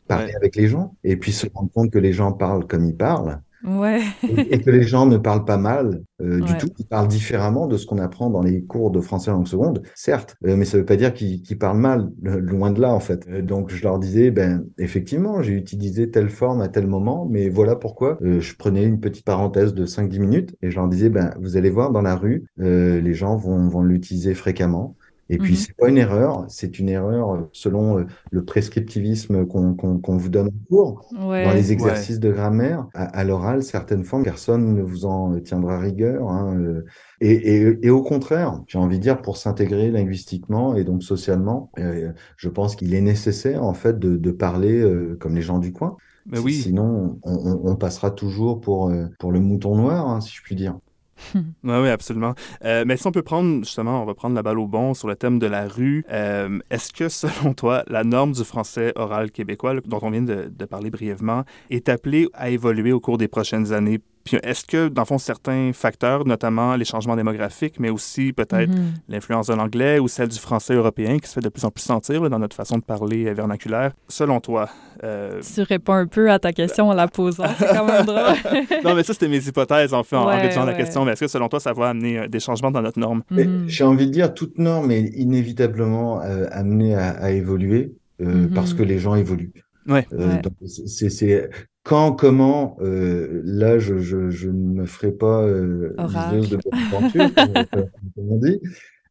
parler 0.06 0.34
avec 0.34 0.56
les 0.56 0.66
gens 0.66 0.96
et 1.04 1.16
puis 1.16 1.30
se 1.30 1.46
rendre 1.54 1.70
compte 1.70 1.90
que 1.90 1.98
les 1.98 2.12
gens 2.12 2.32
parlent 2.32 2.66
comme 2.66 2.84
ils 2.84 2.96
parlent 2.96 3.40
Ouais. 3.62 4.02
et, 4.28 4.54
et 4.54 4.60
que 4.60 4.70
les 4.70 4.82
gens 4.84 5.06
ne 5.06 5.16
parlent 5.18 5.44
pas 5.44 5.56
mal 5.56 6.02
euh, 6.22 6.40
du 6.40 6.56
Ouais. 6.56 6.56
tout. 6.56 6.68
Ils 6.78 6.86
parlent 6.86 7.08
différemment 7.08 7.66
de 7.66 7.76
ce 7.76 7.86
qu'on 7.86 7.98
apprend 7.98 8.30
dans 8.30 8.42
les 8.42 8.64
cours 8.64 8.90
de 8.90 9.00
français 9.00 9.30
langue 9.30 9.46
seconde, 9.48 9.82
certes, 9.94 10.36
euh, 10.46 10.56
mais 10.56 10.64
ça 10.64 10.76
ne 10.76 10.82
veut 10.82 10.86
pas 10.86 10.96
dire 10.96 11.12
qu'ils 11.12 11.42
qu'ils 11.42 11.58
parlent 11.58 11.78
mal, 11.78 12.10
loin 12.22 12.70
de 12.70 12.80
là 12.80 12.92
en 12.94 13.00
fait. 13.00 13.26
Euh, 13.28 13.42
donc 13.42 13.70
je 13.70 13.82
leur 13.82 13.98
disais, 13.98 14.30
ben 14.30 14.64
effectivement, 14.78 15.42
j'ai 15.42 15.52
utilisé 15.54 16.10
telle 16.10 16.30
forme 16.30 16.60
à 16.60 16.68
tel 16.68 16.86
moment, 16.86 17.26
mais 17.28 17.48
voilà 17.48 17.76
pourquoi. 17.76 18.18
Euh, 18.22 18.40
je 18.40 18.54
prenais 18.56 18.84
une 18.84 19.00
petite 19.00 19.24
parenthèse 19.24 19.74
de 19.74 19.84
5-10 19.86 20.20
minutes 20.20 20.56
et 20.62 20.70
je 20.70 20.76
leur 20.76 20.88
disais, 20.88 21.08
ben 21.10 21.34
vous 21.40 21.56
allez 21.56 21.70
voir 21.70 21.90
dans 21.90 22.02
la 22.02 22.14
rue, 22.16 22.46
euh, 22.60 23.00
les 23.00 23.14
gens 23.14 23.36
vont, 23.36 23.68
vont 23.68 23.82
l'utiliser 23.82 24.34
fréquemment. 24.34 24.96
Et 25.32 25.38
puis, 25.38 25.52
Mhm. 25.52 25.58
c'est 25.58 25.76
pas 25.76 25.88
une 25.88 25.96
erreur, 25.96 26.44
c'est 26.48 26.78
une 26.80 26.88
erreur 26.88 27.34
euh, 27.34 27.48
selon 27.52 27.98
euh, 28.00 28.04
le 28.32 28.44
prescriptivisme 28.44 29.46
qu'on 29.46 30.16
vous 30.16 30.28
donne 30.28 30.48
en 30.48 30.66
cours. 30.68 31.08
Ouais. 31.12 31.44
Dans 31.44 31.52
les 31.52 31.70
exercices 31.72 32.18
de 32.20 32.32
grammaire, 32.32 32.88
à, 32.94 33.04
à 33.04 33.24
l'oral, 33.24 33.62
certaines 33.62 34.02
formes, 34.04 34.24
personne 34.24 34.74
ne 34.74 34.82
vous 34.82 35.04
en 35.06 35.38
tiendra 35.40 35.78
rigueur. 35.78 36.28
hein, 36.28 36.56
euh, 36.58 36.84
et, 37.20 37.30
et, 37.58 37.78
et 37.82 37.90
au 37.90 38.02
contraire, 38.02 38.60
j'ai 38.66 38.78
envie 38.78 38.98
de 38.98 39.02
dire, 39.02 39.22
pour 39.22 39.36
s'intégrer 39.36 39.90
linguistiquement 39.92 40.74
et 40.74 40.84
donc 40.84 41.02
socialement, 41.04 41.70
euh, 41.78 42.12
je 42.36 42.48
pense 42.48 42.74
qu'il 42.76 42.92
est 42.94 43.00
nécessaire 43.00 43.62
en 43.62 43.74
fait 43.74 43.98
de, 43.98 44.16
de 44.16 44.30
parler 44.32 44.80
euh, 44.80 45.16
comme 45.20 45.36
les 45.36 45.42
gens 45.42 45.58
du 45.60 45.72
coin. 45.72 45.96
Mais 46.26 46.38
Si- 46.38 46.44
oui. 46.44 46.52
Sinon, 46.54 47.18
on, 47.22 47.32
on- 47.32 47.70
on 47.70 47.76
passera 47.76 48.10
toujours 48.10 48.60
pour, 48.60 48.90
euh, 48.90 49.06
pour 49.20 49.32
le 49.32 49.40
mouton 49.40 49.76
noir, 49.76 50.08
hein, 50.08 50.20
si 50.20 50.34
je 50.34 50.42
puis 50.42 50.54
dire. 50.56 50.76
Oui, 51.64 51.88
absolument. 51.88 52.34
Euh, 52.64 52.84
mais 52.86 52.96
si 52.96 53.06
on 53.06 53.12
peut 53.12 53.22
prendre, 53.22 53.64
justement, 53.64 54.02
on 54.02 54.06
va 54.06 54.14
prendre 54.14 54.34
la 54.34 54.42
balle 54.42 54.58
au 54.58 54.66
bon 54.66 54.94
sur 54.94 55.08
le 55.08 55.16
thème 55.16 55.38
de 55.38 55.46
la 55.46 55.68
rue, 55.68 56.04
euh, 56.10 56.58
est-ce 56.70 56.92
que, 56.92 57.08
selon 57.08 57.54
toi, 57.54 57.84
la 57.88 58.04
norme 58.04 58.32
du 58.32 58.44
français 58.44 58.92
oral 58.96 59.30
québécois, 59.30 59.74
dont 59.84 59.98
on 60.02 60.10
vient 60.10 60.22
de 60.22 60.64
parler 60.64 60.90
brièvement, 60.90 61.44
est 61.70 61.88
appelée 61.88 62.28
à 62.34 62.50
évoluer 62.50 62.92
au 62.92 63.00
cours 63.00 63.18
des 63.18 63.28
prochaines 63.28 63.72
années? 63.72 64.00
Puis 64.30 64.38
est-ce 64.44 64.64
que, 64.64 64.86
dans 64.86 65.02
le 65.02 65.06
fond, 65.06 65.18
certains 65.18 65.72
facteurs, 65.74 66.24
notamment 66.24 66.76
les 66.76 66.84
changements 66.84 67.16
démographiques, 67.16 67.80
mais 67.80 67.90
aussi 67.90 68.32
peut-être 68.32 68.70
Mhm. 68.70 68.92
l'influence 69.08 69.48
de 69.48 69.54
l'anglais 69.54 69.98
ou 69.98 70.06
celle 70.06 70.28
du 70.28 70.38
français 70.38 70.74
européen 70.74 71.18
qui 71.18 71.26
se 71.28 71.32
fait 71.34 71.40
de 71.40 71.48
plus 71.48 71.64
en 71.64 71.72
plus 71.72 71.82
sentir 71.82 72.22
là, 72.22 72.28
dans 72.28 72.38
notre 72.38 72.54
façon 72.54 72.78
de 72.78 72.84
parler 72.84 73.26
euh, 73.26 73.32
vernaculaire, 73.34 73.90
selon 74.06 74.38
toi? 74.38 74.68
euh, 75.02 75.40
Tu 75.54 75.62
réponds 75.62 75.94
un 75.94 76.06
peu 76.06 76.30
à 76.30 76.38
ta 76.38 76.52
question 76.52 76.90
en 76.90 76.94
la 76.94 77.08
posant. 77.08 77.42
C'est 77.58 77.66
quand 77.74 77.84
même 77.84 78.04
drôle. 78.06 78.36
non, 78.84 78.94
mais 78.94 79.02
ça, 79.02 79.14
c'était 79.14 79.26
mes 79.28 79.44
hypothèses, 79.44 79.92
en 79.92 80.04
fait, 80.04 80.14
en, 80.14 80.22
en 80.22 80.26
Ouais, 80.28 80.40
rédigeant 80.42 80.64
la 80.64 80.74
question. 80.74 81.04
Mais 81.04 81.12
est-ce 81.14 81.22
que, 81.22 81.28
selon 81.28 81.48
toi, 81.48 81.58
ça 81.58 81.72
va 81.72 81.88
amener 81.88 82.20
euh, 82.20 82.28
des 82.28 82.38
changements 82.38 82.70
dans 82.70 82.82
notre 82.82 83.00
norme? 83.00 83.24
Mhm. 83.32 83.64
J'ai 83.66 83.82
envie 83.82 84.06
de 84.06 84.12
dire, 84.12 84.32
toute 84.32 84.58
norme 84.58 84.92
est 84.92 85.10
inévitablement 85.16 86.22
euh, 86.22 86.46
amenée 86.52 86.94
à, 86.94 87.10
à 87.10 87.30
évoluer 87.30 87.94
euh, 88.22 88.26
Mhm. 88.46 88.50
parce 88.54 88.74
que 88.74 88.84
les 88.84 89.00
gens 89.00 89.16
évoluent. 89.16 89.52
Ouais. 89.88 90.06
Euh, 90.12 90.36
c'est 90.66 91.50
quand, 91.82 92.12
comment, 92.12 92.76
euh, 92.80 93.40
là, 93.44 93.78
je, 93.78 93.98
je, 93.98 94.30
je 94.30 94.48
ne 94.48 94.80
me 94.82 94.86
ferai 94.86 95.12
pas 95.12 95.42
euh, 95.44 95.96
de 96.02 96.56
bonne 96.56 96.72
aventure, 96.92 97.30
comme, 97.72 97.88
on 98.16 98.36
dit. 98.36 98.60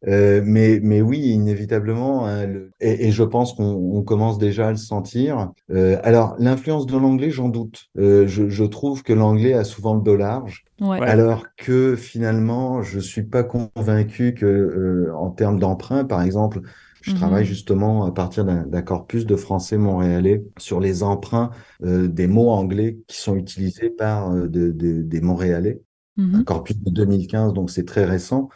Euh, 0.08 0.40
mais, 0.44 0.80
mais 0.82 1.02
oui, 1.02 1.18
inévitablement, 1.20 2.26
hein, 2.26 2.46
le- 2.46 2.72
et, 2.80 3.08
et 3.08 3.12
je 3.12 3.22
pense 3.22 3.52
qu'on 3.52 3.64
on 3.64 4.02
commence 4.02 4.38
déjà 4.38 4.68
à 4.68 4.70
le 4.70 4.78
sentir. 4.78 5.50
Euh, 5.70 5.98
alors, 6.02 6.36
l'influence 6.38 6.86
de 6.86 6.96
l'anglais, 6.96 7.30
j'en 7.30 7.50
doute. 7.50 7.88
Euh, 7.98 8.26
je, 8.26 8.48
je 8.48 8.64
trouve 8.64 9.02
que 9.02 9.12
l'anglais 9.12 9.52
a 9.52 9.64
souvent 9.64 9.94
le 9.94 10.00
dos 10.02 10.16
large. 10.16 10.64
Ouais. 10.80 10.98
Ouais. 11.00 11.06
Alors 11.06 11.44
que 11.58 11.96
finalement, 11.96 12.82
je 12.82 12.98
suis 12.98 13.24
pas 13.24 13.44
convaincu 13.44 14.32
que, 14.34 14.46
euh, 14.46 15.12
en 15.14 15.30
termes 15.30 15.58
d'emprunt, 15.58 16.04
par 16.04 16.22
exemple, 16.22 16.60
je 17.02 17.12
Mhm. 17.12 17.16
travaille 17.16 17.44
justement 17.46 18.04
à 18.04 18.12
partir 18.12 18.44
d'un 18.44 18.82
corpus 18.82 19.26
de 19.26 19.36
français 19.36 19.78
montréalais 19.78 20.44
sur 20.58 20.80
les 20.80 21.02
emprunts 21.02 21.50
euh, 21.82 22.08
des 22.08 22.26
mots 22.26 22.50
anglais 22.50 22.98
qui 23.06 23.16
sont 23.20 23.36
utilisés 23.36 23.90
par 23.90 24.32
euh, 24.32 24.48
de- 24.48 24.70
de- 24.72 25.02
des 25.02 25.20
Montréalais. 25.20 25.82
Un 26.32 26.42
Mhm. 26.42 26.44
corpus 26.44 26.78
de 26.78 26.90
2015, 26.90 27.52
donc 27.54 27.70
c'est 27.70 27.84
très 27.86 28.04
récent. 28.04 28.48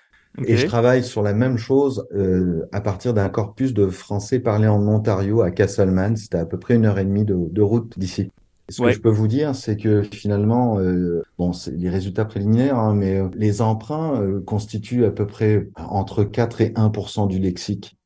Et 0.47 0.57
je 0.57 0.67
travaille 0.67 1.05
sur 1.05 1.23
la 1.23 1.33
même 1.33 1.57
chose 1.59 2.07
euh, 2.15 2.67
à 2.73 2.81
partir 2.81 3.15
d'un 3.15 3.29
corpus 3.29 3.73
de 3.73 3.87
français 3.89 4.41
parlé 4.41 4.67
en 4.67 4.87
Ontario 4.89 5.43
à 5.43 5.51
Castleman. 5.51 6.17
C'était 6.17 6.39
à 6.39 6.47
peu 6.47 6.59
près 6.59 6.75
une 6.75 6.87
heure 6.87 6.99
et 6.99 7.05
demie 7.05 7.25
de, 7.25 7.37
de 7.37 7.63
route 7.63 7.99
d'ici. 7.99 8.31
Ce 8.71 8.83
Ouais. 8.83 8.91
que 8.91 8.97
je 8.97 9.01
peux 9.01 9.11
vous 9.11 9.29
dire, 9.29 9.55
c'est 9.55 9.77
que 9.77 10.03
finalement, 10.03 10.79
euh, 10.81 11.23
bon, 11.39 11.53
c'est 11.53 11.73
les 11.73 11.91
résultats 11.91 12.25
préliminaires, 12.25 12.79
hein, 12.79 12.95
mais 12.95 13.19
euh, 13.21 13.29
les 13.35 13.61
emprunts 13.63 14.21
euh, 14.21 14.41
constituent 14.41 15.05
à 15.05 15.11
peu 15.11 15.27
près 15.27 15.69
entre 15.77 16.25
4 16.25 16.61
et 16.61 16.73
1% 16.75 17.27
du 17.27 17.39
lexique. 17.39 17.97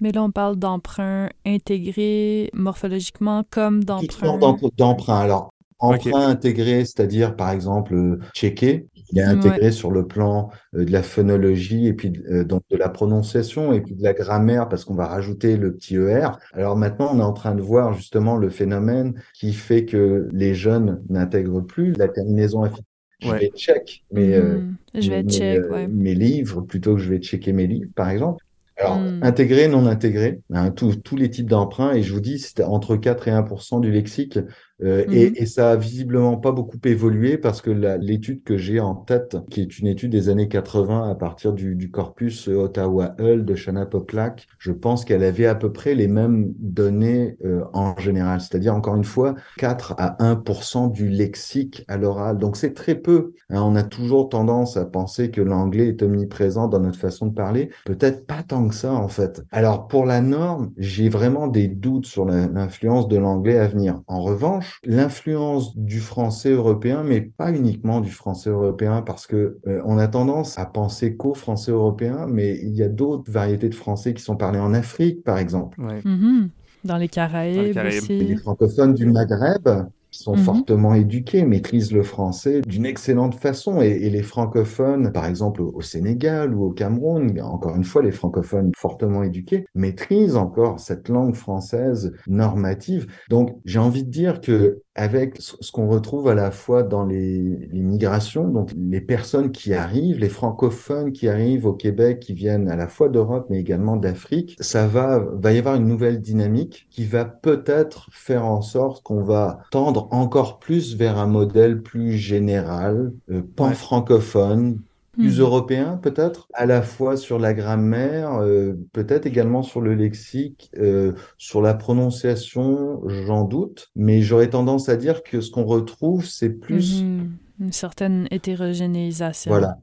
Mais 0.00 0.12
là, 0.12 0.22
on 0.22 0.30
parle 0.30 0.56
d'emprunt 0.56 1.28
intégré 1.44 2.50
morphologiquement 2.54 3.44
comme 3.50 3.82
d'emprunt. 3.84 4.38
d'empr- 4.38 4.70
d'emprunts. 4.76 5.18
Alors, 5.20 5.52
emprunt 5.80 6.26
intégré, 6.28 6.84
c'est-à-dire 6.84 7.36
par 7.36 7.50
exemple 7.50 7.94
euh, 7.94 8.18
checké, 8.34 8.88
il 9.10 9.18
est 9.18 9.22
intégré 9.22 9.70
sur 9.72 9.90
le 9.90 10.06
plan 10.06 10.50
euh, 10.74 10.84
de 10.84 10.90
la 10.92 11.02
phonologie 11.02 11.86
et 11.86 11.92
puis 11.94 12.12
euh, 12.30 12.44
donc 12.44 12.62
de 12.70 12.76
la 12.76 12.88
prononciation 12.88 13.72
et 13.72 13.80
puis 13.80 13.94
de 13.94 14.02
la 14.02 14.12
grammaire 14.12 14.68
parce 14.68 14.84
qu'on 14.84 14.94
va 14.94 15.06
rajouter 15.06 15.56
le 15.56 15.74
petit 15.74 15.96
ER. 15.96 16.38
Alors 16.52 16.76
maintenant, 16.76 17.10
on 17.14 17.18
est 17.20 17.22
en 17.22 17.32
train 17.32 17.54
de 17.54 17.62
voir 17.62 17.92
justement 17.94 18.36
le 18.36 18.50
phénomène 18.50 19.14
qui 19.34 19.52
fait 19.52 19.84
que 19.84 20.28
les 20.32 20.54
jeunes 20.54 21.02
n'intègrent 21.08 21.60
plus 21.60 21.92
la 21.96 22.08
terminaison 22.08 22.62
affective. 22.62 22.84
Je 23.20 23.28
Ouais. 23.30 23.38
vais 23.40 23.50
check 23.56 24.04
mes, 24.12 24.34
euh, 24.34 24.60
Mhm. 24.60 24.76
Je 24.94 25.10
vais 25.10 25.22
mes, 25.22 25.32
check, 25.32 25.58
euh, 25.58 25.68
ouais. 25.70 25.88
mes 25.88 26.14
livres 26.14 26.60
plutôt 26.62 26.94
que 26.94 27.00
je 27.02 27.08
vais 27.10 27.18
checker 27.18 27.52
mes 27.52 27.66
livres, 27.66 27.90
par 27.96 28.10
exemple. 28.10 28.44
Alors, 28.78 28.98
Mm. 28.98 29.20
intégré, 29.24 29.68
non 29.68 29.86
intégré, 29.86 30.40
hein, 30.52 30.70
tous 30.70 30.94
tous 30.96 31.16
les 31.16 31.30
types 31.30 31.48
d'emprunts, 31.50 31.92
et 31.94 32.02
je 32.02 32.12
vous 32.12 32.20
dis, 32.20 32.38
c'était 32.38 32.62
entre 32.64 32.96
4 32.96 33.26
et 33.28 33.32
1% 33.32 33.80
du 33.80 33.90
lexique, 33.90 34.38
euh, 34.82 35.04
et, 35.10 35.32
Mhm. 35.32 35.42
et 35.42 35.46
ça 35.46 35.72
a 35.72 35.76
visiblement 35.76 36.36
pas 36.36 36.52
beaucoup 36.52 36.78
évolué 36.84 37.36
parce 37.38 37.60
que 37.62 37.70
l'étude 37.70 38.42
que 38.44 38.56
j'ai 38.56 38.80
en 38.80 38.94
tête, 38.94 39.36
qui 39.50 39.60
est 39.60 39.78
une 39.78 39.86
étude 39.88 40.12
des 40.12 40.28
années 40.28 40.48
80 40.48 41.10
à 41.10 41.14
partir 41.14 41.52
du, 41.52 41.74
du 41.74 41.90
corpus 41.90 42.48
euh, 42.48 42.56
Ottawa-Hull 42.56 43.44
de 43.44 43.54
Shanna 43.54 43.86
Poplack, 43.86 44.46
je 44.58 44.72
pense 44.72 45.04
qu'elle 45.04 45.24
avait 45.24 45.46
à 45.46 45.54
peu 45.54 45.72
près 45.72 45.94
les 45.94 46.08
mêmes 46.08 46.52
données 46.58 47.36
euh, 47.44 47.62
en 47.72 47.96
général, 47.98 48.40
c'est-à-dire 48.40 48.74
encore 48.74 48.96
une 48.96 49.04
fois 49.04 49.34
4 49.56 49.94
à 49.98 50.16
1% 50.24 50.88
du 50.88 51.08
lexique 51.08 51.84
à 51.88 51.96
l'oral. 51.96 52.38
Donc 52.38 52.56
c'est 52.56 52.74
très 52.74 52.94
peu. 52.94 53.32
hein. 53.50 53.62
on 53.62 53.74
a 53.76 53.82
toujours 53.82 54.28
tendance 54.28 54.76
à 54.76 54.84
penser 54.84 55.30
que 55.30 55.40
l'anglais 55.40 55.88
est 55.88 56.02
omniprésent 56.02 56.68
dans 56.68 56.80
notre 56.80 56.98
façon 56.98 57.26
de 57.26 57.34
parler. 57.34 57.70
Peut-être 57.84 58.26
pas 58.26 58.42
tant 58.42 58.68
que 58.68 58.74
ça 58.74 58.92
en 58.92 59.08
fait. 59.08 59.42
Alors 59.50 59.88
pour 59.88 60.06
la 60.06 60.20
norme, 60.20 60.72
j'ai 60.76 61.08
vraiment 61.08 61.48
des 61.48 61.68
doutes 61.68 62.06
sur 62.06 62.24
l'influence 62.24 63.08
de 63.08 63.16
l'anglais 63.16 63.58
à 63.58 63.66
venir. 63.68 64.00
En 64.06 64.22
revanche, 64.22 64.67
l'influence 64.84 65.76
du 65.76 66.00
français 66.00 66.50
européen, 66.50 67.02
mais 67.04 67.20
pas 67.20 67.50
uniquement 67.52 68.00
du 68.00 68.10
français 68.10 68.50
européen, 68.50 69.02
parce 69.02 69.26
que 69.26 69.58
euh, 69.66 69.80
on 69.84 69.98
a 69.98 70.08
tendance 70.08 70.58
à 70.58 70.66
penser 70.66 71.16
qu'au 71.16 71.34
français 71.34 71.72
européen, 71.72 72.26
mais 72.28 72.58
il 72.62 72.74
y 72.74 72.82
a 72.82 72.88
d'autres 72.88 73.30
variétés 73.30 73.68
de 73.68 73.74
français 73.74 74.14
qui 74.14 74.22
sont 74.22 74.36
parlés 74.36 74.60
en 74.60 74.74
Afrique, 74.74 75.24
par 75.24 75.38
exemple. 75.38 75.80
Ouais. 75.80 76.00
Mhm. 76.04 76.50
Dans 76.84 76.96
les 76.96 77.08
Caraïbes, 77.08 77.74
Caraïbes. 77.74 78.10
Et 78.10 78.18
les 78.18 78.34
aussi. 78.34 78.36
francophones 78.36 78.94
du 78.94 79.06
Maghreb 79.06 79.68
qui 80.10 80.20
sont 80.22 80.36
Mhm. 80.36 80.36
fortement 80.36 80.94
éduqués, 80.94 81.44
maîtrisent 81.44 81.92
le 81.92 82.02
français 82.02 82.62
d'une 82.66 82.86
excellente 82.86 83.34
façon. 83.34 83.80
Et, 83.82 83.88
et 83.88 84.10
les 84.10 84.22
francophones, 84.22 85.12
par 85.12 85.26
exemple 85.26 85.62
au, 85.62 85.70
au 85.74 85.82
Sénégal 85.82 86.54
ou 86.54 86.64
au 86.64 86.70
Cameroun, 86.70 87.38
encore 87.42 87.76
une 87.76 87.84
fois, 87.84 88.02
les 88.02 88.12
francophones 88.12 88.72
fortement 88.76 89.22
éduqués, 89.22 89.66
maîtrisent 89.74 90.36
encore 90.36 90.80
cette 90.80 91.08
langue 91.08 91.34
française 91.34 92.12
normative. 92.26 93.06
Donc, 93.28 93.58
j'ai 93.64 93.78
envie 93.78 94.04
de 94.04 94.10
dire 94.10 94.40
que 94.40 94.82
avec 94.94 95.36
ce 95.40 95.56
ce 95.60 95.70
qu'on 95.72 95.88
retrouve 95.88 96.28
à 96.28 96.34
la 96.34 96.50
fois 96.50 96.82
dans 96.82 97.04
les, 97.04 97.68
les 97.72 97.80
migrations, 97.82 98.48
donc 98.48 98.70
les 98.76 99.00
personnes 99.00 99.52
qui 99.52 99.74
arrivent, 99.74 100.18
les 100.18 100.28
francophones 100.28 101.12
qui 101.12 101.28
arrivent 101.28 101.66
au 101.66 101.72
Québec, 101.74 102.20
qui 102.20 102.32
viennent 102.34 102.68
à 102.68 102.76
la 102.76 102.88
fois 102.88 103.08
d'Europe 103.08 103.46
mais 103.50 103.60
également 103.60 103.96
d'Afrique, 103.96 104.56
ça 104.60 104.86
va, 104.86 105.18
va 105.34 105.52
y 105.52 105.58
avoir 105.58 105.76
une 105.76 105.86
nouvelle 105.86 106.20
dynamique 106.20 106.86
qui 106.90 107.04
va 107.04 107.24
peut-être 107.24 108.08
faire 108.12 108.44
en 108.44 108.60
sorte 108.62 109.02
qu'on 109.02 109.22
va 109.22 109.60
tendre 109.70 109.97
encore 110.12 110.58
plus 110.58 110.96
vers 110.96 111.18
un 111.18 111.26
modèle 111.26 111.82
plus 111.82 112.12
général, 112.16 113.12
euh, 113.30 113.42
pan-francophone, 113.56 114.82
plus 115.12 115.38
Mhm. 115.38 115.40
européen 115.40 115.96
peut-être, 116.02 116.46
à 116.54 116.64
la 116.66 116.82
fois 116.82 117.16
sur 117.16 117.38
la 117.38 117.52
grammaire, 117.54 118.34
euh, 118.40 118.74
peut-être 118.92 119.26
également 119.26 119.62
sur 119.62 119.80
le 119.80 119.94
lexique, 119.94 120.70
euh, 120.78 121.12
sur 121.38 121.60
la 121.62 121.74
prononciation, 121.74 123.00
j'en 123.08 123.44
doute, 123.44 123.88
mais 123.96 124.22
j'aurais 124.22 124.50
tendance 124.50 124.88
à 124.88 124.96
dire 124.96 125.22
que 125.24 125.40
ce 125.40 125.50
qu'on 125.50 125.64
retrouve, 125.64 126.24
c'est 126.26 126.50
plus, 126.50 127.08
Mhm. 127.10 127.36
Une 127.60 127.72
certaine 127.72 128.28
hétérogénéisation. 128.30 129.50
voilà, 129.50 129.78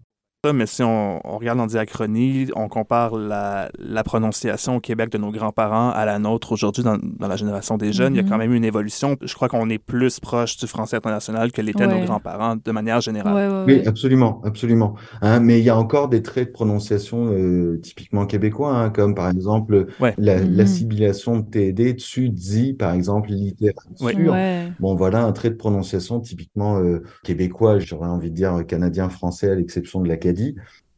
ça, 0.46 0.54
mais 0.54 0.66
si 0.66 0.84
on, 0.84 1.20
regarde 1.24 1.60
en 1.60 1.66
diachronie, 1.66 2.48
on 2.56 2.68
compare 2.68 3.16
la, 3.16 3.70
la, 3.80 4.04
prononciation 4.04 4.78
au 4.78 4.80
Québec 4.80 5.12
de 5.12 5.18
nos 5.18 5.32
grands-parents 5.32 5.89
à 5.89 6.06
la 6.06 6.20
nôtre 6.20 6.52
aujourd'hui 6.52 6.84
dans, 6.84 6.98
dans, 6.98 7.28
la 7.28 7.36
génération 7.36 7.78
des 7.78 7.91
jeunes, 7.91 8.14
il 8.14 8.18
y 8.18 8.20
a 8.20 8.24
mm-hmm. 8.24 8.30
quand 8.30 8.38
même 8.38 8.54
eu 8.54 8.58
une 8.58 8.64
évolution. 8.64 9.16
Je 9.22 9.34
crois 9.34 9.50
qu'on 9.50 9.70
est 9.70 9.78
plus 9.78 10.20
proche 10.20 10.58
du 10.58 10.68
français 10.68 10.98
international 10.98 11.52
que 11.52 11.62
l'étaient 11.62 11.88
nos 11.88 12.04
grands-parents 12.06 12.56
de 12.64 12.72
manière 12.72 13.02
générale. 13.02 13.66
oui, 13.68 13.82
absolument, 13.86 14.41
absolument. 14.43 14.96
Hein, 15.22 15.39
mais 15.39 15.60
il 15.60 15.66
y 15.66 15.70
a 15.70 15.78
encore 15.78 16.10
des 16.10 16.22
traits 16.22 16.50
de 16.50 16.54
prononciation 16.54 17.32
euh, 17.32 17.80
typiquement 17.82 18.26
québécois, 18.26 18.76
hein, 18.76 18.89
comme 18.89 19.16
par 19.16 19.30
exemple 19.30 19.88
l'assimilation 20.18 21.39
de 21.39 21.46
TD, 21.46 21.93
dessus, 21.93 22.30
dit, 22.30 22.74
par 22.74 22.93
exemple, 22.93 23.30
littérature. 23.30 24.36
Bon, 24.80 24.96
voilà 24.96 25.24
un 25.24 25.32
trait 25.32 25.50
de 25.50 25.56
prononciation 25.56 26.20
typiquement 26.20 26.80
euh, 26.80 27.04
québécois, 27.24 27.80
j'aurais 27.80 28.08
envie 28.08 28.30
de 28.30 28.36
dire 28.36 28.66
canadien-français 28.68 29.52
à 29.52 29.56
l'exception 29.56 30.02
de 30.02 30.08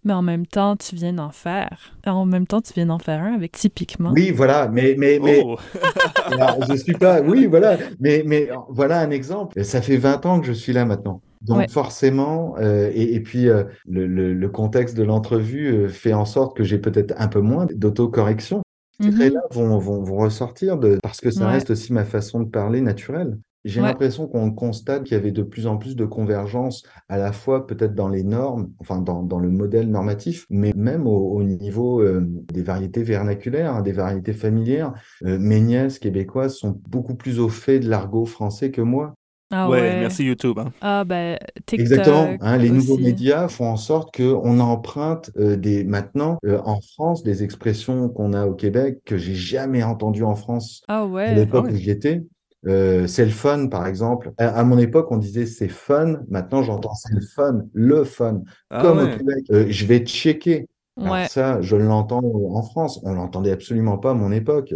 Mais 0.03 0.13
en 0.13 0.21
même 0.21 0.45
temps, 0.45 0.77
tu 0.77 0.95
viens 0.95 1.13
d'en 1.13 1.31
faire. 1.31 1.97
En 2.05 2.25
même 2.25 2.47
temps, 2.47 2.61
tu 2.61 2.73
viens 2.73 2.85
d'en 2.85 2.99
faire 2.99 3.21
un 3.21 3.33
avec 3.33 3.51
typiquement. 3.51 4.11
Oui, 4.13 4.31
voilà, 4.31 4.69
mais 4.69 4.95
mais 4.97 5.19
mais 5.21 5.43
oh. 5.43 5.57
je 6.69 6.75
suis 6.75 6.93
pas. 6.93 7.21
Oui, 7.21 7.45
voilà, 7.45 7.77
mais 7.99 8.23
mais 8.25 8.49
voilà 8.69 9.01
un 9.01 9.09
exemple. 9.09 9.61
Ça 9.63 9.81
fait 9.81 9.97
20 9.97 10.25
ans 10.25 10.39
que 10.39 10.47
je 10.47 10.53
suis 10.53 10.71
là 10.71 10.85
maintenant. 10.85 11.21
Donc 11.41 11.69
forcément, 11.69 12.55
euh, 12.57 12.89
et, 12.93 13.15
et, 13.15 13.19
puis 13.19 13.47
euh, 13.47 13.63
le, 13.87 14.07
le, 14.07 14.33
le, 14.33 14.49
contexte 14.49 14.97
de 14.97 15.03
l'entrevue 15.03 15.67
euh, 15.67 15.87
fait 15.87 16.13
en 16.13 16.25
sorte 16.25 16.57
que 16.57 16.63
j'ai 16.63 16.79
peut-être 16.79 17.13
un 17.17 17.27
peu 17.27 17.41
moins 17.41 17.67
d'autocorrection. 17.73 18.61
Ces 18.99 19.09
mmh 19.09 19.15
traits-là 19.15 19.41
vont, 19.51 19.77
vont, 19.77 20.01
vont, 20.01 20.17
ressortir 20.17 20.77
de, 20.77 20.97
parce 21.03 21.21
que 21.21 21.29
ça 21.29 21.47
reste 21.47 21.69
aussi 21.69 21.93
ma 21.93 22.03
façon 22.03 22.39
de 22.39 22.49
parler 22.49 22.81
naturelle. 22.81 23.37
J'ai 23.67 23.81
l'impression 23.81 24.27
qu'on 24.27 24.51
constate 24.51 25.03
qu'il 25.03 25.15
y 25.15 25.19
avait 25.19 25.31
de 25.31 25.43
plus 25.43 25.67
en 25.67 25.77
plus 25.77 25.95
de 25.95 26.05
convergence, 26.05 26.83
à 27.09 27.17
la 27.17 27.31
fois 27.31 27.67
peut-être 27.67 27.95
dans 27.95 28.09
les 28.09 28.23
normes, 28.23 28.71
enfin 28.79 28.99
dans, 28.99 29.23
dans, 29.23 29.39
le 29.39 29.49
modèle 29.49 29.89
normatif, 29.89 30.45
mais 30.49 30.73
même 30.75 31.05
au, 31.07 31.31
au 31.31 31.43
niveau 31.43 32.01
euh, 32.01 32.21
des 32.53 32.63
variétés 32.63 33.03
vernaculaires, 33.03 33.75
hein, 33.75 33.81
des 33.81 33.91
variétés 33.91 34.33
familières. 34.33 34.93
Euh, 35.23 35.37
mes 35.39 35.59
nièces 35.59 35.99
québécoises 35.99 36.55
sont 36.55 36.79
beaucoup 36.87 37.15
plus 37.15 37.39
au 37.39 37.49
fait 37.49 37.79
de 37.79 37.89
l'argot 37.89 38.25
français 38.25 38.71
que 38.71 38.81
moi. 38.81 39.13
Ah 39.49 39.69
ouais, 39.69 39.99
merci 39.99 40.25
YouTube. 40.25 40.59
Hein. 40.59 40.73
Ah 40.81 41.05
ben, 41.05 41.37
TikTok 41.65 41.79
Exactement. 41.79 42.37
Hein, 42.41 42.57
les 42.57 42.69
nouveaux 42.69 42.97
médias 42.97 43.47
font 43.47 43.67
en 43.67 43.77
sorte 43.77 44.15
qu'on 44.15 44.59
emprunte 44.59 45.31
euh, 45.37 45.55
des 45.55 45.85
maintenant 45.85 46.37
euh, 46.45 46.59
en 46.65 46.81
France 46.81 47.23
des 47.23 47.43
expressions 47.43 48.09
qu'on 48.09 48.33
a 48.33 48.45
au 48.45 48.55
Québec 48.55 48.99
que 49.05 49.17
j'ai 49.17 49.35
jamais 49.35 49.83
entendues 49.83 50.25
en 50.25 50.35
France 50.35 50.83
ah 50.89 51.05
ouais. 51.05 51.27
à 51.27 51.33
l'époque 51.33 51.67
où 51.71 51.75
j'y 51.75 51.91
étais. 51.91 52.23
Euh, 52.65 53.07
c'est 53.07 53.25
le 53.25 53.31
fun, 53.31 53.67
par 53.67 53.85
exemple. 53.85 54.31
À, 54.37 54.63
mon 54.63 54.77
époque, 54.77 55.11
on 55.11 55.17
disait 55.17 55.45
c'est 55.45 55.67
fun. 55.67 56.21
Maintenant, 56.29 56.63
j'entends 56.63 56.95
c'est 56.95 57.13
le 57.13 57.21
fun, 57.21 57.61
le 57.73 58.03
fun. 58.03 58.41
Ah 58.69 58.81
Comme 58.81 58.99
au 58.99 59.07
Québec, 59.07 59.45
euh, 59.51 59.65
je 59.69 59.85
vais 59.85 59.99
checker. 59.99 60.67
Alors 60.99 61.27
ça, 61.27 61.61
je 61.61 61.75
l'entends 61.75 62.21
en 62.23 62.61
France. 62.63 62.99
On 63.03 63.13
l'entendait 63.13 63.51
absolument 63.51 63.97
pas 63.97 64.11
à 64.11 64.13
mon 64.15 64.31
époque. 64.31 64.73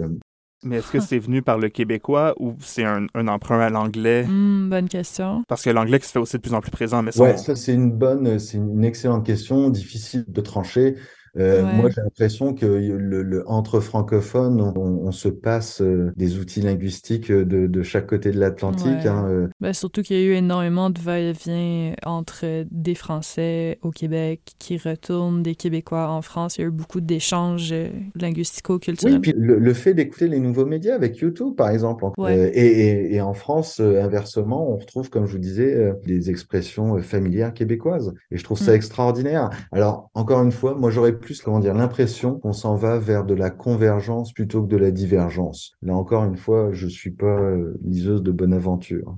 Mais 0.64 0.78
est-ce 0.78 0.92
que 0.92 1.00
c'est 1.00 1.18
venu 1.18 1.42
par 1.42 1.58
le 1.58 1.70
québécois 1.70 2.36
ou 2.40 2.54
c'est 2.60 2.86
un, 2.86 3.08
emprunt 3.28 3.60
à 3.60 3.72
l'anglais? 3.72 4.26
Hmm, 4.28 4.70
bonne 4.70 4.88
question. 4.88 5.44
Parce 5.48 5.64
que 5.64 5.72
l'anglais 5.72 6.00
qui 6.00 6.06
se 6.06 6.12
fait 6.12 6.20
aussi 6.20 6.38
de 6.38 6.42
plus 6.42 6.54
en 6.54 6.62
plus 6.62 6.70
présent. 6.70 7.02
Mais 7.02 7.18
Ouais, 7.18 7.36
ça 7.38 7.56
c'est 7.56 7.74
une 7.74 7.92
bonne, 7.92 8.38
c'est 8.38 8.58
une 8.58 8.84
excellente 8.84 9.26
question, 9.26 9.72
difficile 9.72 10.24
de 10.28 10.42
trancher. 10.42 10.98
Euh, 11.38 11.64
moi, 11.64 11.90
j'ai 11.90 12.02
l'impression 12.02 12.54
que 12.54 12.66
le, 12.66 13.24
le, 13.24 13.50
entre 13.50 13.80
francophones, 13.80 14.62
on, 14.62 14.78
on, 14.78 15.12
se 15.12 15.30
passe 15.30 15.82
euh, 15.82 16.12
des 16.18 16.38
outils 16.38 16.62
linguistiques 16.62 17.32
euh, 17.32 17.46
de, 17.46 17.68
de 17.68 17.84
chaque 17.84 18.08
côté 18.08 18.32
de 18.32 18.40
l'Atlantique. 18.40 19.06
Hein, 19.06 19.50
ben, 19.60 19.74
surtout 19.74 20.02
qu'il 20.02 20.18
y 20.18 20.20
a 20.20 20.24
eu 20.24 20.34
énormément 20.34 20.90
de 20.90 21.00
va-et-vient 21.00 21.94
entre 22.06 22.66
des 22.70 22.96
Français 22.96 23.80
au 23.82 23.92
Québec 23.92 24.42
qui 24.60 24.78
retournent, 24.78 25.42
des 25.42 25.56
Québécois 25.56 26.10
en 26.10 26.22
France. 26.22 26.58
Il 26.58 26.62
y 26.62 26.64
a 26.66 26.68
eu 26.68 26.72
beaucoup 26.72 27.02
d'échanges 27.02 27.74
linguistico-culturels. 28.16 29.16
Oui, 29.16 29.20
puis 29.20 29.34
le, 29.36 29.58
le 29.58 29.74
fait 29.74 29.94
d'écouter 29.94 30.28
les 30.28 30.40
nouveaux 30.40 30.66
médias 30.66 30.96
avec 30.96 31.18
YouTube, 31.18 31.56
par 31.56 31.70
exemple. 31.70 32.06
Et, 32.30 32.34
et, 32.34 33.16
et, 33.16 33.22
en 33.22 33.34
France, 33.34 33.80
inversement, 33.80 34.70
on 34.72 34.78
retrouve, 34.78 35.10
comme 35.10 35.26
je 35.26 35.34
vous 35.34 35.38
disais, 35.40 35.94
des 36.06 36.30
expressions 36.30 37.02
familières 37.02 37.54
québécoises. 37.54 38.14
Et 38.32 38.38
je 38.38 38.44
trouve 38.44 38.58
ça 38.58 38.72
mm. 38.72 38.76
extraordinaire. 38.76 39.50
Alors, 39.72 40.10
encore 40.14 40.44
une 40.44 40.52
fois, 40.52 40.76
moi, 40.76 40.90
j'aurais 40.90 41.14
plus, 41.22 41.42
comment 41.42 41.60
dire, 41.60 41.74
l'impression 41.74 42.38
qu'on 42.40 42.54
s'en 42.54 42.76
va 42.76 43.00
vers 43.00 43.26
de 43.26 43.34
la 43.34 43.50
convergence 43.50 44.34
plutôt 44.34 44.64
que 44.64 44.68
de 44.68 44.78
la 44.78 44.92
divergence. 44.92 45.72
Là 45.82 45.96
encore 45.96 46.26
une 46.26 46.38
fois, 46.38 46.72
je 46.74 46.88
suis 46.88 47.12
pas 47.12 47.40
euh, 47.40 47.80
liseuse 47.84 48.22
de 48.24 48.32
bonne 48.32 48.54
aventure. 48.54 49.18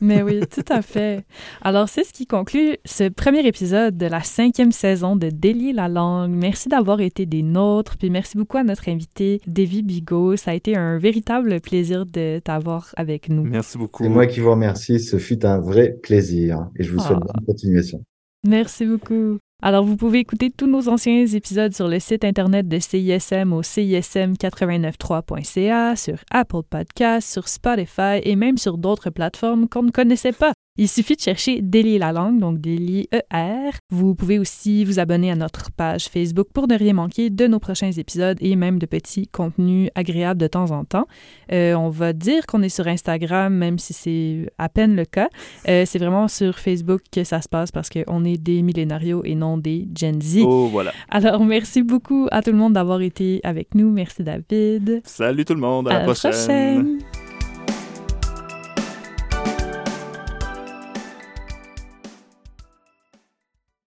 Mais 0.00 0.22
oui, 0.22 0.40
tout 0.50 0.64
à 0.68 0.82
fait. 0.82 1.24
Alors, 1.60 1.88
c'est 1.88 2.04
ce 2.04 2.12
qui 2.12 2.26
conclut 2.26 2.76
ce 2.84 3.08
premier 3.08 3.46
épisode 3.46 3.96
de 3.96 4.06
la 4.06 4.22
cinquième 4.22 4.70
saison 4.70 5.16
de 5.16 5.28
Délier 5.28 5.72
la 5.72 5.88
langue. 5.88 6.30
Merci 6.30 6.68
d'avoir 6.68 7.00
été 7.00 7.26
des 7.26 7.42
nôtres, 7.42 7.96
puis 7.96 8.10
merci 8.10 8.36
beaucoup 8.36 8.58
à 8.58 8.64
notre 8.64 8.88
invité, 8.88 9.40
Davy 9.46 9.82
Bigot. 9.82 10.36
Ça 10.36 10.52
a 10.52 10.54
été 10.54 10.76
un 10.76 10.98
véritable 10.98 11.60
plaisir 11.60 12.06
de 12.06 12.38
t'avoir 12.38 12.94
avec 12.96 13.28
nous. 13.28 13.42
Merci 13.42 13.76
beaucoup. 13.76 14.04
C'est 14.04 14.08
moi 14.08 14.26
qui 14.26 14.40
vous 14.40 14.52
remercie. 14.52 15.00
Ce 15.00 15.18
fut 15.18 15.44
un 15.44 15.58
vrai 15.58 15.96
plaisir 16.02 16.68
et 16.76 16.84
je 16.84 16.92
vous 16.92 17.00
souhaite 17.00 17.18
ah. 17.20 17.32
bonne 17.34 17.46
continuation. 17.46 18.04
Merci 18.46 18.86
beaucoup. 18.86 19.38
Alors, 19.60 19.84
vous 19.84 19.96
pouvez 19.96 20.20
écouter 20.20 20.50
tous 20.50 20.68
nos 20.68 20.88
anciens 20.88 21.26
épisodes 21.26 21.74
sur 21.74 21.88
le 21.88 21.98
site 21.98 22.24
internet 22.24 22.68
de 22.68 22.78
CISM 22.78 23.52
au 23.52 23.62
cism893.ca, 23.62 25.96
sur 25.96 26.18
Apple 26.30 26.62
Podcasts, 26.70 27.32
sur 27.32 27.48
Spotify 27.48 28.20
et 28.22 28.36
même 28.36 28.56
sur 28.56 28.78
d'autres 28.78 29.10
plateformes 29.10 29.68
qu'on 29.68 29.82
ne 29.82 29.90
connaissait 29.90 30.30
pas. 30.30 30.52
Il 30.80 30.88
suffit 30.88 31.16
de 31.16 31.20
chercher 31.20 31.60
Délier 31.60 31.98
la 31.98 32.12
langue, 32.12 32.38
donc 32.38 32.60
Délier 32.60 33.08
ER. 33.10 33.70
Vous 33.90 34.14
pouvez 34.14 34.38
aussi 34.38 34.84
vous 34.84 35.00
abonner 35.00 35.28
à 35.32 35.34
notre 35.34 35.72
page 35.72 36.04
Facebook 36.08 36.46
pour 36.54 36.68
ne 36.68 36.78
rien 36.78 36.92
manquer 36.92 37.30
de 37.30 37.48
nos 37.48 37.58
prochains 37.58 37.90
épisodes 37.90 38.38
et 38.40 38.54
même 38.54 38.78
de 38.78 38.86
petits 38.86 39.26
contenus 39.26 39.90
agréables 39.96 40.40
de 40.40 40.46
temps 40.46 40.70
en 40.70 40.84
temps. 40.84 41.08
Euh, 41.50 41.74
on 41.74 41.88
va 41.88 42.12
dire 42.12 42.46
qu'on 42.46 42.62
est 42.62 42.68
sur 42.68 42.86
Instagram, 42.86 43.52
même 43.52 43.80
si 43.80 43.92
c'est 43.92 44.52
à 44.56 44.68
peine 44.68 44.94
le 44.94 45.04
cas. 45.04 45.28
Euh, 45.68 45.82
c'est 45.84 45.98
vraiment 45.98 46.28
sur 46.28 46.56
Facebook 46.60 47.00
que 47.10 47.24
ça 47.24 47.42
se 47.42 47.48
passe 47.48 47.72
parce 47.72 47.88
qu'on 47.88 48.24
est 48.24 48.38
des 48.38 48.62
millénarios 48.62 49.24
et 49.24 49.34
non 49.34 49.58
des 49.58 49.88
Gen 49.98 50.22
Z. 50.22 50.42
Oh, 50.44 50.68
voilà. 50.70 50.92
Alors, 51.10 51.44
merci 51.44 51.82
beaucoup 51.82 52.28
à 52.30 52.40
tout 52.40 52.52
le 52.52 52.56
monde 52.56 52.74
d'avoir 52.74 53.00
été 53.00 53.40
avec 53.42 53.74
nous. 53.74 53.90
Merci, 53.90 54.22
David. 54.22 55.00
Salut 55.02 55.44
tout 55.44 55.54
le 55.54 55.60
monde. 55.60 55.88
À, 55.88 55.94
la, 55.94 56.00
prochaine. 56.04 57.00